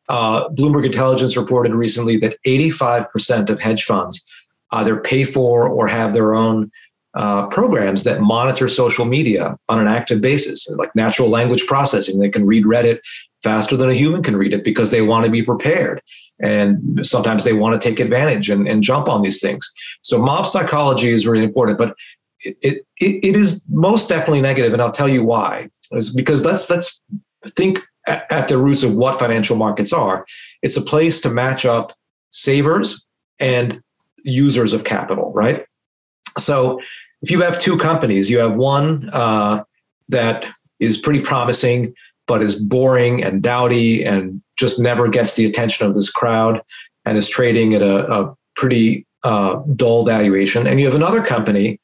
Uh, 0.10 0.48
Bloomberg 0.50 0.86
Intelligence 0.86 1.36
reported 1.36 1.74
recently 1.74 2.18
that 2.20 2.38
85% 2.46 3.50
of 3.50 3.60
hedge 3.60 3.84
funds 3.84 4.26
either 4.72 5.00
pay 5.02 5.26
for 5.26 5.68
or 5.68 5.88
have 5.88 6.14
their 6.14 6.34
own 6.34 6.72
uh, 7.18 7.48
programs 7.48 8.04
that 8.04 8.22
monitor 8.22 8.68
social 8.68 9.04
media 9.06 9.56
on 9.70 9.80
an 9.80 9.88
active 9.88 10.22
basis, 10.22 10.68
like 10.78 10.96
natural 10.96 11.30
language 11.30 11.66
processing. 11.66 12.20
They 12.20 12.30
can 12.30 12.46
read 12.46 12.64
Reddit 12.64 13.00
faster 13.42 13.76
than 13.76 13.90
a 13.90 13.96
human 13.96 14.22
can 14.22 14.38
read 14.38 14.54
it 14.54 14.64
because 14.64 14.92
they 14.92 15.02
want 15.02 15.26
to 15.26 15.32
be 15.32 15.42
prepared. 15.42 16.02
And 16.40 17.06
sometimes 17.06 17.44
they 17.44 17.54
want 17.54 17.80
to 17.80 17.90
take 17.90 18.00
advantage 18.00 18.52
and, 18.52 18.68
and 18.68 18.84
jump 18.84 19.08
on 19.10 19.24
these 19.24 19.42
things. 19.42 19.68
So 20.04 20.20
mob 20.20 20.46
psychology 20.46 21.10
is 21.10 21.26
really 21.26 21.44
important, 21.44 21.80
but 21.80 21.96
it, 22.42 22.86
it, 23.00 23.26
it 23.26 23.36
is 23.36 23.66
most 23.70 24.10
definitely 24.10 24.42
negative, 24.42 24.72
and 24.74 24.82
I'll 24.82 24.92
tell 24.92 25.10
you 25.10 25.24
why. 25.24 25.70
Is 25.92 26.14
because 26.14 26.46
let's 26.46 26.70
let's 26.70 27.02
think 27.56 27.80
at, 28.06 28.32
at 28.32 28.48
the 28.48 28.60
roots 28.60 28.84
of 28.84 28.94
what 28.94 29.18
financial 29.18 29.56
markets 29.56 29.92
are. 29.92 30.24
It's 30.62 30.78
a 30.78 30.82
place 30.82 31.20
to 31.22 31.30
match 31.32 31.66
up 31.66 31.94
savers 32.30 33.04
and 33.40 33.82
users 34.24 34.74
of 34.74 34.84
capital, 34.84 35.32
right? 35.34 35.66
So 36.38 36.80
if 37.22 37.32
you 37.32 37.42
have 37.42 37.60
two 37.60 37.78
companies, 37.78 38.30
you 38.30 38.40
have 38.40 38.56
one 38.56 39.10
uh, 39.14 39.64
that 40.10 40.46
is 40.80 40.98
pretty 40.98 41.22
promising, 41.22 41.94
but 42.28 42.42
is 42.42 42.56
boring 42.56 43.24
and 43.24 43.42
dowdy 43.42 44.04
and 44.04 44.42
just 44.58 44.80
never 44.80 45.08
gets 45.08 45.36
the 45.36 45.46
attention 45.46 45.88
of 45.88 45.96
this 45.96 46.10
crowd 46.10 46.62
and 47.06 47.18
is 47.18 47.28
trading 47.28 47.74
at 47.74 47.82
a, 47.82 48.12
a 48.12 48.36
pretty 48.56 49.06
uh, 49.24 49.62
dull 49.76 50.06
valuation. 50.06 50.68
And 50.68 50.80
you 50.80 50.86
have 50.86 50.96
another 50.96 51.24
company 51.24 51.80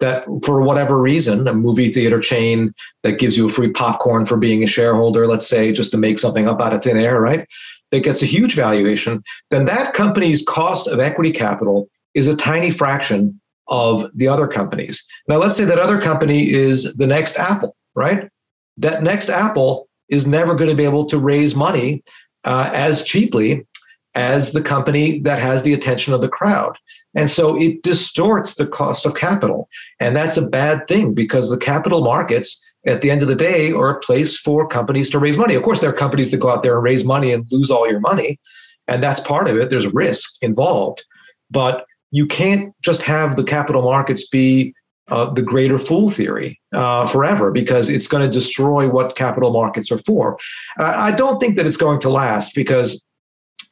that, 0.00 0.24
for 0.44 0.62
whatever 0.62 1.00
reason, 1.00 1.48
a 1.48 1.54
movie 1.54 1.88
theater 1.88 2.20
chain 2.20 2.72
that 3.02 3.18
gives 3.18 3.36
you 3.36 3.46
a 3.46 3.50
free 3.50 3.70
popcorn 3.70 4.24
for 4.24 4.36
being 4.36 4.62
a 4.62 4.66
shareholder, 4.66 5.26
let's 5.26 5.46
say, 5.46 5.72
just 5.72 5.90
to 5.92 5.98
make 5.98 6.18
something 6.18 6.48
up 6.48 6.60
out 6.60 6.72
of 6.72 6.82
thin 6.82 6.96
air, 6.96 7.20
right? 7.20 7.46
That 7.90 8.04
gets 8.04 8.22
a 8.22 8.26
huge 8.26 8.54
valuation. 8.54 9.22
Then 9.50 9.64
that 9.64 9.94
company's 9.94 10.42
cost 10.42 10.86
of 10.86 11.00
equity 11.00 11.32
capital 11.32 11.88
is 12.14 12.28
a 12.28 12.36
tiny 12.36 12.70
fraction 12.70 13.40
of 13.68 14.04
the 14.14 14.28
other 14.28 14.48
companies. 14.48 15.04
Now, 15.28 15.38
let's 15.38 15.56
say 15.56 15.64
that 15.64 15.78
other 15.78 16.00
company 16.00 16.50
is 16.50 16.94
the 16.94 17.06
next 17.06 17.38
Apple, 17.38 17.76
right? 17.94 18.28
That 18.76 19.02
next 19.02 19.28
Apple 19.28 19.88
is 20.08 20.26
never 20.26 20.54
going 20.54 20.70
to 20.70 20.76
be 20.76 20.84
able 20.84 21.04
to 21.06 21.18
raise 21.18 21.54
money 21.54 22.02
uh, 22.44 22.70
as 22.72 23.04
cheaply 23.04 23.66
as 24.14 24.52
the 24.52 24.62
company 24.62 25.20
that 25.20 25.38
has 25.38 25.62
the 25.62 25.74
attention 25.74 26.14
of 26.14 26.22
the 26.22 26.28
crowd. 26.28 26.76
And 27.14 27.30
so 27.30 27.60
it 27.60 27.82
distorts 27.82 28.54
the 28.54 28.66
cost 28.66 29.06
of 29.06 29.14
capital. 29.14 29.68
And 30.00 30.14
that's 30.14 30.36
a 30.36 30.48
bad 30.48 30.86
thing 30.88 31.14
because 31.14 31.50
the 31.50 31.58
capital 31.58 32.02
markets, 32.02 32.62
at 32.86 33.00
the 33.00 33.10
end 33.10 33.22
of 33.22 33.28
the 33.28 33.34
day, 33.34 33.72
are 33.72 33.90
a 33.90 34.00
place 34.00 34.38
for 34.38 34.68
companies 34.68 35.10
to 35.10 35.18
raise 35.18 35.36
money. 35.36 35.54
Of 35.54 35.62
course, 35.62 35.80
there 35.80 35.90
are 35.90 35.94
companies 35.94 36.30
that 36.30 36.38
go 36.38 36.50
out 36.50 36.62
there 36.62 36.76
and 36.76 36.84
raise 36.84 37.04
money 37.04 37.32
and 37.32 37.46
lose 37.50 37.70
all 37.70 37.90
your 37.90 38.00
money. 38.00 38.38
And 38.86 39.02
that's 39.02 39.20
part 39.20 39.48
of 39.48 39.56
it. 39.56 39.68
There's 39.68 39.92
risk 39.92 40.36
involved. 40.42 41.04
But 41.50 41.84
you 42.10 42.26
can't 42.26 42.74
just 42.82 43.02
have 43.02 43.36
the 43.36 43.44
capital 43.44 43.82
markets 43.82 44.26
be 44.26 44.74
uh, 45.08 45.30
the 45.32 45.42
greater 45.42 45.78
fool 45.78 46.10
theory 46.10 46.60
uh, 46.74 47.06
forever 47.06 47.50
because 47.50 47.88
it's 47.88 48.06
going 48.06 48.22
to 48.24 48.30
destroy 48.30 48.88
what 48.88 49.16
capital 49.16 49.52
markets 49.52 49.90
are 49.90 49.98
for. 49.98 50.38
I 50.78 51.12
don't 51.12 51.40
think 51.40 51.56
that 51.56 51.66
it's 51.66 51.78
going 51.78 52.00
to 52.00 52.10
last 52.10 52.54
because 52.54 53.02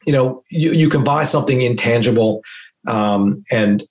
you 0.05 0.13
know 0.13 0.43
you, 0.49 0.71
you 0.71 0.89
can 0.89 1.03
buy 1.03 1.23
something 1.23 1.61
intangible 1.61 2.41
um, 2.87 3.43
and 3.51 3.83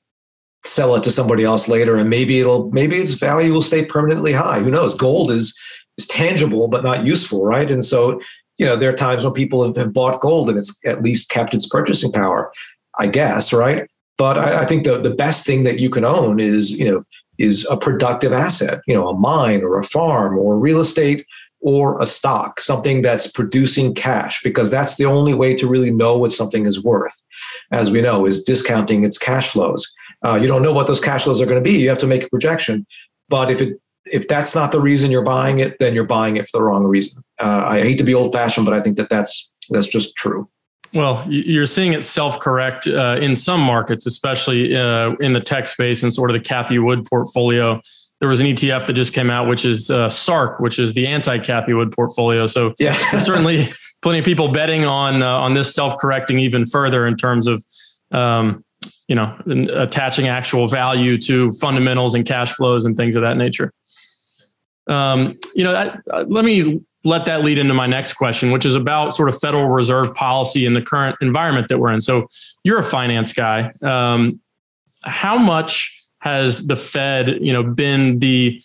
sell 0.64 0.96
it 0.96 1.04
to 1.04 1.10
somebody 1.10 1.44
else 1.44 1.68
later, 1.68 1.96
and 1.96 2.10
maybe 2.10 2.40
it'll 2.40 2.70
maybe 2.72 2.96
its 2.96 3.14
value 3.14 3.52
will 3.52 3.62
stay 3.62 3.84
permanently 3.84 4.32
high. 4.32 4.60
Who 4.60 4.70
knows? 4.70 4.94
Gold 4.94 5.30
is 5.30 5.56
is 5.98 6.06
tangible 6.06 6.68
but 6.68 6.82
not 6.82 7.04
useful, 7.04 7.44
right? 7.44 7.70
And 7.70 7.84
so 7.84 8.20
you 8.58 8.66
know 8.66 8.76
there 8.76 8.90
are 8.90 8.96
times 8.96 9.24
when 9.24 9.34
people 9.34 9.64
have, 9.64 9.76
have 9.76 9.92
bought 9.92 10.20
gold 10.20 10.50
and 10.50 10.58
it's 10.58 10.76
at 10.84 11.02
least 11.02 11.28
kept 11.28 11.54
its 11.54 11.68
purchasing 11.68 12.10
power. 12.10 12.50
I 12.98 13.06
guess, 13.08 13.52
right? 13.52 13.86
But 14.18 14.38
I, 14.38 14.62
I, 14.62 14.64
think 14.64 14.84
the, 14.84 14.98
the 14.98 15.14
best 15.14 15.46
thing 15.46 15.64
that 15.64 15.78
you 15.78 15.90
can 15.90 16.04
own 16.04 16.40
is, 16.40 16.72
you 16.72 16.90
know, 16.90 17.04
is 17.38 17.66
a 17.70 17.76
productive 17.76 18.32
asset, 18.32 18.80
you 18.86 18.94
know, 18.94 19.08
a 19.08 19.18
mine 19.18 19.62
or 19.62 19.78
a 19.78 19.84
farm 19.84 20.38
or 20.38 20.58
real 20.58 20.80
estate 20.80 21.26
or 21.60 22.00
a 22.00 22.06
stock, 22.06 22.60
something 22.60 23.02
that's 23.02 23.26
producing 23.26 23.94
cash, 23.94 24.42
because 24.42 24.70
that's 24.70 24.96
the 24.96 25.04
only 25.04 25.34
way 25.34 25.54
to 25.54 25.66
really 25.66 25.90
know 25.90 26.16
what 26.16 26.32
something 26.32 26.66
is 26.66 26.82
worth, 26.82 27.22
as 27.72 27.90
we 27.90 28.00
know, 28.00 28.26
is 28.26 28.42
discounting 28.42 29.04
its 29.04 29.18
cash 29.18 29.52
flows. 29.52 29.86
Uh, 30.24 30.38
you 30.40 30.46
don't 30.46 30.62
know 30.62 30.72
what 30.72 30.86
those 30.86 31.00
cash 31.00 31.24
flows 31.24 31.40
are 31.40 31.46
going 31.46 31.62
to 31.62 31.70
be. 31.70 31.78
You 31.78 31.88
have 31.88 31.98
to 31.98 32.06
make 32.06 32.24
a 32.24 32.28
projection. 32.28 32.86
But 33.28 33.50
if 33.50 33.60
it 33.60 33.80
if 34.06 34.28
that's 34.28 34.54
not 34.54 34.70
the 34.70 34.80
reason 34.80 35.10
you're 35.10 35.22
buying 35.22 35.58
it, 35.58 35.78
then 35.80 35.94
you're 35.94 36.06
buying 36.06 36.36
it 36.36 36.48
for 36.48 36.58
the 36.58 36.62
wrong 36.62 36.84
reason. 36.84 37.22
Uh, 37.40 37.64
I 37.66 37.80
hate 37.80 37.98
to 37.98 38.04
be 38.04 38.14
old 38.14 38.32
fashioned, 38.32 38.64
but 38.64 38.74
I 38.74 38.80
think 38.80 38.96
that 38.96 39.08
that's 39.08 39.52
that's 39.70 39.88
just 39.88 40.14
true. 40.16 40.48
Well, 40.96 41.22
you're 41.28 41.66
seeing 41.66 41.92
it 41.92 42.04
self-correct 42.06 42.86
uh, 42.86 43.18
in 43.20 43.36
some 43.36 43.60
markets, 43.60 44.06
especially 44.06 44.74
uh, 44.74 45.10
in 45.20 45.34
the 45.34 45.40
tech 45.40 45.68
space 45.68 46.02
and 46.02 46.10
sort 46.10 46.30
of 46.30 46.34
the 46.34 46.40
Cathie 46.40 46.78
Wood 46.78 47.04
portfolio. 47.04 47.82
There 48.20 48.30
was 48.30 48.40
an 48.40 48.46
ETF 48.46 48.86
that 48.86 48.94
just 48.94 49.12
came 49.12 49.28
out, 49.28 49.46
which 49.46 49.66
is 49.66 49.90
uh, 49.90 50.08
SARK, 50.08 50.58
which 50.58 50.78
is 50.78 50.94
the 50.94 51.06
anti-Cathie 51.06 51.74
Wood 51.74 51.92
portfolio. 51.92 52.46
So 52.46 52.74
yeah, 52.78 52.94
certainly 53.20 53.68
plenty 54.02 54.20
of 54.20 54.24
people 54.24 54.48
betting 54.48 54.86
on 54.86 55.22
uh, 55.22 55.36
on 55.36 55.52
this 55.52 55.74
self-correcting 55.74 56.38
even 56.38 56.64
further 56.64 57.06
in 57.06 57.14
terms 57.14 57.46
of 57.46 57.62
um, 58.12 58.64
you 59.06 59.16
know 59.16 59.36
attaching 59.74 60.28
actual 60.28 60.66
value 60.66 61.18
to 61.18 61.52
fundamentals 61.52 62.14
and 62.14 62.24
cash 62.24 62.52
flows 62.52 62.86
and 62.86 62.96
things 62.96 63.16
of 63.16 63.22
that 63.22 63.36
nature. 63.36 63.70
Um, 64.86 65.38
you 65.54 65.62
know, 65.62 65.72
that, 65.72 66.00
uh, 66.10 66.24
let 66.26 66.46
me 66.46 66.80
let 67.06 67.24
that 67.26 67.44
lead 67.44 67.56
into 67.56 67.72
my 67.72 67.86
next 67.86 68.14
question, 68.14 68.50
which 68.50 68.66
is 68.66 68.74
about 68.74 69.14
sort 69.14 69.28
of 69.28 69.38
Federal 69.38 69.68
Reserve 69.68 70.12
policy 70.14 70.66
in 70.66 70.74
the 70.74 70.82
current 70.82 71.16
environment 71.20 71.68
that 71.68 71.78
we're 71.78 71.92
in. 71.92 72.00
So 72.00 72.26
you're 72.64 72.80
a 72.80 72.84
finance 72.84 73.32
guy. 73.32 73.72
Um, 73.82 74.40
how 75.04 75.38
much 75.38 75.92
has 76.18 76.66
the 76.66 76.74
Fed, 76.74 77.38
you 77.40 77.52
know, 77.52 77.62
been 77.62 78.18
the 78.18 78.60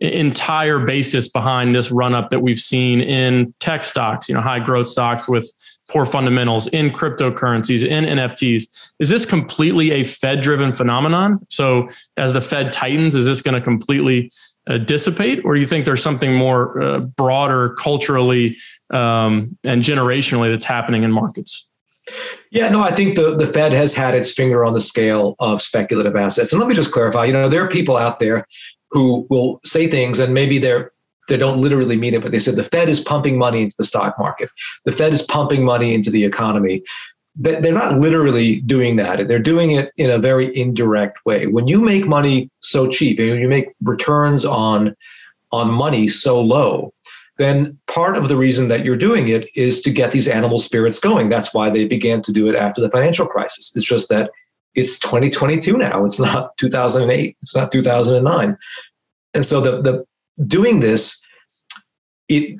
entire 0.00 0.80
basis 0.80 1.28
behind 1.28 1.74
this 1.74 1.92
run 1.92 2.14
up 2.14 2.30
that 2.30 2.40
we've 2.40 2.58
seen 2.58 3.00
in 3.00 3.54
tech 3.60 3.84
stocks, 3.84 4.28
you 4.28 4.34
know, 4.34 4.40
high 4.40 4.58
growth 4.58 4.88
stocks 4.88 5.28
with 5.28 5.52
poor 5.88 6.04
fundamentals 6.04 6.66
in 6.68 6.90
cryptocurrencies, 6.90 7.86
in 7.86 8.04
NFTs. 8.04 8.92
Is 8.98 9.08
this 9.08 9.24
completely 9.24 9.92
a 9.92 10.02
Fed 10.02 10.40
driven 10.40 10.72
phenomenon? 10.72 11.38
So 11.48 11.88
as 12.16 12.32
the 12.32 12.40
Fed 12.40 12.72
tightens, 12.72 13.14
is 13.14 13.26
this 13.26 13.40
going 13.40 13.54
to 13.54 13.60
completely 13.60 14.32
uh, 14.66 14.78
dissipate, 14.78 15.44
or 15.44 15.54
do 15.54 15.60
you 15.60 15.66
think 15.66 15.84
there's 15.84 16.02
something 16.02 16.34
more 16.34 16.80
uh, 16.80 17.00
broader 17.00 17.70
culturally 17.74 18.56
um, 18.90 19.56
and 19.64 19.82
generationally 19.82 20.50
that's 20.50 20.64
happening 20.64 21.02
in 21.02 21.12
markets? 21.12 21.68
Yeah, 22.50 22.68
no, 22.68 22.82
I 22.82 22.92
think 22.92 23.16
the, 23.16 23.34
the 23.34 23.46
Fed 23.46 23.72
has 23.72 23.94
had 23.94 24.14
its 24.14 24.32
finger 24.32 24.64
on 24.64 24.74
the 24.74 24.80
scale 24.80 25.36
of 25.38 25.62
speculative 25.62 26.16
assets. 26.16 26.52
And 26.52 26.60
let 26.60 26.68
me 26.68 26.74
just 26.74 26.92
clarify, 26.92 27.24
you 27.24 27.32
know, 27.32 27.48
there 27.48 27.64
are 27.64 27.68
people 27.68 27.96
out 27.96 28.18
there 28.18 28.46
who 28.90 29.26
will 29.30 29.60
say 29.64 29.86
things 29.86 30.20
and 30.20 30.34
maybe 30.34 30.58
they're 30.58 30.92
they 31.28 31.38
don't 31.38 31.58
literally 31.58 31.96
mean 31.96 32.12
it, 32.12 32.22
but 32.22 32.32
they 32.32 32.38
said 32.38 32.56
the 32.56 32.62
Fed 32.64 32.88
is 32.88 33.00
pumping 33.00 33.38
money 33.38 33.62
into 33.62 33.74
the 33.78 33.84
stock 33.86 34.14
market. 34.18 34.50
The 34.84 34.92
Fed 34.92 35.14
is 35.14 35.22
pumping 35.22 35.64
money 35.64 35.94
into 35.94 36.10
the 36.10 36.22
economy 36.22 36.82
they're 37.36 37.72
not 37.72 37.98
literally 37.98 38.60
doing 38.60 38.96
that. 38.96 39.26
They're 39.26 39.38
doing 39.40 39.72
it 39.72 39.90
in 39.96 40.10
a 40.10 40.18
very 40.18 40.56
indirect 40.56 41.18
way. 41.26 41.46
When 41.46 41.66
you 41.66 41.80
make 41.80 42.06
money 42.06 42.48
so 42.60 42.88
cheap 42.88 43.18
and 43.18 43.40
you 43.40 43.48
make 43.48 43.74
returns 43.82 44.44
on 44.44 44.94
on 45.50 45.70
money 45.70 46.08
so 46.08 46.40
low, 46.40 46.92
then 47.38 47.78
part 47.86 48.16
of 48.16 48.28
the 48.28 48.36
reason 48.36 48.68
that 48.68 48.84
you're 48.84 48.96
doing 48.96 49.28
it 49.28 49.48
is 49.54 49.80
to 49.80 49.90
get 49.90 50.12
these 50.12 50.28
animal 50.28 50.58
spirits 50.58 50.98
going. 50.98 51.28
That's 51.28 51.52
why 51.52 51.70
they 51.70 51.86
began 51.86 52.22
to 52.22 52.32
do 52.32 52.48
it 52.48 52.56
after 52.56 52.80
the 52.80 52.90
financial 52.90 53.26
crisis. 53.26 53.74
It's 53.74 53.84
just 53.84 54.08
that 54.08 54.30
it's 54.74 54.98
2022 55.00 55.76
now. 55.76 56.04
It's 56.04 56.20
not 56.20 56.56
2008. 56.58 57.36
It's 57.42 57.54
not 57.54 57.72
2009. 57.72 58.56
And 59.34 59.44
so 59.44 59.60
the 59.60 59.82
the 59.82 60.04
doing 60.46 60.80
this, 60.80 61.20
it 62.28 62.56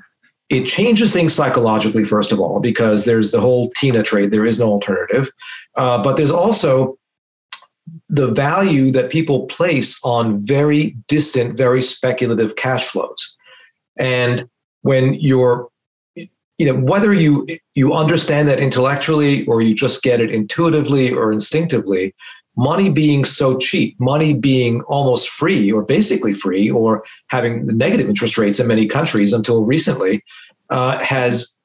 it 0.51 0.67
changes 0.67 1.13
things 1.13 1.33
psychologically, 1.33 2.05
first 2.05 2.33
of 2.33 2.39
all, 2.39 2.61
because 2.61 3.05
there's 3.05 3.31
the 3.31 3.41
whole 3.41 3.71
TINA 3.77 4.03
trade. 4.03 4.31
There 4.31 4.45
is 4.45 4.59
no 4.59 4.71
alternative. 4.71 5.31
Uh, 5.77 6.03
but 6.03 6.17
there's 6.17 6.31
also 6.31 6.99
the 8.09 8.29
value 8.29 8.91
that 8.93 9.11
people 9.11 9.47
place 9.47 9.99
on 10.05 10.39
very 10.47 10.97
distant, 11.09 11.57
very 11.57 11.83
speculative 11.83 12.57
cash 12.57 12.87
flows. 12.87 13.35
And 13.99 14.49
when 14.83 15.15
you're 15.15 15.69
you 16.59 16.67
know 16.67 16.77
whether 16.77 17.13
you 17.13 17.47
you 17.75 17.93
understand 17.93 18.49
that 18.49 18.61
intellectually 18.61 19.45
or 19.47 19.61
you 19.61 19.75
just 19.75 20.03
get 20.03 20.21
it 20.21 20.31
intuitively 20.31 21.13
or 21.13 21.33
instinctively 21.33 22.15
money 22.57 22.91
being 22.91 23.25
so 23.25 23.57
cheap 23.59 23.99
money 23.99 24.33
being 24.35 24.81
almost 24.83 25.29
free 25.29 25.73
or 25.73 25.85
basically 25.85 26.35
free 26.35 26.71
or 26.71 27.05
having 27.29 27.67
negative 27.67 28.09
interest 28.09 28.39
rates 28.39 28.61
in 28.61 28.67
many 28.67 28.87
countries 28.87 29.33
until 29.33 29.65
recently 29.65 30.23
uh, 30.71 30.99
has 30.99 31.57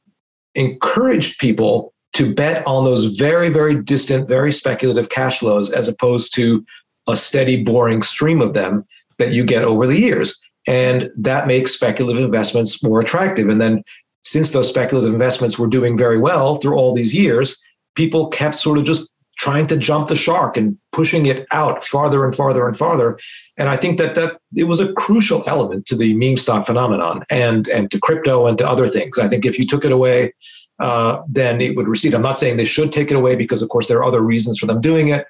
encouraged 0.55 1.39
people 1.39 1.93
to 2.13 2.33
bet 2.33 2.65
on 2.65 2.85
those 2.85 3.17
very 3.17 3.49
very 3.49 3.75
distant 3.75 4.27
very 4.27 4.51
speculative 4.51 5.09
cash 5.09 5.39
flows 5.39 5.69
as 5.69 5.87
opposed 5.87 6.33
to 6.33 6.65
a 7.09 7.15
steady 7.15 7.63
boring 7.63 8.01
stream 8.01 8.41
of 8.41 8.53
them 8.53 8.85
that 9.17 9.31
you 9.31 9.43
get 9.43 9.63
over 9.63 9.85
the 9.85 9.99
years. 9.99 10.39
And 10.67 11.09
that 11.17 11.47
makes 11.47 11.71
speculative 11.71 12.23
investments 12.23 12.83
more 12.83 13.01
attractive. 13.01 13.49
And 13.49 13.59
then 13.59 13.83
since 14.23 14.51
those 14.51 14.69
speculative 14.69 15.11
investments 15.11 15.57
were 15.57 15.67
doing 15.67 15.97
very 15.97 16.19
well 16.19 16.57
through 16.57 16.75
all 16.75 16.93
these 16.93 17.13
years, 17.13 17.59
people 17.95 18.27
kept 18.27 18.55
sort 18.55 18.77
of 18.77 18.85
just 18.85 19.09
trying 19.39 19.65
to 19.65 19.77
jump 19.77 20.09
the 20.09 20.15
shark 20.15 20.57
and 20.57 20.77
pushing 20.91 21.25
it 21.25 21.47
out 21.51 21.83
farther 21.83 22.25
and 22.25 22.35
farther 22.35 22.67
and 22.67 22.77
farther. 22.77 23.17
And 23.57 23.69
I 23.69 23.77
think 23.77 23.97
that 23.97 24.15
that 24.15 24.39
it 24.55 24.65
was 24.65 24.79
a 24.79 24.93
crucial 24.93 25.43
element 25.47 25.85
to 25.87 25.95
the 25.95 26.13
meme 26.13 26.37
stock 26.37 26.65
phenomenon 26.65 27.23
and 27.31 27.67
and 27.69 27.89
to 27.91 27.99
crypto 27.99 28.45
and 28.47 28.57
to 28.57 28.69
other 28.69 28.87
things. 28.87 29.17
I 29.17 29.27
think 29.27 29.45
if 29.45 29.57
you 29.57 29.65
took 29.65 29.85
it 29.85 29.91
away, 29.91 30.33
uh, 30.79 31.21
then 31.27 31.61
it 31.61 31.75
would 31.75 31.87
recede. 31.87 32.13
I'm 32.13 32.21
not 32.21 32.37
saying 32.37 32.57
they 32.57 32.65
should 32.65 32.91
take 32.91 33.11
it 33.11 33.17
away 33.17 33.35
because, 33.35 33.61
of 33.61 33.69
course, 33.69 33.87
there 33.87 33.97
are 33.97 34.05
other 34.05 34.21
reasons 34.21 34.59
for 34.59 34.65
them 34.65 34.81
doing 34.81 35.09
it. 35.09 35.25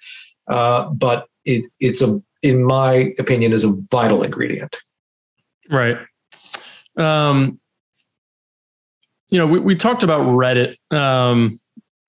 Uh, 0.47 0.89
but 0.89 1.27
it, 1.45 1.65
it's 1.79 2.01
a, 2.01 2.21
in 2.41 2.63
my 2.63 3.13
opinion, 3.19 3.53
is 3.53 3.63
a 3.63 3.73
vital 3.91 4.23
ingredient. 4.23 4.75
Right. 5.69 5.97
Um, 6.97 7.59
you 9.29 9.37
know, 9.37 9.45
we, 9.45 9.59
we 9.59 9.75
talked 9.75 10.01
about 10.01 10.23
Reddit 10.23 10.75
um, 10.91 11.59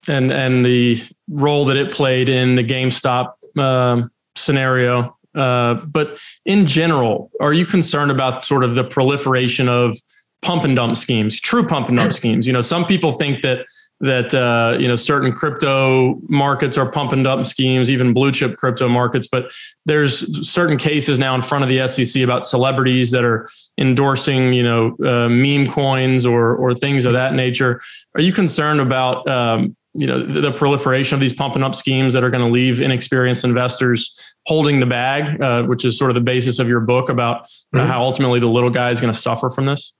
and 0.07 0.31
and 0.31 0.65
the 0.65 1.01
role 1.31 1.65
that 1.65 1.77
it 1.77 1.91
played 1.91 2.29
in 2.29 2.55
the 2.55 2.63
GameStop 2.63 3.33
uh, 3.57 4.03
scenario. 4.35 5.17
Uh, 5.33 5.75
but 5.85 6.19
in 6.45 6.65
general, 6.65 7.31
are 7.39 7.53
you 7.53 7.65
concerned 7.65 8.11
about 8.11 8.45
sort 8.45 8.63
of 8.63 8.75
the 8.75 8.83
proliferation 8.83 9.69
of 9.69 9.95
pump 10.41 10.63
and 10.63 10.75
dump 10.75 10.97
schemes, 10.97 11.39
true 11.39 11.65
pump 11.65 11.87
and 11.89 11.97
dump 11.97 12.13
schemes? 12.21 12.45
You 12.45 12.53
know, 12.53 12.61
some 12.61 12.85
people 12.85 13.13
think 13.13 13.41
that 13.41 13.65
that 14.01 14.33
uh, 14.33 14.77
you 14.79 14.87
know 14.87 14.95
certain 14.95 15.31
crypto 15.31 16.19
markets 16.27 16.77
are 16.77 16.91
pump 16.91 17.13
and 17.13 17.23
dump 17.23 17.45
schemes, 17.45 17.89
even 17.89 18.13
blue 18.13 18.31
chip 18.31 18.57
crypto 18.57 18.89
markets. 18.89 19.27
But 19.27 19.51
there's 19.85 20.49
certain 20.49 20.77
cases 20.77 21.19
now 21.19 21.35
in 21.35 21.43
front 21.43 21.63
of 21.63 21.69
the 21.69 21.87
SEC 21.87 22.23
about 22.23 22.43
celebrities 22.43 23.11
that 23.11 23.23
are 23.23 23.47
endorsing 23.77 24.53
you 24.53 24.63
know 24.63 24.97
uh, 25.05 25.29
meme 25.29 25.67
coins 25.67 26.25
or 26.25 26.55
or 26.55 26.73
things 26.73 27.05
of 27.05 27.13
that 27.13 27.35
nature. 27.35 27.79
Are 28.15 28.21
you 28.21 28.33
concerned 28.33 28.81
about 28.81 29.27
um, 29.29 29.77
you 29.93 30.07
know 30.07 30.21
the, 30.23 30.41
the, 30.41 30.51
proliferation 30.51 31.15
of 31.15 31.19
these 31.19 31.33
pump 31.33 31.55
and 31.55 31.63
up 31.63 31.75
schemes 31.75 32.13
that 32.13 32.23
are 32.23 32.29
going 32.29 32.43
to 32.43 32.51
leave 32.51 32.79
inexperienced 32.79 33.43
investors 33.43 34.13
holding 34.45 34.79
the 34.79 34.85
bag, 34.85 35.41
uh, 35.41 35.63
which 35.63 35.83
is 35.83 35.97
sort 35.97 36.09
of 36.09 36.15
the 36.15 36.21
basis 36.21 36.59
of 36.59 36.69
your 36.69 36.79
book 36.79 37.09
about 37.09 37.43
mm-hmm. 37.43 37.85
how 37.85 38.01
ultimately 38.01 38.39
the 38.39 38.47
little 38.47 38.69
guy 38.69 38.89
is 38.89 39.01
going 39.01 39.13
to 39.13 39.19
suffer 39.19 39.49
from 39.49 39.65
this? 39.65 39.93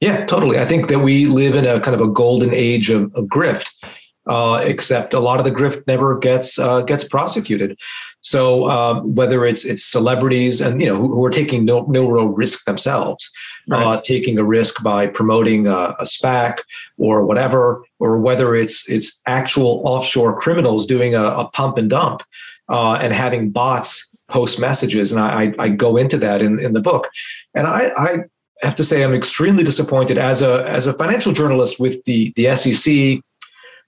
Yeah, 0.00 0.24
totally. 0.26 0.58
I 0.58 0.64
think 0.64 0.88
that 0.88 1.00
we 1.00 1.26
live 1.26 1.54
in 1.54 1.66
a 1.66 1.80
kind 1.80 1.94
of 1.94 2.00
a 2.00 2.10
golden 2.10 2.54
age 2.54 2.90
of, 2.90 3.12
of 3.14 3.24
grift, 3.24 3.70
uh, 4.26 4.62
except 4.64 5.14
a 5.14 5.20
lot 5.20 5.38
of 5.38 5.44
the 5.44 5.50
grift 5.50 5.86
never 5.86 6.18
gets 6.18 6.58
uh, 6.58 6.82
gets 6.82 7.02
prosecuted. 7.02 7.78
So 8.26 8.68
um, 8.68 9.14
whether 9.14 9.46
it's 9.46 9.64
it's 9.64 9.84
celebrities 9.84 10.60
and 10.60 10.80
you 10.80 10.86
know 10.88 10.96
who, 10.96 11.14
who 11.14 11.24
are 11.24 11.30
taking 11.30 11.64
no 11.64 11.82
no 11.82 12.08
real 12.08 12.30
risk 12.30 12.64
themselves, 12.64 13.30
right. 13.68 13.80
uh, 13.80 14.00
taking 14.00 14.36
a 14.36 14.42
risk 14.42 14.82
by 14.82 15.06
promoting 15.06 15.68
a, 15.68 15.94
a, 16.00 16.02
SPAC 16.02 16.58
or 16.98 17.24
whatever, 17.24 17.84
or 18.00 18.18
whether 18.18 18.56
it's 18.56 18.88
it's 18.90 19.22
actual 19.26 19.80
offshore 19.84 20.40
criminals 20.40 20.86
doing 20.86 21.14
a, 21.14 21.22
a 21.22 21.48
pump 21.50 21.78
and 21.78 21.88
dump 21.88 22.24
uh, 22.68 22.98
and 23.00 23.12
having 23.12 23.50
bots 23.50 24.12
post 24.26 24.58
messages, 24.58 25.12
and 25.12 25.20
I, 25.20 25.44
I, 25.44 25.54
I 25.60 25.68
go 25.68 25.96
into 25.96 26.18
that 26.18 26.42
in 26.42 26.58
in 26.58 26.72
the 26.72 26.80
book, 26.80 27.08
and 27.54 27.68
I 27.68 27.90
I 27.96 28.16
have 28.62 28.74
to 28.74 28.82
say 28.82 29.04
I'm 29.04 29.14
extremely 29.14 29.62
disappointed 29.62 30.18
as 30.18 30.42
a 30.42 30.64
as 30.66 30.88
a 30.88 30.94
financial 30.94 31.32
journalist 31.32 31.78
with 31.78 32.02
the 32.06 32.32
the 32.34 32.56
SEC 32.56 33.22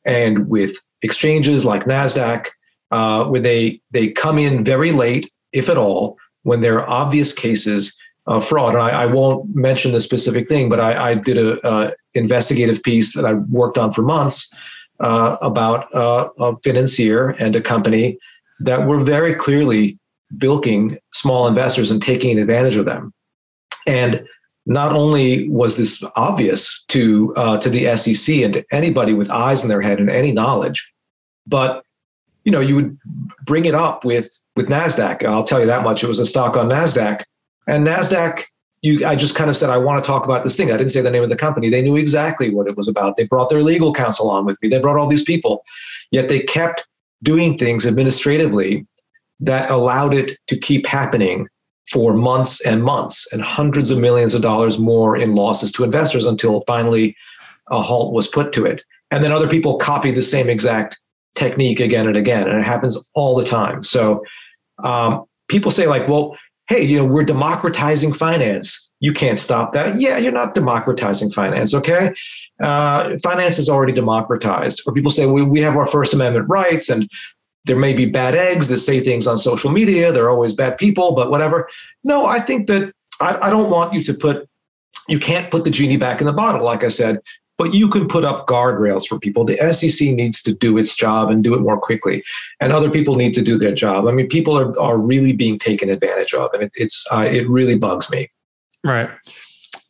and 0.07 0.49
with 0.49 0.77
exchanges 1.03 1.65
like 1.65 1.87
Nasdaq, 1.87 2.47
uh, 2.91 3.25
where 3.27 3.41
they 3.41 3.81
they 3.91 4.11
come 4.11 4.39
in 4.39 4.65
very 4.65 4.93
late, 4.93 5.31
if 5.53 5.69
at 5.69 5.77
all, 5.77 6.17
when 6.43 6.61
there 6.61 6.81
are 6.81 6.89
obvious 6.89 7.33
cases 7.33 7.97
of 8.27 8.47
fraud. 8.47 8.75
And 8.75 8.83
I, 8.83 9.03
I 9.03 9.07
won't 9.07 9.55
mention 9.55 9.93
the 9.93 10.01
specific 10.01 10.49
thing, 10.49 10.69
but 10.69 10.81
I, 10.81 11.11
I 11.11 11.15
did 11.15 11.39
a, 11.39 11.67
a, 11.67 11.93
investigative 12.15 12.83
piece 12.83 13.15
that 13.15 13.25
I 13.25 13.35
worked 13.35 13.79
on 13.79 13.93
for 13.93 14.03
months 14.03 14.53
uh, 15.01 15.37
about 15.41 15.95
uh, 15.95 16.29
a 16.39 16.57
financier 16.59 17.35
and 17.41 17.57
a 17.57 17.61
company 17.61 18.19
that 18.61 18.87
were 18.87 19.01
very 19.01 19.35
clearly 19.35 19.99
bilking 20.37 20.99
small 21.15 21.47
investors 21.47 21.91
and 21.91 22.03
taking 22.03 22.39
advantage 22.39 22.77
of 22.77 22.85
them. 22.85 23.13
And 23.87 24.27
not 24.67 24.93
only 24.93 25.49
was 25.49 25.77
this 25.77 26.05
obvious 26.17 26.85
to 26.89 27.33
uh, 27.37 27.59
to 27.59 27.71
the 27.71 27.97
SEC 27.97 28.37
and 28.37 28.55
to 28.55 28.65
anybody 28.71 29.15
with 29.15 29.31
eyes 29.31 29.63
in 29.63 29.71
their 29.71 29.81
head 29.81 29.99
and 29.99 30.11
any 30.11 30.33
knowledge, 30.33 30.93
but 31.47 31.83
you 32.49 32.53
know 32.53 32.61
you 32.61 32.77
would 32.77 32.99
bring 33.45 33.67
it 33.67 33.75
up 33.75 34.07
with 34.07 34.41
with 34.57 34.69
Nasdaq. 34.69 35.23
I'll 35.23 35.45
tell 35.45 35.61
you 35.61 35.67
that 35.67 35.85
much. 35.85 36.03
It 36.03 36.07
was 36.07 36.19
a 36.19 36.25
stock 36.25 36.57
on 36.57 36.71
Nasdaq, 36.71 37.23
and 37.67 37.87
Nasdaq. 37.87 38.45
You, 38.81 39.05
I 39.05 39.17
just 39.17 39.35
kind 39.35 39.51
of 39.51 39.57
said 39.57 39.69
I 39.69 39.77
want 39.77 40.03
to 40.03 40.07
talk 40.07 40.25
about 40.25 40.45
this 40.45 40.57
thing. 40.57 40.73
I 40.73 40.79
didn't 40.79 40.93
say 40.93 41.03
the 41.03 41.11
name 41.11 41.23
of 41.23 41.29
the 41.29 41.37
company. 41.37 41.69
They 41.69 41.83
knew 41.83 41.97
exactly 41.97 42.49
what 42.49 42.67
it 42.67 42.75
was 42.75 42.89
about. 42.89 43.17
They 43.17 43.27
brought 43.27 43.51
their 43.51 43.63
legal 43.63 43.93
counsel 43.93 44.31
on 44.31 44.47
with 44.47 44.57
me. 44.63 44.71
They 44.71 44.81
brought 44.81 44.97
all 44.97 45.09
these 45.09 45.25
people, 45.25 45.63
yet 46.11 46.31
they 46.31 46.41
kept 46.41 46.87
doing 47.23 47.59
things 47.59 47.87
administratively 47.87 48.87
that 49.41 49.69
allowed 49.69 50.15
it 50.15 50.39
to 50.47 50.57
keep 50.57 50.87
happening 50.87 51.49
for 51.91 52.15
months 52.15 52.65
and 52.65 52.83
months 52.83 53.31
and 53.31 53.43
hundreds 53.43 53.91
of 53.91 53.99
millions 53.99 54.33
of 54.33 54.41
dollars 54.41 54.79
more 54.79 55.19
in 55.19 55.35
losses 55.35 55.71
to 55.73 55.85
investors 55.85 56.27
until 56.27 56.63
finally 56.63 57.15
a 57.71 57.83
halt 57.83 58.15
was 58.15 58.27
put 58.27 58.55
to 58.55 58.65
it. 58.65 58.83
And 59.11 59.23
then 59.23 59.33
other 59.33 59.49
people 59.49 59.77
copied 59.77 60.15
the 60.15 60.23
same 60.23 60.49
exact 60.49 60.99
technique 61.39 61.81
again 61.81 62.07
and 62.07 62.17
again. 62.17 62.49
And 62.49 62.59
it 62.59 62.65
happens 62.65 63.09
all 63.15 63.37
the 63.37 63.45
time. 63.45 63.83
So 63.83 64.23
um, 64.85 65.25
people 65.49 65.71
say, 65.71 65.87
like, 65.87 66.09
well, 66.09 66.37
hey, 66.69 66.83
you 66.83 66.99
know, 66.99 67.05
we're 67.05 67.25
democratizing 67.25 68.13
finance. 68.13 68.91
You 69.01 69.13
can't 69.13 69.39
stop 69.39 69.73
that. 69.75 70.01
Yeah, 70.01 70.19
you're 70.19 70.33
not 70.33 70.55
democratizing 70.55 71.31
finance, 71.31 71.73
okay? 71.73 72.13
Uh, 72.61 73.17
finance 73.23 73.59
is 73.59 73.69
already 73.69 73.93
democratized. 73.93 74.83
Or 74.85 74.93
people 74.93 75.11
say, 75.11 75.27
we, 75.27 75.43
we 75.43 75.61
have 75.61 75.77
our 75.77 75.87
First 75.87 76.13
Amendment 76.13 76.49
rights 76.49 76.91
and 76.91 77.09
there 77.65 77.79
may 77.79 77.93
be 77.93 78.07
bad 78.07 78.35
eggs 78.35 78.69
that 78.69 78.79
say 78.79 78.99
things 78.99 79.27
on 79.27 79.39
social 79.39 79.71
media. 79.71 80.11
There 80.11 80.25
are 80.25 80.31
always 80.31 80.55
bad 80.55 80.79
people, 80.79 81.13
but 81.13 81.31
whatever. 81.31 81.69
No, 82.03 82.27
I 82.27 82.41
think 82.41 82.67
that 82.67 82.93
I, 83.21 83.39
I 83.43 83.51
don't 83.51 83.71
want 83.71 83.93
you 83.93 84.03
to 84.03 84.15
put, 84.15 84.49
you 85.09 85.19
can't 85.19 85.51
put 85.51 85.65
the 85.65 85.71
genie 85.71 85.97
back 85.97 86.21
in 86.21 86.27
the 86.27 86.33
bottle, 86.33 86.65
like 86.65 86.83
I 86.83 86.89
said, 86.89 87.21
but 87.59 87.75
you 87.75 87.89
can 87.89 88.09
put 88.09 88.25
up 88.25 88.47
guardrails 88.47 89.07
for 89.07 89.19
people. 89.19 89.45
The 89.45 89.57
SEC 89.73 90.15
needs 90.15 90.43
to 90.45 90.55
do 90.55 90.79
its 90.79 90.95
job 90.95 91.31
and 91.31 91.45
do 91.45 91.55
it 91.55 91.61
more 91.61 91.79
quickly, 91.79 92.23
and 92.61 92.73
other 92.73 92.91
people 92.91 93.17
need 93.17 93.35
to 93.35 93.43
do 93.43 93.59
their 93.59 93.75
job. 93.75 94.07
I 94.07 94.13
mean, 94.13 94.29
people 94.29 94.57
are, 94.57 94.79
are 94.81 94.99
really 94.99 95.33
being 95.33 95.59
taken 95.59 95.91
advantage 95.91 96.33
of, 96.33 96.51
and 96.55 96.63
it, 96.63 96.73
it's 96.77 97.05
uh, 97.13 97.29
it 97.31 97.49
really 97.49 97.77
bugs 97.77 98.11
me. 98.11 98.29
Right. 98.85 99.11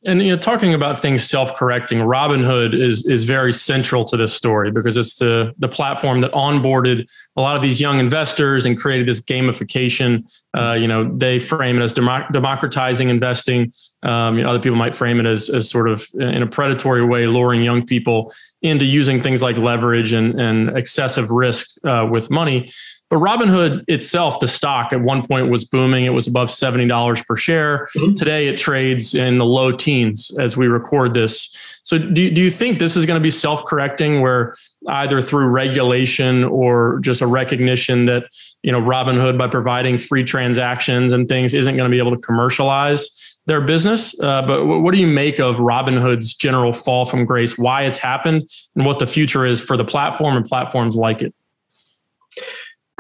And 0.05 0.23
you 0.23 0.29
know, 0.29 0.37
talking 0.37 0.75
about 0.75 1.01
things 1.01 1.29
self-correcting, 1.29 1.99
Robinhood 1.99 2.73
is 2.73 3.05
is 3.07 3.25
very 3.25 3.53
central 3.53 4.05
to 4.07 4.17
this 4.17 4.33
story 4.33 4.71
because 4.71 4.97
it's 4.97 5.17
the 5.17 5.53
the 5.59 5.69
platform 5.69 6.21
that 6.21 6.33
onboarded 6.33 7.07
a 7.37 7.41
lot 7.41 7.57
of 7.57 7.63
these 7.63 7.81
young 7.81 7.99
investors 7.99 8.65
and 8.65 8.79
created 8.79 9.09
this 9.09 9.21
gamification. 9.21 10.23
Uh, 10.57 10.73
you 10.73 10.87
know, 10.87 11.13
they 11.17 11.41
frame 11.41 11.79
it 11.79 11.83
as 11.83 11.93
democratizing 11.93 13.09
investing. 13.09 13.73
Um, 14.03 14.37
you 14.37 14.45
know, 14.45 14.51
other 14.51 14.61
people 14.61 14.77
might 14.77 14.95
frame 14.95 15.19
it 15.19 15.27
as 15.27 15.51
as 15.51 15.69
sort 15.69 15.89
of 15.89 16.07
in 16.15 16.43
a 16.43 16.47
predatory 16.47 17.05
way, 17.05 17.27
luring 17.27 17.63
young 17.63 17.85
people 17.85 18.33
into 18.63 18.85
using 18.85 19.21
things 19.21 19.43
like 19.43 19.57
leverage 19.57 20.13
and 20.13 20.41
and 20.41 20.77
excessive 20.77 21.31
risk 21.31 21.69
uh, 21.85 22.07
with 22.11 22.31
money. 22.31 22.71
But 23.11 23.21
Robinhood 23.21 23.85
itself, 23.89 24.39
the 24.39 24.49
stock 24.49 24.93
at 24.93 25.01
one 25.01 25.27
point 25.27 25.51
was 25.51 25.65
booming. 25.65 26.05
It 26.05 26.11
was 26.11 26.27
above 26.27 26.49
$70 26.49 27.27
per 27.27 27.37
share. 27.37 27.89
Mm-hmm. 27.97 28.15
Today 28.15 28.49
it 28.49 28.59
trades 28.59 29.15
in 29.15 29.39
the 29.39 29.47
low 29.47 29.73
teens 29.73 30.31
as 30.39 30.59
we 30.59 30.67
record 30.67 31.15
this. 31.15 31.81
So 31.85 31.97
do, 31.97 32.31
do 32.31 32.43
you 32.43 32.51
think 32.51 32.79
this 32.79 32.97
is 32.97 33.07
going 33.07 33.19
to 33.19 33.23
be 33.23 33.31
self-correcting 33.31 34.21
where 34.21 34.55
either 34.89 35.23
through 35.23 35.49
regulation 35.49 36.45
or 36.45 36.99
just 37.01 37.23
a 37.23 37.27
recognition 37.27 38.05
that, 38.07 38.25
you 38.63 38.73
know, 38.73 38.81
Robinhood 38.81 39.39
by 39.39 39.49
providing 39.49 39.99
free 39.99 40.23
transactions 40.23 41.15
and 41.15 41.29
things 41.29 41.55
isn't 41.55 41.77
going 41.77 41.91
to 41.91 41.95
be 41.95 41.99
able 41.99 42.15
to 42.15 42.21
commercialize 42.21 43.38
their 43.49 43.63
business. 43.63 44.15
Uh, 44.21 44.43
but 44.43 44.67
what 44.67 44.95
do 44.95 45.01
you 45.01 45.07
make 45.07 45.41
of 45.41 45.57
Robinhood's 45.57 46.35
general 46.35 46.73
fall 46.73 47.07
from 47.07 47.25
grace, 47.25 47.59
why 47.59 47.83
it's 47.85 47.99
happened 47.99 48.49
and 48.77 48.85
what 48.85 48.99
the 48.99 49.07
future 49.07 49.45
is 49.45 49.61
for 49.61 49.77
the 49.77 49.87
platform 49.87 50.37
and 50.37 50.45
platforms 50.45 50.95
like 50.95 51.23
it? 51.23 51.35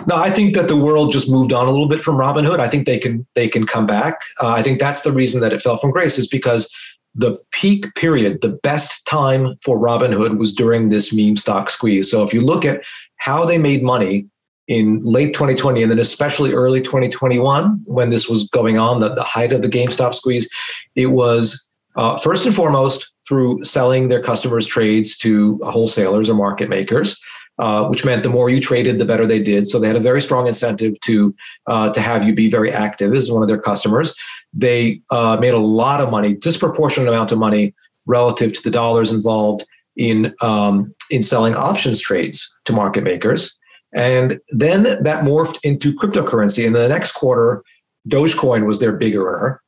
No, 0.06 0.16
I 0.16 0.30
think 0.30 0.54
that 0.54 0.68
the 0.68 0.76
world 0.76 1.12
just 1.12 1.30
moved 1.30 1.52
on 1.52 1.68
a 1.68 1.70
little 1.70 1.88
bit 1.88 2.00
from 2.00 2.16
Robinhood. 2.16 2.60
I 2.60 2.68
think 2.68 2.86
they 2.86 2.98
can 2.98 3.26
they 3.34 3.46
can 3.46 3.66
come 3.66 3.86
back. 3.86 4.20
Uh, 4.40 4.48
I 4.52 4.62
think 4.62 4.80
that's 4.80 5.02
the 5.02 5.12
reason 5.12 5.40
that 5.42 5.52
it 5.52 5.60
fell 5.60 5.76
from 5.76 5.90
grace 5.90 6.18
is 6.18 6.28
because 6.28 6.72
the 7.14 7.36
peak 7.50 7.94
period, 7.94 8.40
the 8.40 8.58
best 8.62 9.04
time 9.06 9.56
for 9.62 9.78
Robinhood 9.78 10.38
was 10.38 10.52
during 10.52 10.88
this 10.88 11.12
meme 11.12 11.36
stock 11.36 11.68
squeeze. 11.68 12.10
So 12.10 12.22
if 12.22 12.32
you 12.32 12.40
look 12.40 12.64
at 12.64 12.80
how 13.16 13.44
they 13.44 13.58
made 13.58 13.82
money 13.82 14.28
in 14.68 15.00
late 15.00 15.32
2020 15.32 15.82
and 15.82 15.90
then 15.90 15.98
especially 15.98 16.52
early 16.52 16.80
2021 16.80 17.82
when 17.86 18.10
this 18.10 18.28
was 18.28 18.46
going 18.48 18.78
on, 18.78 19.00
the, 19.00 19.14
the 19.14 19.22
height 19.22 19.52
of 19.52 19.62
the 19.62 19.68
GameStop 19.68 20.14
squeeze, 20.14 20.48
it 20.94 21.06
was 21.06 21.68
uh, 21.96 22.16
first 22.18 22.46
and 22.46 22.54
foremost 22.54 23.10
through 23.26 23.64
selling 23.64 24.08
their 24.08 24.22
customers' 24.22 24.66
trades 24.66 25.16
to 25.18 25.58
wholesalers 25.64 26.30
or 26.30 26.34
market 26.34 26.68
makers. 26.68 27.18
Uh, 27.60 27.88
which 27.88 28.04
meant 28.04 28.22
the 28.22 28.28
more 28.28 28.48
you 28.48 28.60
traded, 28.60 29.00
the 29.00 29.04
better 29.04 29.26
they 29.26 29.42
did. 29.42 29.66
So 29.66 29.80
they 29.80 29.88
had 29.88 29.96
a 29.96 30.00
very 30.00 30.20
strong 30.20 30.46
incentive 30.46 30.94
to 31.00 31.34
uh, 31.66 31.90
to 31.90 32.00
have 32.00 32.24
you 32.24 32.32
be 32.32 32.48
very 32.48 32.70
active 32.70 33.12
as 33.14 33.32
one 33.32 33.42
of 33.42 33.48
their 33.48 33.58
customers. 33.58 34.14
They 34.52 35.02
uh, 35.10 35.38
made 35.40 35.54
a 35.54 35.58
lot 35.58 36.00
of 36.00 36.08
money, 36.08 36.36
disproportionate 36.36 37.08
amount 37.08 37.32
of 37.32 37.38
money 37.38 37.74
relative 38.06 38.52
to 38.52 38.62
the 38.62 38.70
dollars 38.70 39.10
involved 39.10 39.66
in 39.96 40.32
um, 40.40 40.94
in 41.10 41.20
selling 41.20 41.56
options 41.56 42.00
trades 42.00 42.48
to 42.66 42.72
market 42.72 43.02
makers. 43.02 43.57
And 43.94 44.40
then 44.50 44.82
that 44.82 45.24
morphed 45.24 45.58
into 45.62 45.94
cryptocurrency. 45.94 46.66
In 46.66 46.72
the 46.72 46.88
next 46.88 47.12
quarter, 47.12 47.62
Dogecoin 48.08 48.66
was 48.66 48.78
their 48.78 48.92
big 48.92 49.16
earner, 49.16 49.62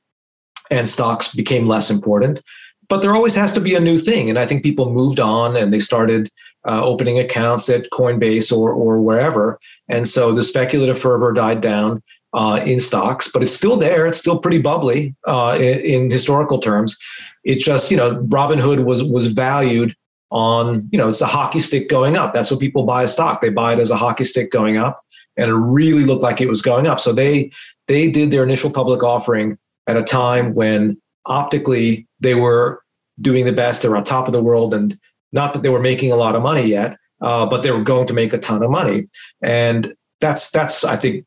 and 0.70 0.88
stocks 0.88 1.34
became 1.34 1.66
less 1.66 1.90
important. 1.90 2.40
But 2.88 3.02
there 3.02 3.14
always 3.14 3.34
has 3.36 3.52
to 3.52 3.60
be 3.60 3.74
a 3.74 3.80
new 3.80 3.98
thing. 3.98 4.28
And 4.28 4.38
I 4.38 4.46
think 4.46 4.62
people 4.62 4.92
moved 4.92 5.20
on 5.20 5.56
and 5.56 5.72
they 5.72 5.78
started 5.78 6.28
uh, 6.66 6.84
opening 6.84 7.18
accounts 7.18 7.68
at 7.68 7.90
Coinbase 7.92 8.50
or, 8.50 8.72
or 8.72 9.00
wherever. 9.00 9.58
And 9.88 10.08
so 10.08 10.34
the 10.34 10.42
speculative 10.42 10.98
fervor 10.98 11.32
died 11.32 11.60
down 11.60 12.02
uh, 12.32 12.60
in 12.64 12.78
stocks, 12.80 13.28
but 13.32 13.42
it's 13.42 13.52
still 13.52 13.76
there. 13.76 14.06
It's 14.06 14.18
still 14.18 14.38
pretty 14.38 14.58
bubbly 14.58 15.14
uh, 15.26 15.56
in, 15.60 15.80
in, 15.80 16.10
historical 16.10 16.58
terms. 16.58 16.96
It 17.44 17.60
just, 17.60 17.90
you 17.90 17.96
know, 17.96 18.16
Robinhood 18.24 18.84
was 18.84 19.02
was 19.02 19.32
valued 19.32 19.94
on, 20.30 20.88
you 20.92 20.98
know, 20.98 21.08
it's 21.08 21.20
a 21.20 21.26
hockey 21.26 21.60
stick 21.60 21.88
going 21.88 22.16
up. 22.16 22.32
That's 22.32 22.50
what 22.50 22.60
people 22.60 22.84
buy 22.84 23.02
a 23.02 23.08
stock. 23.08 23.40
They 23.40 23.50
buy 23.50 23.72
it 23.72 23.78
as 23.78 23.90
a 23.90 23.96
hockey 23.96 24.24
stick 24.24 24.50
going 24.50 24.76
up, 24.76 25.02
and 25.36 25.50
it 25.50 25.54
really 25.54 26.04
looked 26.04 26.22
like 26.22 26.40
it 26.40 26.48
was 26.48 26.62
going 26.62 26.86
up. 26.86 27.00
So 27.00 27.12
they 27.12 27.50
they 27.88 28.10
did 28.10 28.30
their 28.30 28.44
initial 28.44 28.70
public 28.70 29.02
offering 29.02 29.58
at 29.86 29.96
a 29.96 30.02
time 30.02 30.54
when 30.54 31.00
optically 31.26 32.06
they 32.20 32.34
were 32.34 32.82
doing 33.20 33.44
the 33.44 33.52
best. 33.52 33.82
They 33.82 33.88
were 33.88 33.96
on 33.96 34.04
top 34.04 34.26
of 34.26 34.32
the 34.32 34.42
world, 34.42 34.72
and 34.72 34.98
not 35.32 35.52
that 35.52 35.62
they 35.62 35.68
were 35.68 35.80
making 35.80 36.12
a 36.12 36.16
lot 36.16 36.36
of 36.36 36.42
money 36.42 36.66
yet, 36.66 36.96
uh, 37.20 37.46
but 37.46 37.62
they 37.62 37.70
were 37.70 37.82
going 37.82 38.06
to 38.06 38.14
make 38.14 38.32
a 38.32 38.38
ton 38.38 38.62
of 38.62 38.70
money. 38.70 39.08
And 39.42 39.94
that's 40.20 40.50
that's 40.50 40.84
I 40.84 40.96
think 40.96 41.24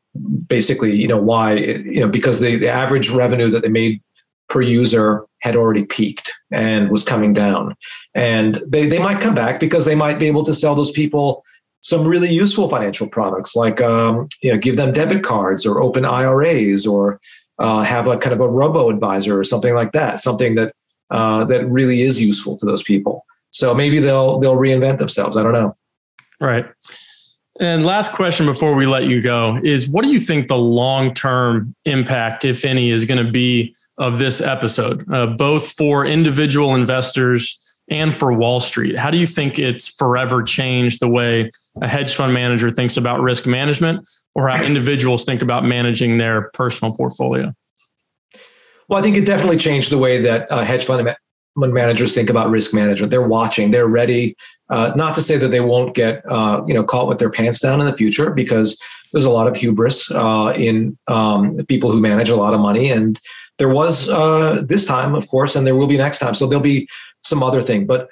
basically 0.47 0.95
you 0.95 1.07
know 1.07 1.21
why 1.21 1.53
it, 1.53 1.85
you 1.85 1.99
know 1.99 2.07
because 2.07 2.39
the, 2.39 2.55
the 2.55 2.69
average 2.69 3.09
revenue 3.09 3.49
that 3.49 3.63
they 3.63 3.69
made 3.69 4.01
per 4.49 4.61
user 4.61 5.25
had 5.41 5.55
already 5.55 5.83
peaked 5.83 6.31
and 6.51 6.89
was 6.89 7.03
coming 7.03 7.33
down. 7.33 7.75
And 8.15 8.61
they, 8.67 8.87
they 8.87 8.99
might 8.99 9.21
come 9.21 9.35
back 9.35 9.59
because 9.59 9.85
they 9.85 9.95
might 9.95 10.19
be 10.19 10.27
able 10.27 10.45
to 10.45 10.53
sell 10.53 10.75
those 10.75 10.91
people 10.91 11.43
some 11.81 12.07
really 12.07 12.31
useful 12.31 12.69
financial 12.69 13.09
products 13.09 13.57
like 13.57 13.81
um, 13.81 14.29
you 14.41 14.51
know 14.51 14.57
give 14.57 14.77
them 14.77 14.93
debit 14.93 15.21
cards 15.21 15.65
or 15.65 15.81
open 15.81 16.05
IRAs 16.05 16.87
or 16.87 17.19
uh, 17.59 17.83
have 17.83 18.07
a 18.07 18.17
kind 18.17 18.33
of 18.33 18.39
a 18.39 18.49
robo 18.49 18.89
advisor 18.89 19.37
or 19.37 19.43
something 19.43 19.73
like 19.73 19.91
that, 19.91 20.19
something 20.19 20.55
that 20.55 20.73
uh, 21.11 21.43
that 21.45 21.65
really 21.67 22.01
is 22.01 22.21
useful 22.21 22.57
to 22.57 22.65
those 22.65 22.83
people. 22.83 23.25
So 23.51 23.73
maybe 23.73 23.99
they'll 23.99 24.39
they'll 24.39 24.55
reinvent 24.55 24.97
themselves. 24.97 25.37
I 25.37 25.43
don't 25.43 25.53
know. 25.53 25.73
Right. 26.39 26.65
And 27.59 27.85
last 27.85 28.11
question 28.13 28.45
before 28.45 28.73
we 28.73 28.87
let 28.87 29.05
you 29.05 29.21
go 29.21 29.59
is 29.63 29.87
what 29.87 30.03
do 30.03 30.09
you 30.09 30.19
think 30.19 30.47
the 30.47 30.57
long 30.57 31.13
term 31.13 31.75
impact, 31.85 32.45
if 32.45 32.65
any, 32.65 32.89
is 32.89 33.05
going 33.05 33.23
to 33.23 33.31
be 33.31 33.75
of 33.99 34.17
this 34.17 34.41
episode, 34.41 35.05
uh, 35.13 35.27
both 35.27 35.73
for 35.73 36.05
individual 36.05 36.73
investors 36.73 37.59
and 37.89 38.13
for 38.13 38.33
Wall 38.33 38.59
Street? 38.59 38.97
How 38.97 39.11
do 39.11 39.19
you 39.19 39.27
think 39.27 39.59
it's 39.59 39.87
forever 39.87 40.41
changed 40.41 40.99
the 40.99 41.07
way 41.07 41.51
a 41.81 41.87
hedge 41.87 42.15
fund 42.15 42.33
manager 42.33 42.71
thinks 42.71 42.97
about 42.97 43.21
risk 43.21 43.45
management 43.45 44.07
or 44.33 44.49
how 44.49 44.63
individuals 44.63 45.23
think 45.23 45.43
about 45.43 45.63
managing 45.63 46.17
their 46.17 46.49
personal 46.53 46.95
portfolio? 46.95 47.53
Well, 48.89 48.99
I 48.99 49.03
think 49.03 49.15
it 49.15 49.25
definitely 49.25 49.57
changed 49.57 49.91
the 49.91 49.97
way 49.97 50.19
that 50.21 50.51
uh, 50.51 50.63
hedge 50.63 50.85
fund 50.85 51.07
managers 51.55 52.15
think 52.15 52.29
about 52.31 52.49
risk 52.49 52.73
management. 52.73 53.11
They're 53.11 53.27
watching, 53.27 53.71
they're 53.71 53.87
ready. 53.87 54.35
Uh, 54.73 54.91
not 54.95 55.13
to 55.13 55.21
say 55.21 55.37
that 55.37 55.51
they 55.51 55.59
won't 55.71 55.93
get 55.93 56.23
uh, 56.37 56.57
you 56.67 56.73
know 56.73 56.83
caught 56.83 57.07
with 57.07 57.19
their 57.19 57.29
pants 57.29 57.59
down 57.61 57.79
in 57.79 57.85
the 57.85 57.97
future, 58.01 58.31
because 58.31 58.69
there's 59.11 59.29
a 59.31 59.35
lot 59.37 59.47
of 59.47 59.55
hubris 59.55 60.09
uh, 60.11 60.51
in 60.57 60.97
um, 61.07 61.41
people 61.73 61.91
who 61.91 62.01
manage 62.01 62.31
a 62.31 62.35
lot 62.43 62.55
of 62.55 62.59
money, 62.59 62.89
and 62.89 63.19
there 63.59 63.69
was 63.69 64.09
uh, 64.09 64.63
this 64.65 64.85
time, 64.85 65.13
of 65.13 65.27
course, 65.27 65.55
and 65.55 65.67
there 65.67 65.75
will 65.75 65.91
be 65.95 65.97
next 66.05 66.17
time. 66.17 66.33
So 66.33 66.47
there'll 66.47 66.71
be 66.75 66.87
some 67.21 67.43
other 67.43 67.61
thing, 67.61 67.85
but 67.85 68.09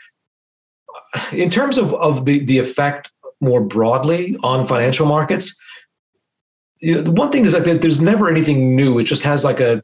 in 1.32 1.50
terms 1.50 1.80
of 1.80 1.96
of 1.96 2.26
the 2.26 2.46
the 2.46 2.60
effect 2.60 3.10
more 3.40 3.64
broadly 3.76 4.38
on 4.44 4.68
financial 4.68 5.08
markets, 5.08 5.58
you 6.80 6.94
know, 6.94 7.02
the 7.02 7.12
one 7.22 7.32
thing 7.32 7.46
is 7.46 7.54
that 7.54 7.82
there's 7.82 8.02
never 8.02 8.30
anything 8.30 8.76
new. 8.76 9.00
It 9.00 9.06
just 9.06 9.24
has 9.24 9.44
like 9.44 9.60
a 9.60 9.82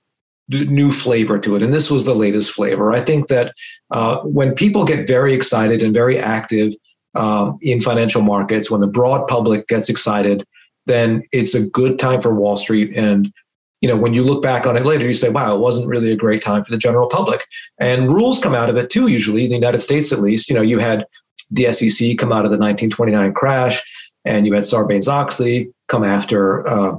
new 0.50 0.92
flavor 0.92 1.38
to 1.40 1.56
it. 1.56 1.64
And 1.64 1.74
this 1.74 1.92
was 1.92 2.06
the 2.06 2.16
latest 2.16 2.52
flavor. 2.52 2.94
I 2.94 3.02
think 3.02 3.28
that 3.28 3.54
uh, 3.92 4.20
when 4.20 4.54
people 4.54 4.86
get 4.86 5.08
very 5.08 5.34
excited 5.34 5.82
and 5.82 5.94
very 5.94 6.18
active 6.18 6.74
um, 7.16 7.58
in 7.62 7.82
financial 7.82 8.22
markets, 8.22 8.72
when 8.72 8.82
the 8.82 8.88
broad 8.88 9.28
public 9.28 9.68
gets 9.68 9.90
excited, 9.90 10.46
then 10.86 11.24
it's 11.32 11.54
a 11.54 11.68
good 11.70 12.00
time 12.00 12.22
for 12.22 12.34
Wall 12.34 12.56
Street. 12.56 12.96
And 12.96 13.32
you 13.82 13.88
know, 13.88 13.98
when 13.98 14.14
you 14.14 14.24
look 14.24 14.42
back 14.42 14.66
on 14.66 14.76
it 14.76 14.86
later, 14.86 15.06
you 15.06 15.14
say, 15.14 15.30
"Wow, 15.30 15.56
it 15.56 15.60
wasn't 15.60 15.88
really 15.88 16.12
a 16.12 16.16
great 16.16 16.42
time 16.42 16.64
for 16.64 16.72
the 16.72 16.80
general 16.80 17.08
public." 17.08 17.46
And 17.80 18.10
rules 18.10 18.40
come 18.40 18.56
out 18.56 18.72
of 18.72 18.78
it 18.78 18.90
too. 18.90 19.08
Usually, 19.08 19.44
in 19.44 19.50
the 19.50 19.56
United 19.56 19.82
States, 19.82 20.12
at 20.12 20.20
least, 20.20 20.50
you 20.50 20.56
know, 20.56 20.64
you 20.64 20.80
had 20.80 21.06
the 21.52 21.72
SEC 21.72 22.18
come 22.18 22.32
out 22.32 22.46
of 22.46 22.52
the 22.52 22.58
1929 22.58 23.34
crash, 23.34 23.82
and 24.26 24.48
you 24.48 24.54
had 24.54 24.64
Sarbanes 24.64 25.08
Oxley 25.08 25.70
come 25.88 26.04
after 26.04 26.68
uh, 26.68 26.98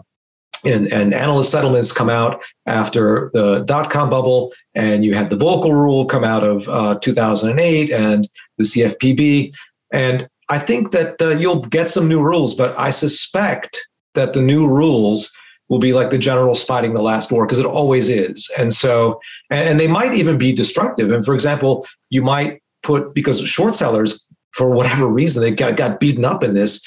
and, 0.65 0.87
and 0.93 1.15
analyst 1.15 1.51
settlements 1.51 1.93
come 1.93 2.11
out 2.11 2.43
after 2.67 3.31
the 3.33 3.61
dot 3.61 3.91
com 3.91 4.11
bubble, 4.11 4.53
and 4.75 5.05
you 5.05 5.15
had 5.15 5.31
the 5.31 5.37
Volcker 5.37 5.73
rule 5.73 6.05
come 6.05 6.25
out 6.25 6.45
of 6.45 6.69
uh, 6.69 6.99
2008 7.01 7.93
and 7.93 8.29
the 8.57 8.65
CFPB. 8.65 9.53
And 9.93 10.29
I 10.49 10.59
think 10.59 10.91
that 10.93 11.21
uh, 11.21 11.31
you'll 11.31 11.61
get 11.61 11.89
some 11.89 12.09
new 12.09 12.23
rules, 12.23 12.55
but 12.55 12.79
I 12.79 12.91
suspect 12.91 13.79
that 14.15 14.33
the 14.33 14.43
new 14.43 14.67
rules 14.67 15.31
will 15.69 15.79
be 15.79 15.93
like 15.93 16.11
the 16.11 16.19
generals 16.19 16.65
fighting 16.65 16.95
the 16.95 17.03
last 17.03 17.31
war 17.31 17.45
because 17.47 17.59
it 17.59 17.67
always 17.67 18.09
is. 18.09 18.51
And 18.57 18.73
so, 18.73 19.21
and 19.51 19.79
they 19.79 19.87
might 19.87 20.15
even 20.15 20.39
be 20.39 20.53
destructive. 20.53 21.13
And 21.13 21.25
for 21.25 21.35
example, 21.35 21.87
you 22.11 22.23
might 22.23 22.63
put 22.83 23.15
because 23.15 23.41
short 23.47 23.75
sellers, 23.75 24.25
for 24.53 24.71
whatever 24.71 25.07
reason, 25.07 25.43
they 25.43 25.51
got, 25.51 25.77
got 25.77 26.01
beaten 26.01 26.25
up 26.25 26.43
in 26.43 26.55
this 26.55 26.81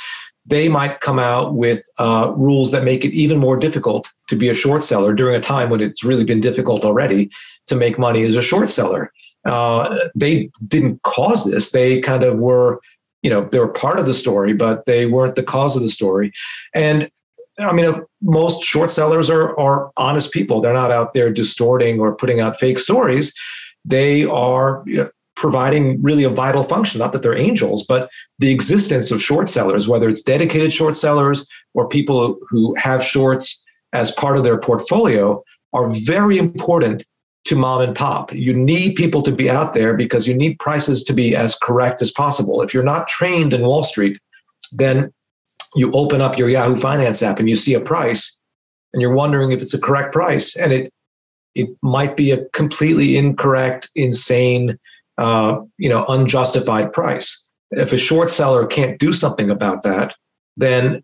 they 0.46 0.68
might 0.70 1.02
come 1.02 1.20
out 1.20 1.54
with 1.54 1.84
uh, 2.00 2.34
rules 2.36 2.72
that 2.72 2.84
make 2.84 3.06
it 3.06 3.14
even 3.14 3.38
more 3.38 3.58
difficult 3.58 4.10
to 4.28 4.36
be 4.36 4.50
a 4.50 4.54
short 4.54 4.84
seller 4.84 5.14
during 5.14 5.36
a 5.36 5.42
time 5.42 5.70
when 5.70 5.82
it's 5.82 6.04
really 6.04 6.24
been 6.24 6.42
difficult 6.42 6.84
already 6.84 7.30
to 7.68 7.76
make 7.76 8.00
money 8.00 8.24
as 8.24 8.36
a 8.36 8.42
short 8.42 8.70
seller. 8.70 9.12
Uh, 9.46 9.98
they 10.16 10.50
didn't 10.68 11.02
cause 11.04 11.50
this. 11.50 11.72
They 11.72 12.00
kind 12.00 12.24
of 12.24 12.38
were, 12.38 12.80
you 13.22 13.30
know, 13.30 13.46
they 13.46 13.60
were 13.60 13.72
part 13.72 14.00
of 14.00 14.06
the 14.06 14.14
story, 14.14 14.54
but 14.54 14.86
they 14.86 15.06
weren't 15.06 15.36
the 15.36 15.44
cause 15.44 15.76
of 15.76 15.82
the 15.82 15.90
story. 15.90 16.32
And 16.74 17.10
I 17.60 17.74
mean, 17.74 17.94
most 18.22 18.64
short 18.64 18.90
sellers 18.90 19.30
are 19.30 19.58
are 19.60 19.92
honest 19.98 20.32
people. 20.32 20.62
They're 20.62 20.74
not 20.74 20.92
out 20.92 21.14
there 21.14 21.32
distorting 21.32 22.00
or 22.00 22.16
putting 22.16 22.40
out 22.40 22.60
fake 22.60 22.80
stories. 22.80 23.34
They 23.86 24.26
are 24.26 24.84
you 24.86 24.98
know, 24.98 25.10
providing 25.42 26.00
really 26.04 26.24
a 26.24 26.30
vital 26.30 26.64
function. 26.64 27.00
Not 27.00 27.14
that 27.14 27.24
they're 27.24 27.36
angels, 27.36 27.84
but 27.84 28.12
the 28.38 28.52
existence 28.52 29.10
of 29.10 29.20
short 29.20 29.50
sellers, 29.50 29.88
whether 29.88 30.08
it's 30.08 30.22
dedicated 30.22 30.72
short 30.72 30.96
sellers 30.96 31.48
or 31.74 31.90
people 31.90 32.38
who 32.48 32.76
have 32.76 33.04
shorts 33.04 33.66
as 33.92 34.12
part 34.12 34.38
of 34.38 34.44
their 34.44 34.60
portfolio, 34.60 35.44
are 35.74 35.90
very 35.90 36.38
important 36.38 37.04
to 37.46 37.56
mom 37.56 37.82
and 37.82 37.96
pop. 37.96 38.32
You 38.32 38.54
need 38.54 38.94
people 38.94 39.24
to 39.24 39.32
be 39.32 39.50
out 39.50 39.74
there 39.74 39.98
because 39.98 40.28
you 40.28 40.36
need 40.36 40.60
prices 40.60 41.04
to 41.06 41.14
be 41.14 41.36
as 41.36 41.56
correct 41.56 42.04
as 42.04 42.12
possible. 42.12 42.62
If 42.62 42.72
you're 42.72 42.84
not 42.84 43.08
trained 43.08 43.52
in 43.52 43.62
Wall 43.62 43.82
Street, 43.82 44.20
then 44.72 45.12
you 45.74 45.92
open 45.94 46.22
up 46.22 46.38
your 46.38 46.50
Yahoo 46.50 46.76
Finance 46.76 47.24
app 47.24 47.40
and 47.40 47.50
you 47.50 47.56
see 47.56 47.74
a 47.74 47.82
price 47.82 48.40
and 48.94 49.02
you're 49.02 49.16
wondering 49.16 49.52
if 49.52 49.64
it's 49.64 49.74
a 49.74 49.82
correct 49.82 50.14
price 50.14 50.56
and 50.56 50.72
it 50.72 50.94
it 51.56 51.70
might 51.82 52.16
be 52.16 52.32
a 52.32 52.46
completely 52.50 53.18
incorrect, 53.18 53.90
insane 53.96 54.78
uh, 55.18 55.60
you 55.78 55.90
know, 55.90 56.06
unjustified 56.08 56.94
price. 56.94 57.46
If 57.72 57.94
a 57.94 57.98
short 57.98 58.30
seller 58.30 58.66
can't 58.66 59.00
do 59.00 59.14
something 59.14 59.50
about 59.50 59.84
that, 59.84 60.14
then 60.58 61.04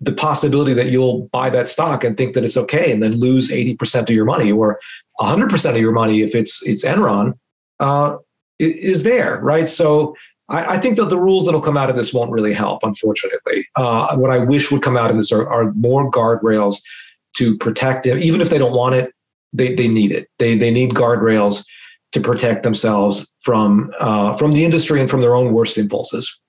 the 0.00 0.12
possibility 0.12 0.74
that 0.74 0.90
you'll 0.90 1.28
buy 1.32 1.50
that 1.50 1.68
stock 1.68 2.04
and 2.04 2.16
think 2.16 2.34
that 2.34 2.44
it's 2.44 2.56
okay 2.56 2.92
and 2.92 3.02
then 3.02 3.14
lose 3.14 3.50
80% 3.50 4.02
of 4.02 4.10
your 4.10 4.24
money 4.24 4.52
or 4.52 4.78
100% 5.20 5.70
of 5.70 5.80
your 5.80 5.92
money 5.92 6.20
if 6.20 6.34
it's 6.34 6.64
it's 6.66 6.84
Enron 6.84 7.32
uh, 7.80 8.16
is 8.58 9.04
there, 9.04 9.40
right? 9.42 9.68
So 9.68 10.14
I, 10.48 10.74
I, 10.74 10.78
think 10.78 10.96
that 10.96 11.08
the 11.08 11.18
rules 11.18 11.44
that'll 11.44 11.60
come 11.60 11.76
out 11.76 11.90
of 11.90 11.96
this 11.96 12.12
won't 12.12 12.30
really 12.30 12.52
help, 12.52 12.82
unfortunately. 12.82 13.64
Uh, 13.76 14.16
what 14.16 14.30
I 14.30 14.38
wish 14.38 14.70
would 14.70 14.82
come 14.82 14.96
out 14.96 15.10
of 15.10 15.16
this 15.16 15.32
are, 15.32 15.48
are 15.48 15.72
more 15.72 16.10
guardrails 16.10 16.76
to 17.36 17.56
protect 17.58 18.04
them, 18.04 18.18
even 18.18 18.40
if 18.40 18.50
they 18.50 18.58
don't 18.58 18.72
want 18.72 18.94
it. 18.94 19.12
They, 19.52 19.74
they 19.74 19.88
need 19.88 20.12
it. 20.12 20.28
They, 20.38 20.56
they 20.56 20.70
need 20.70 20.90
guardrails 20.90 21.64
to 22.12 22.20
protect 22.20 22.62
themselves 22.62 23.30
from 23.40 23.92
uh, 24.00 24.34
from 24.34 24.52
the 24.52 24.64
industry 24.64 25.00
and 25.00 25.10
from 25.10 25.20
their 25.20 25.34
own 25.34 25.52
worst 25.52 25.78
impulses. 25.78 26.40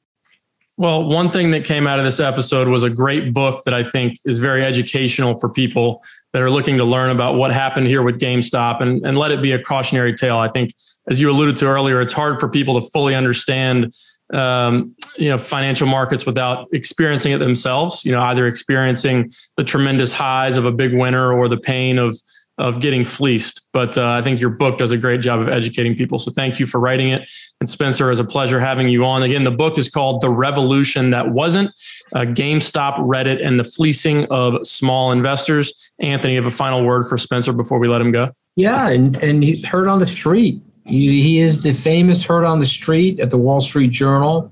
Well, 0.79 1.09
one 1.09 1.27
thing 1.29 1.49
that 1.51 1.65
came 1.65 1.87
out 1.87 1.97
of 1.97 2.05
this 2.05 2.19
episode 2.19 2.67
was 2.67 2.83
a 2.83 2.89
great 2.89 3.33
book 3.33 3.63
that 3.63 3.73
I 3.73 3.83
think 3.83 4.19
is 4.25 4.37
very 4.37 4.63
educational 4.63 5.35
for 5.39 5.49
people 5.49 6.03
that 6.33 6.41
are 6.43 6.51
looking 6.51 6.77
to 6.77 6.83
learn 6.83 7.09
about 7.09 7.35
what 7.35 7.51
happened 7.51 7.87
here 7.87 8.03
with 8.03 8.19
GameStop 8.19 8.81
and, 8.81 9.03
and 9.03 9.17
let 9.17 9.31
it 9.31 9.41
be 9.41 9.53
a 9.53 9.61
cautionary 9.61 10.13
tale. 10.13 10.37
I 10.37 10.49
think, 10.49 10.71
as 11.09 11.19
you 11.19 11.31
alluded 11.31 11.57
to 11.57 11.65
earlier, 11.65 11.99
it's 11.99 12.13
hard 12.13 12.39
for 12.39 12.47
people 12.47 12.79
to 12.79 12.87
fully 12.89 13.15
understand 13.15 13.91
um, 14.33 14.95
you 15.17 15.29
know 15.29 15.37
financial 15.37 15.87
markets 15.87 16.25
without 16.25 16.67
experiencing 16.73 17.31
it 17.31 17.37
themselves 17.37 18.03
you 18.03 18.11
know 18.11 18.19
either 18.23 18.45
experiencing 18.45 19.31
the 19.55 19.63
tremendous 19.63 20.11
highs 20.11 20.57
of 20.57 20.65
a 20.65 20.71
big 20.71 20.93
winner 20.93 21.31
or 21.31 21.47
the 21.47 21.57
pain 21.57 21.97
of 21.97 22.19
of 22.57 22.79
getting 22.81 23.05
fleeced. 23.05 23.67
But 23.71 23.97
uh, 23.97 24.09
I 24.09 24.21
think 24.21 24.41
your 24.41 24.49
book 24.49 24.79
does 24.79 24.91
a 24.91 24.97
great 24.97 25.21
job 25.21 25.39
of 25.39 25.47
educating 25.47 25.95
people. 25.95 26.17
So 26.17 26.31
thank 26.31 26.59
you 26.59 26.65
for 26.65 26.79
writing 26.79 27.09
it. 27.09 27.29
And 27.59 27.69
Spencer, 27.69 28.09
it's 28.09 28.19
a 28.19 28.25
pleasure 28.25 28.59
having 28.59 28.89
you 28.89 29.05
on. 29.05 29.23
Again, 29.23 29.43
the 29.43 29.51
book 29.51 29.77
is 29.77 29.89
called 29.89 30.21
The 30.21 30.29
Revolution 30.29 31.11
That 31.11 31.29
Wasn't 31.29 31.69
uh, 32.15 32.21
GameStop, 32.21 32.97
Reddit, 32.99 33.45
and 33.45 33.59
the 33.59 33.63
Fleecing 33.63 34.25
of 34.25 34.65
Small 34.65 35.11
Investors. 35.11 35.91
Anthony, 35.99 36.33
you 36.33 36.41
have 36.41 36.51
a 36.51 36.55
final 36.55 36.83
word 36.83 37.07
for 37.07 37.17
Spencer 37.17 37.53
before 37.53 37.77
we 37.79 37.87
let 37.87 38.01
him 38.01 38.11
go? 38.11 38.31
Yeah, 38.55 38.89
and, 38.89 39.15
and 39.17 39.43
he's 39.43 39.63
heard 39.63 39.87
on 39.87 39.99
the 39.99 40.07
street. 40.07 40.61
He, 40.85 41.21
he 41.21 41.39
is 41.39 41.59
the 41.59 41.73
famous 41.73 42.23
heard 42.23 42.43
on 42.43 42.59
the 42.59 42.65
street 42.65 43.19
at 43.19 43.29
the 43.29 43.37
Wall 43.37 43.59
Street 43.59 43.91
Journal. 43.91 44.51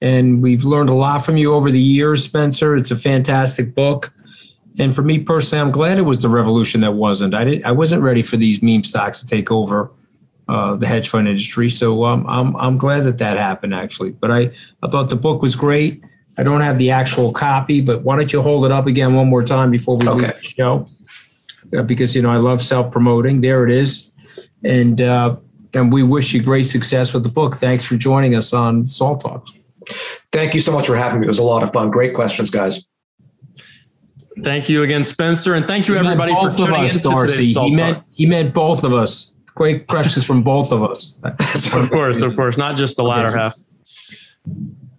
And 0.00 0.42
we've 0.42 0.64
learned 0.64 0.90
a 0.90 0.94
lot 0.94 1.24
from 1.24 1.36
you 1.36 1.54
over 1.54 1.70
the 1.70 1.80
years, 1.80 2.24
Spencer. 2.24 2.76
It's 2.76 2.90
a 2.90 2.96
fantastic 2.96 3.74
book. 3.74 4.12
And 4.78 4.94
for 4.94 5.02
me 5.02 5.18
personally, 5.18 5.62
I'm 5.62 5.70
glad 5.70 5.98
it 5.98 6.02
was 6.02 6.20
the 6.20 6.28
revolution 6.28 6.80
that 6.80 6.92
wasn't. 6.92 7.34
I 7.34 7.44
didn't. 7.44 7.64
I 7.64 7.72
wasn't 7.72 8.02
ready 8.02 8.22
for 8.22 8.36
these 8.36 8.62
meme 8.62 8.84
stocks 8.84 9.20
to 9.20 9.26
take 9.26 9.50
over 9.50 9.90
uh, 10.48 10.76
the 10.76 10.86
hedge 10.86 11.08
fund 11.08 11.28
industry. 11.28 11.68
So 11.68 12.04
um, 12.04 12.26
I'm 12.28 12.56
I'm 12.56 12.78
glad 12.78 13.04
that 13.04 13.18
that 13.18 13.36
happened 13.36 13.74
actually. 13.74 14.12
But 14.12 14.30
I 14.30 14.50
I 14.82 14.88
thought 14.88 15.08
the 15.08 15.16
book 15.16 15.42
was 15.42 15.54
great. 15.54 16.02
I 16.38 16.42
don't 16.42 16.62
have 16.62 16.78
the 16.78 16.90
actual 16.90 17.32
copy, 17.32 17.80
but 17.80 18.02
why 18.02 18.16
don't 18.16 18.32
you 18.32 18.40
hold 18.40 18.64
it 18.64 18.72
up 18.72 18.86
again 18.86 19.14
one 19.14 19.28
more 19.28 19.42
time 19.42 19.70
before 19.70 19.96
we 19.98 20.08
okay. 20.08 20.26
the 20.26 20.42
show? 20.42 20.86
Uh, 21.76 21.82
because 21.82 22.16
you 22.16 22.22
know 22.22 22.30
I 22.30 22.38
love 22.38 22.62
self 22.62 22.90
promoting. 22.90 23.40
There 23.40 23.64
it 23.64 23.70
is, 23.70 24.10
and 24.64 25.00
uh, 25.00 25.36
and 25.74 25.92
we 25.92 26.02
wish 26.02 26.32
you 26.32 26.42
great 26.42 26.64
success 26.64 27.12
with 27.12 27.22
the 27.22 27.28
book. 27.30 27.56
Thanks 27.56 27.84
for 27.84 27.96
joining 27.96 28.34
us 28.34 28.52
on 28.52 28.86
Salt 28.86 29.20
Talks. 29.20 29.52
Thank 30.32 30.54
you 30.54 30.60
so 30.60 30.72
much 30.72 30.86
for 30.86 30.96
having 30.96 31.20
me. 31.20 31.26
It 31.26 31.28
was 31.28 31.38
a 31.38 31.44
lot 31.44 31.62
of 31.62 31.72
fun. 31.72 31.90
Great 31.90 32.14
questions, 32.14 32.50
guys. 32.50 32.86
Thank 34.42 34.68
you 34.68 34.82
again, 34.82 35.04
Spencer, 35.04 35.54
and 35.54 35.66
thank 35.66 35.86
you 35.88 35.94
he 35.94 36.00
everybody 36.00 36.32
for 36.34 36.50
tuning 36.50 36.84
us, 36.84 36.96
in 36.96 37.02
to 37.02 37.26
today's 37.26 37.52
Salt 37.52 37.68
he 37.68 37.76
meant, 37.76 38.04
he 38.10 38.26
meant 38.26 38.52
both 38.52 38.84
of 38.84 38.92
us. 38.92 39.36
Great 39.54 39.86
questions 39.86 40.24
from 40.24 40.42
both 40.42 40.72
of 40.72 40.82
us. 40.82 41.18
of 41.74 41.90
course, 41.90 42.22
of 42.22 42.34
course, 42.34 42.56
not 42.56 42.76
just 42.76 42.96
the 42.96 43.04
latter 43.04 43.28
okay. 43.28 43.38
half. 43.38 43.56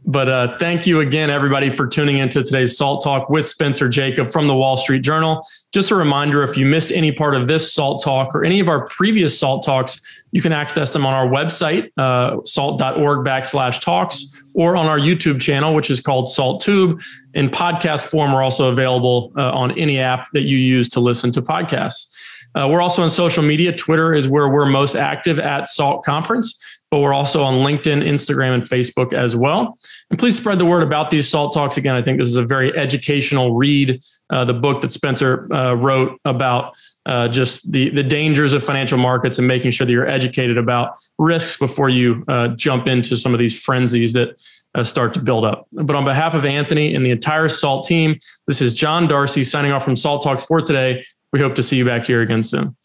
But 0.06 0.30
uh, 0.30 0.58
thank 0.58 0.86
you 0.86 1.00
again, 1.00 1.30
everybody, 1.30 1.70
for 1.70 1.88
tuning 1.88 2.18
into 2.18 2.44
today's 2.44 2.78
Salt 2.78 3.04
Talk 3.04 3.30
with 3.30 3.48
Spencer 3.48 3.88
Jakab 3.88 4.32
from 4.32 4.48
the 4.48 4.56
Wall 4.56 4.76
Street 4.76 5.02
Journal. 5.02 5.46
Just 5.72 5.92
a 5.92 5.96
reminder 5.96 6.44
if 6.44 6.58
you 6.58 6.66
missed 6.66 6.92
any 6.92 7.12
part 7.12 7.36
of 7.36 7.48
this 7.48 7.74
Salt 7.74 8.04
Talk 8.04 8.36
or 8.36 8.44
any 8.44 8.60
of 8.60 8.68
our 8.68 8.88
previous 8.90 9.38
Salt 9.38 9.66
Talks, 9.66 10.24
you 10.32 10.42
can 10.42 10.52
access 10.52 10.92
them 10.92 11.06
on 11.06 11.14
our 11.14 11.28
website, 11.28 11.90
uh, 11.98 12.38
salt.org 12.44 13.26
backslash 13.26 13.80
talks, 13.80 14.46
or 14.54 14.76
on 14.76 14.88
our 14.88 15.00
YouTube 15.00 15.40
channel, 15.40 15.74
which 15.74 15.90
is 15.90 16.02
called 16.02 16.30
Salt 16.30 16.62
Tube. 16.62 17.00
In 17.34 17.50
podcast 17.50 18.08
form, 18.08 18.34
we're 18.34 18.44
also 18.44 18.70
available 18.72 19.34
uh, 19.38 19.52
on 19.52 19.72
any 19.78 20.00
app 20.00 20.32
that 20.34 20.44
you 20.44 20.58
use 20.58 20.88
to 20.90 21.00
listen 21.00 21.32
to 21.32 21.42
podcasts. 21.42 22.16
Uh, 22.56 22.68
we're 22.70 22.82
also 22.82 23.02
on 23.02 23.10
social 23.10 23.42
media. 23.42 23.76
Twitter 23.76 24.14
is 24.14 24.28
where 24.28 24.48
we're 24.50 24.66
most 24.66 24.96
active 24.96 25.40
at 25.40 25.68
SALT 25.68 26.06
Conference 26.06 26.60
but 26.94 27.00
we're 27.00 27.12
also 27.12 27.42
on 27.42 27.56
LinkedIn, 27.56 28.08
Instagram, 28.08 28.54
and 28.54 28.62
Facebook 28.62 29.14
as 29.14 29.36
well. 29.36 29.80
And 30.12 30.20
please 30.20 30.38
spread 30.38 30.60
the 30.60 30.66
word 30.66 30.84
about 30.84 31.10
these 31.10 31.28
SALT 31.28 31.52
Talks. 31.52 31.76
Again, 31.76 31.96
I 31.96 32.04
think 32.04 32.20
this 32.20 32.28
is 32.28 32.38
a 32.38 32.46
very 32.46 32.72
educational 32.78 33.56
read. 33.56 34.00
Uh, 34.30 34.46
the 34.46 34.54
book 34.54 34.84
that 34.84 34.92
Spencer 34.92 35.52
uh, 35.52 35.74
wrote 35.74 36.22
about 36.24 36.76
uh, 37.08 37.30
just 37.30 37.72
the, 37.72 37.90
the 37.90 38.04
dangers 38.04 38.54
of 38.54 38.64
financial 38.64 39.00
markets 39.00 39.40
and 39.40 39.48
making 39.48 39.72
sure 39.72 39.88
that 39.88 39.92
you're 39.92 40.08
educated 40.08 40.60
about 40.60 41.00
risks 41.18 41.58
before 41.58 41.90
you 41.90 42.24
uh, 42.28 42.50
jump 42.50 42.86
into 42.86 43.18
some 43.18 43.34
of 43.34 43.40
these 43.40 43.60
frenzies 43.60 44.14
that 44.14 44.40
uh, 44.76 44.84
start 44.84 45.14
to 45.16 45.20
build 45.20 45.46
up. 45.46 45.68
But 45.72 45.96
on 45.96 46.06
behalf 46.06 46.34
of 46.34 46.46
Anthony 46.46 46.94
and 46.94 47.06
the 47.06 47.12
entire 47.12 47.50
SALT 47.50 47.86
team, 47.86 48.20
this 48.48 48.62
is 48.62 48.74
John 48.74 49.08
Darcy 49.08 49.44
signing 49.44 49.72
off 49.72 49.84
from 49.84 49.96
SALT 49.96 50.24
Talks 50.24 50.46
for 50.46 50.62
today. 50.62 51.06
We 51.32 51.40
hope 51.40 51.56
to 51.56 51.64
see 51.64 51.78
you 51.78 51.86
back 51.86 52.06
here 52.06 52.22
again 52.22 52.44
soon. 52.44 52.76